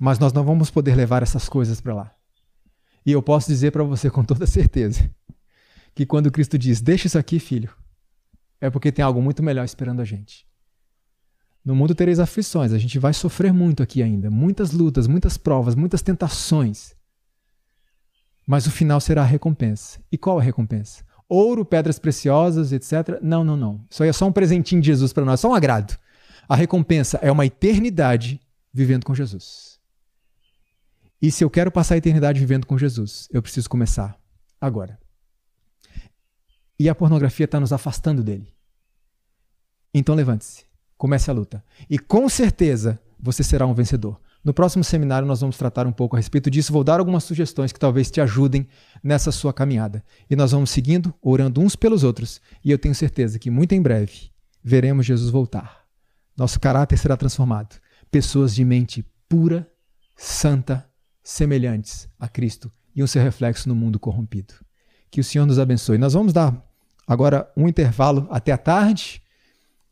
Mas 0.00 0.18
nós 0.18 0.32
não 0.32 0.44
vamos 0.44 0.70
poder 0.70 0.94
levar 0.94 1.22
essas 1.22 1.48
coisas 1.48 1.80
para 1.80 1.94
lá. 1.94 2.14
E 3.04 3.12
eu 3.12 3.22
posso 3.22 3.48
dizer 3.48 3.70
para 3.70 3.84
você 3.84 4.10
com 4.10 4.24
toda 4.24 4.46
certeza 4.46 5.10
que 5.94 6.06
quando 6.06 6.30
Cristo 6.30 6.58
diz: 6.58 6.80
Deixa 6.80 7.06
isso 7.06 7.18
aqui, 7.18 7.38
filho, 7.38 7.70
é 8.60 8.70
porque 8.70 8.92
tem 8.92 9.04
algo 9.04 9.20
muito 9.20 9.42
melhor 9.42 9.64
esperando 9.64 10.00
a 10.00 10.04
gente. 10.04 10.46
No 11.64 11.74
mundo 11.74 11.94
tereis 11.94 12.18
aflições, 12.18 12.72
a 12.72 12.78
gente 12.78 12.98
vai 12.98 13.12
sofrer 13.12 13.52
muito 13.52 13.82
aqui 13.82 14.02
ainda, 14.02 14.30
muitas 14.30 14.72
lutas, 14.72 15.06
muitas 15.06 15.36
provas, 15.36 15.74
muitas 15.74 16.00
tentações. 16.00 16.96
Mas 18.48 18.66
o 18.66 18.70
final 18.70 18.98
será 18.98 19.20
a 19.20 19.26
recompensa. 19.26 20.00
E 20.10 20.16
qual 20.16 20.38
a 20.38 20.42
recompensa? 20.42 21.04
Ouro, 21.28 21.66
pedras 21.66 21.98
preciosas, 21.98 22.72
etc. 22.72 23.20
Não, 23.20 23.44
não, 23.44 23.58
não. 23.58 23.84
Isso 23.90 24.02
aí 24.02 24.08
é 24.08 24.12
só 24.12 24.26
um 24.26 24.32
presentinho 24.32 24.80
de 24.80 24.86
Jesus 24.86 25.12
para 25.12 25.22
nós, 25.22 25.38
só 25.38 25.50
um 25.50 25.54
agrado. 25.54 25.98
A 26.48 26.56
recompensa 26.56 27.18
é 27.20 27.30
uma 27.30 27.44
eternidade 27.44 28.40
vivendo 28.72 29.04
com 29.04 29.14
Jesus. 29.14 29.78
E 31.20 31.30
se 31.30 31.44
eu 31.44 31.50
quero 31.50 31.70
passar 31.70 31.96
a 31.96 31.98
eternidade 31.98 32.40
vivendo 32.40 32.64
com 32.64 32.78
Jesus, 32.78 33.28
eu 33.30 33.42
preciso 33.42 33.68
começar 33.68 34.18
agora. 34.58 34.98
E 36.80 36.88
a 36.88 36.94
pornografia 36.94 37.44
está 37.44 37.60
nos 37.60 37.72
afastando 37.72 38.22
dele. 38.24 38.50
Então 39.92 40.14
levante-se, 40.14 40.64
comece 40.96 41.30
a 41.30 41.34
luta. 41.34 41.62
E 41.90 41.98
com 41.98 42.26
certeza 42.30 42.98
você 43.20 43.42
será 43.42 43.66
um 43.66 43.74
vencedor. 43.74 44.18
No 44.44 44.54
próximo 44.54 44.84
seminário 44.84 45.26
nós 45.26 45.40
vamos 45.40 45.58
tratar 45.58 45.86
um 45.86 45.92
pouco 45.92 46.16
a 46.16 46.18
respeito 46.18 46.50
disso, 46.50 46.72
vou 46.72 46.84
dar 46.84 47.00
algumas 47.00 47.24
sugestões 47.24 47.72
que 47.72 47.78
talvez 47.78 48.10
te 48.10 48.20
ajudem 48.20 48.66
nessa 49.02 49.32
sua 49.32 49.52
caminhada. 49.52 50.04
E 50.30 50.36
nós 50.36 50.52
vamos 50.52 50.70
seguindo, 50.70 51.12
orando 51.20 51.60
uns 51.60 51.74
pelos 51.74 52.04
outros, 52.04 52.40
e 52.64 52.70
eu 52.70 52.78
tenho 52.78 52.94
certeza 52.94 53.38
que 53.38 53.50
muito 53.50 53.74
em 53.74 53.82
breve 53.82 54.30
veremos 54.62 55.04
Jesus 55.06 55.30
voltar. 55.30 55.84
Nosso 56.36 56.60
caráter 56.60 56.96
será 56.96 57.16
transformado. 57.16 57.80
Pessoas 58.10 58.54
de 58.54 58.64
mente 58.64 59.04
pura, 59.28 59.68
santa, 60.16 60.88
semelhantes 61.22 62.08
a 62.18 62.28
Cristo 62.28 62.72
e 62.94 63.02
o 63.02 63.08
seu 63.08 63.22
reflexo 63.22 63.68
no 63.68 63.74
mundo 63.74 63.98
corrompido. 63.98 64.54
Que 65.10 65.20
o 65.20 65.24
Senhor 65.24 65.46
nos 65.46 65.58
abençoe. 65.58 65.98
Nós 65.98 66.12
vamos 66.14 66.32
dar 66.32 66.64
agora 67.06 67.50
um 67.56 67.68
intervalo 67.68 68.26
até 68.30 68.52
a 68.52 68.58
tarde 68.58 69.22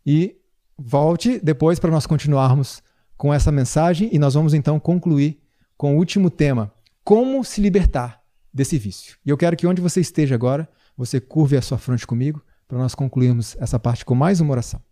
e 0.04 0.36
volte 0.78 1.40
depois 1.42 1.78
para 1.78 1.90
nós 1.90 2.06
continuarmos 2.06 2.82
com 3.16 3.32
essa 3.32 3.50
mensagem 3.50 4.08
e 4.12 4.18
nós 4.18 4.34
vamos 4.34 4.54
então 4.54 4.78
concluir 4.78 5.40
com 5.76 5.94
o 5.94 5.98
último 5.98 6.30
tema: 6.30 6.72
como 7.04 7.44
se 7.44 7.60
libertar 7.60 8.22
desse 8.52 8.78
vício. 8.78 9.16
E 9.24 9.30
eu 9.30 9.36
quero 9.36 9.56
que 9.56 9.66
onde 9.66 9.82
você 9.82 10.00
esteja 10.00 10.34
agora, 10.34 10.68
você 10.96 11.20
curve 11.20 11.56
a 11.56 11.62
sua 11.62 11.78
fronte 11.78 12.06
comigo 12.06 12.42
para 12.66 12.78
nós 12.78 12.94
concluirmos 12.94 13.56
essa 13.60 13.78
parte 13.78 14.04
com 14.04 14.14
mais 14.14 14.40
uma 14.40 14.52
oração. 14.52 14.82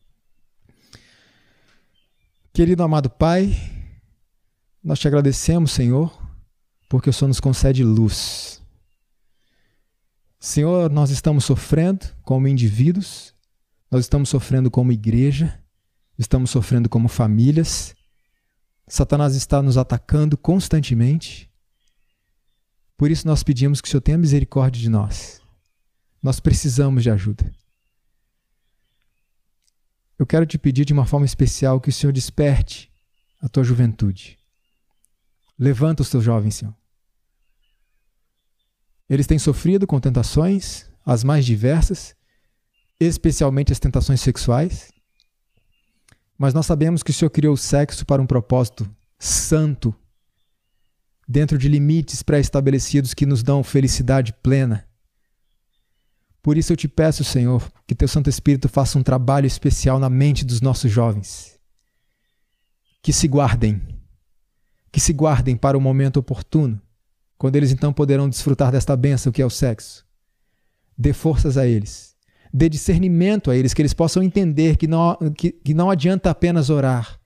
Querido 2.53 2.83
amado 2.83 3.11
Pai, 3.11 3.57
nós 4.83 4.99
te 5.01 5.09
agradecemos, 5.09 5.73
Senhor, 5.73 6.17
porque 6.89 7.11
o 7.11 7.13
Senhor 7.13 7.29
nos 7.29 7.41
concede 7.41 7.83
luz. 7.83 8.63
Senhor, 10.39 10.91
nós 10.91 11.11
estamos 11.11 11.45
sofrendo 11.47 12.07
como 12.23 12.47
indivíduos, 12.47 13.35
nós 13.91 14.03
estamos 14.05 14.29
sofrendo 14.29 14.71
como 14.71 14.93
igreja, 14.93 15.59
estamos 16.19 16.51
sofrendo 16.51 16.89
como 16.89 17.09
famílias. 17.09 17.95
Satanás 18.87 19.35
está 19.35 19.63
nos 19.63 19.77
atacando 19.77 20.37
constantemente. 20.37 21.51
Por 22.97 23.11
isso 23.11 23.27
nós 23.27 23.43
pedimos 23.43 23.81
que 23.81 23.89
o 23.89 23.91
Senhor 23.91 24.01
tenha 24.01 24.19
misericórdia 24.19 24.81
de 24.81 24.89
nós. 24.89 25.41
Nós 26.23 26.41
precisamos 26.41 27.03
de 27.03 27.11
ajuda. 27.11 27.51
Eu 30.19 30.27
quero 30.27 30.47
te 30.47 30.57
pedir 30.57 30.85
de 30.85 30.93
uma 30.93 31.07
forma 31.07 31.27
especial 31.27 31.81
que 31.81 31.89
o 31.89 31.93
Senhor 31.93 32.13
desperte 32.13 32.91
a 33.43 33.49
tua 33.49 33.65
juventude. 33.65 34.39
Levanta 35.59 36.03
os 36.03 36.11
teus 36.11 36.25
jovens, 36.25 36.55
Senhor. 36.57 36.75
Eles 39.09 39.27
têm 39.27 39.39
sofrido 39.39 39.87
com 39.87 40.01
tentações, 40.01 40.87
as 41.05 41.23
mais 41.23 41.45
diversas, 41.45 42.17
especialmente 42.99 43.73
as 43.73 43.79
tentações 43.79 44.21
sexuais. 44.21 44.94
Mas 46.39 46.53
nós 46.53 46.67
sabemos 46.67 47.03
que 47.03 47.11
o 47.11 47.15
Senhor 47.15 47.31
criou 47.31 47.55
o 47.55 47.59
sexo 47.59 48.05
para 48.05 48.21
um 48.21 48.27
propósito 48.27 48.89
santo, 49.19 49.95
dentro 51.27 51.57
de 51.57 51.69
limites 51.69 52.23
pré-estabelecidos 52.23 53.15
que 53.15 53.25
nos 53.25 53.43
dão 53.43 53.63
felicidade 53.63 54.33
plena. 54.43 54.87
Por 56.43 56.59
isso 56.59 56.73
eu 56.73 56.77
te 56.77 56.87
peço, 56.87 57.25
Senhor, 57.25 57.71
que 57.87 57.95
teu 57.95 58.07
Santo 58.07 58.29
Espírito 58.29 58.69
faça 58.69 58.99
um 58.99 59.03
trabalho 59.03 59.47
especial 59.47 59.99
na 59.99 60.11
mente 60.11 60.45
dos 60.45 60.61
nossos 60.61 60.91
jovens. 60.91 61.59
Que 63.03 63.13
se 63.13 63.27
guardem, 63.27 63.81
que 64.93 65.01
se 65.01 65.13
guardem 65.13 65.57
para 65.57 65.79
o 65.79 65.81
momento 65.81 66.19
oportuno 66.19 66.81
quando 67.39 67.57
eles 67.57 67.73
então 67.73 67.93
poderão 67.93 68.29
desfrutar 68.29 68.73
desta 68.73 68.97
bênção 68.97 69.33
que 69.33 69.43
é 69.43 69.47
o 69.47 69.51
sexo. 69.51 70.07
Dê 70.97 71.13
forças 71.13 71.57
a 71.57 71.67
eles. 71.67 72.14
Dê 72.55 72.69
discernimento 72.69 73.51
a 73.51 73.57
eles, 73.57 73.75
que 73.75 73.83
eles 73.83 73.93
possam 73.93 74.23
entender 74.23 74.77
que 74.77 74.87
não, 74.87 75.19
que, 75.37 75.51
que 75.51 75.75
não 75.75 75.91
adianta 75.91 76.31
apenas 76.31 76.71
orar, 76.71 77.19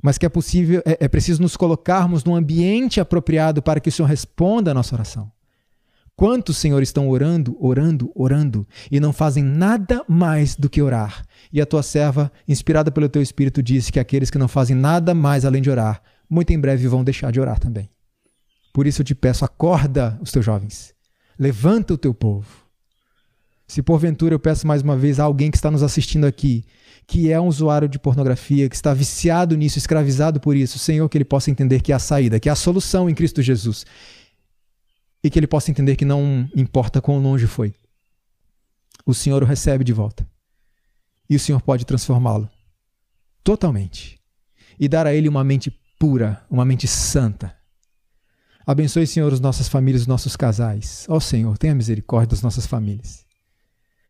mas 0.00 0.16
que 0.16 0.24
é 0.24 0.28
possível, 0.28 0.80
é, 0.86 0.98
é 1.00 1.08
preciso 1.08 1.42
nos 1.42 1.56
colocarmos 1.56 2.22
num 2.22 2.36
ambiente 2.36 3.00
apropriado 3.00 3.60
para 3.60 3.80
que 3.80 3.88
o 3.88 3.92
Senhor 3.92 4.06
responda 4.06 4.70
a 4.70 4.74
nossa 4.74 4.94
oração. 4.94 5.30
Quantos, 6.14 6.58
Senhor, 6.58 6.82
estão 6.82 7.08
orando, 7.08 7.56
orando, 7.58 8.12
orando 8.14 8.68
e 8.90 9.00
não 9.00 9.12
fazem 9.12 9.42
nada 9.42 10.04
mais 10.06 10.54
do 10.54 10.68
que 10.68 10.82
orar? 10.82 11.24
E 11.52 11.60
a 11.60 11.66
tua 11.66 11.82
serva, 11.82 12.30
inspirada 12.46 12.92
pelo 12.92 13.08
teu 13.08 13.22
espírito, 13.22 13.62
disse 13.62 13.90
que 13.90 13.98
aqueles 13.98 14.30
que 14.30 14.38
não 14.38 14.46
fazem 14.46 14.76
nada 14.76 15.14
mais 15.14 15.44
além 15.44 15.62
de 15.62 15.70
orar, 15.70 16.00
muito 16.28 16.52
em 16.52 16.60
breve 16.60 16.86
vão 16.86 17.02
deixar 17.02 17.32
de 17.32 17.40
orar 17.40 17.58
também. 17.58 17.90
Por 18.72 18.86
isso 18.86 19.00
eu 19.00 19.04
te 19.04 19.14
peço, 19.14 19.44
acorda 19.44 20.16
os 20.20 20.30
teus 20.30 20.44
jovens, 20.44 20.94
levanta 21.38 21.94
o 21.94 21.98
teu 21.98 22.14
povo. 22.14 22.59
Se 23.70 23.84
porventura 23.84 24.34
eu 24.34 24.38
peço 24.40 24.66
mais 24.66 24.82
uma 24.82 24.96
vez 24.96 25.20
a 25.20 25.22
alguém 25.22 25.48
que 25.48 25.56
está 25.56 25.70
nos 25.70 25.84
assistindo 25.84 26.24
aqui, 26.24 26.64
que 27.06 27.30
é 27.30 27.40
um 27.40 27.46
usuário 27.46 27.88
de 27.88 28.00
pornografia, 28.00 28.68
que 28.68 28.74
está 28.74 28.92
viciado 28.92 29.56
nisso, 29.56 29.78
escravizado 29.78 30.40
por 30.40 30.56
isso, 30.56 30.76
Senhor, 30.76 31.08
que 31.08 31.16
ele 31.16 31.24
possa 31.24 31.52
entender 31.52 31.80
que 31.80 31.92
há 31.92 31.98
saída, 32.00 32.40
que 32.40 32.48
há 32.48 32.56
solução 32.56 33.08
em 33.08 33.14
Cristo 33.14 33.40
Jesus 33.40 33.86
e 35.22 35.30
que 35.30 35.38
ele 35.38 35.46
possa 35.46 35.70
entender 35.70 35.94
que 35.94 36.04
não 36.04 36.50
importa 36.56 37.00
quão 37.00 37.20
longe 37.20 37.46
foi. 37.46 37.72
O 39.06 39.14
Senhor 39.14 39.40
o 39.40 39.46
recebe 39.46 39.84
de 39.84 39.92
volta. 39.92 40.26
E 41.28 41.36
o 41.36 41.40
Senhor 41.40 41.62
pode 41.62 41.86
transformá-lo 41.86 42.50
totalmente 43.44 44.18
e 44.80 44.88
dar 44.88 45.06
a 45.06 45.14
ele 45.14 45.28
uma 45.28 45.44
mente 45.44 45.72
pura, 45.96 46.44
uma 46.50 46.64
mente 46.64 46.88
santa. 46.88 47.54
Abençoe, 48.66 49.06
Senhor, 49.06 49.32
as 49.32 49.38
nossas 49.38 49.68
famílias, 49.68 50.02
os 50.02 50.08
nossos 50.08 50.34
casais. 50.34 51.06
Ó 51.08 51.18
oh, 51.18 51.20
Senhor, 51.20 51.56
tenha 51.56 51.72
misericórdia 51.72 52.30
das 52.30 52.42
nossas 52.42 52.66
famílias. 52.66 53.29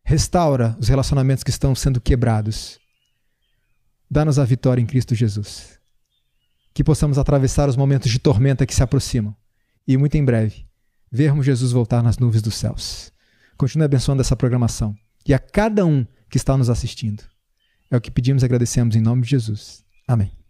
Restaura 0.03 0.75
os 0.79 0.87
relacionamentos 0.87 1.43
que 1.43 1.49
estão 1.49 1.73
sendo 1.75 2.01
quebrados. 2.01 2.79
Dá-nos 4.09 4.39
a 4.39 4.45
vitória 4.45 4.81
em 4.81 4.85
Cristo 4.85 5.15
Jesus. 5.15 5.79
Que 6.73 6.83
possamos 6.83 7.17
atravessar 7.17 7.69
os 7.69 7.75
momentos 7.75 8.11
de 8.11 8.19
tormenta 8.19 8.65
que 8.65 8.75
se 8.75 8.83
aproximam. 8.83 9.35
E 9.87 9.97
muito 9.97 10.15
em 10.15 10.23
breve 10.23 10.65
vermos 11.11 11.45
Jesus 11.45 11.71
voltar 11.71 12.01
nas 12.01 12.17
nuvens 12.17 12.41
dos 12.41 12.55
céus. 12.55 13.11
Continue 13.57 13.85
abençoando 13.85 14.21
essa 14.21 14.35
programação 14.35 14.95
e 15.27 15.33
a 15.33 15.39
cada 15.39 15.85
um 15.85 16.05
que 16.29 16.37
está 16.37 16.57
nos 16.57 16.69
assistindo. 16.69 17.23
É 17.89 17.97
o 17.97 18.01
que 18.01 18.09
pedimos 18.09 18.41
e 18.41 18.45
agradecemos 18.45 18.95
em 18.95 19.01
nome 19.01 19.23
de 19.23 19.29
Jesus. 19.29 19.83
Amém. 20.07 20.40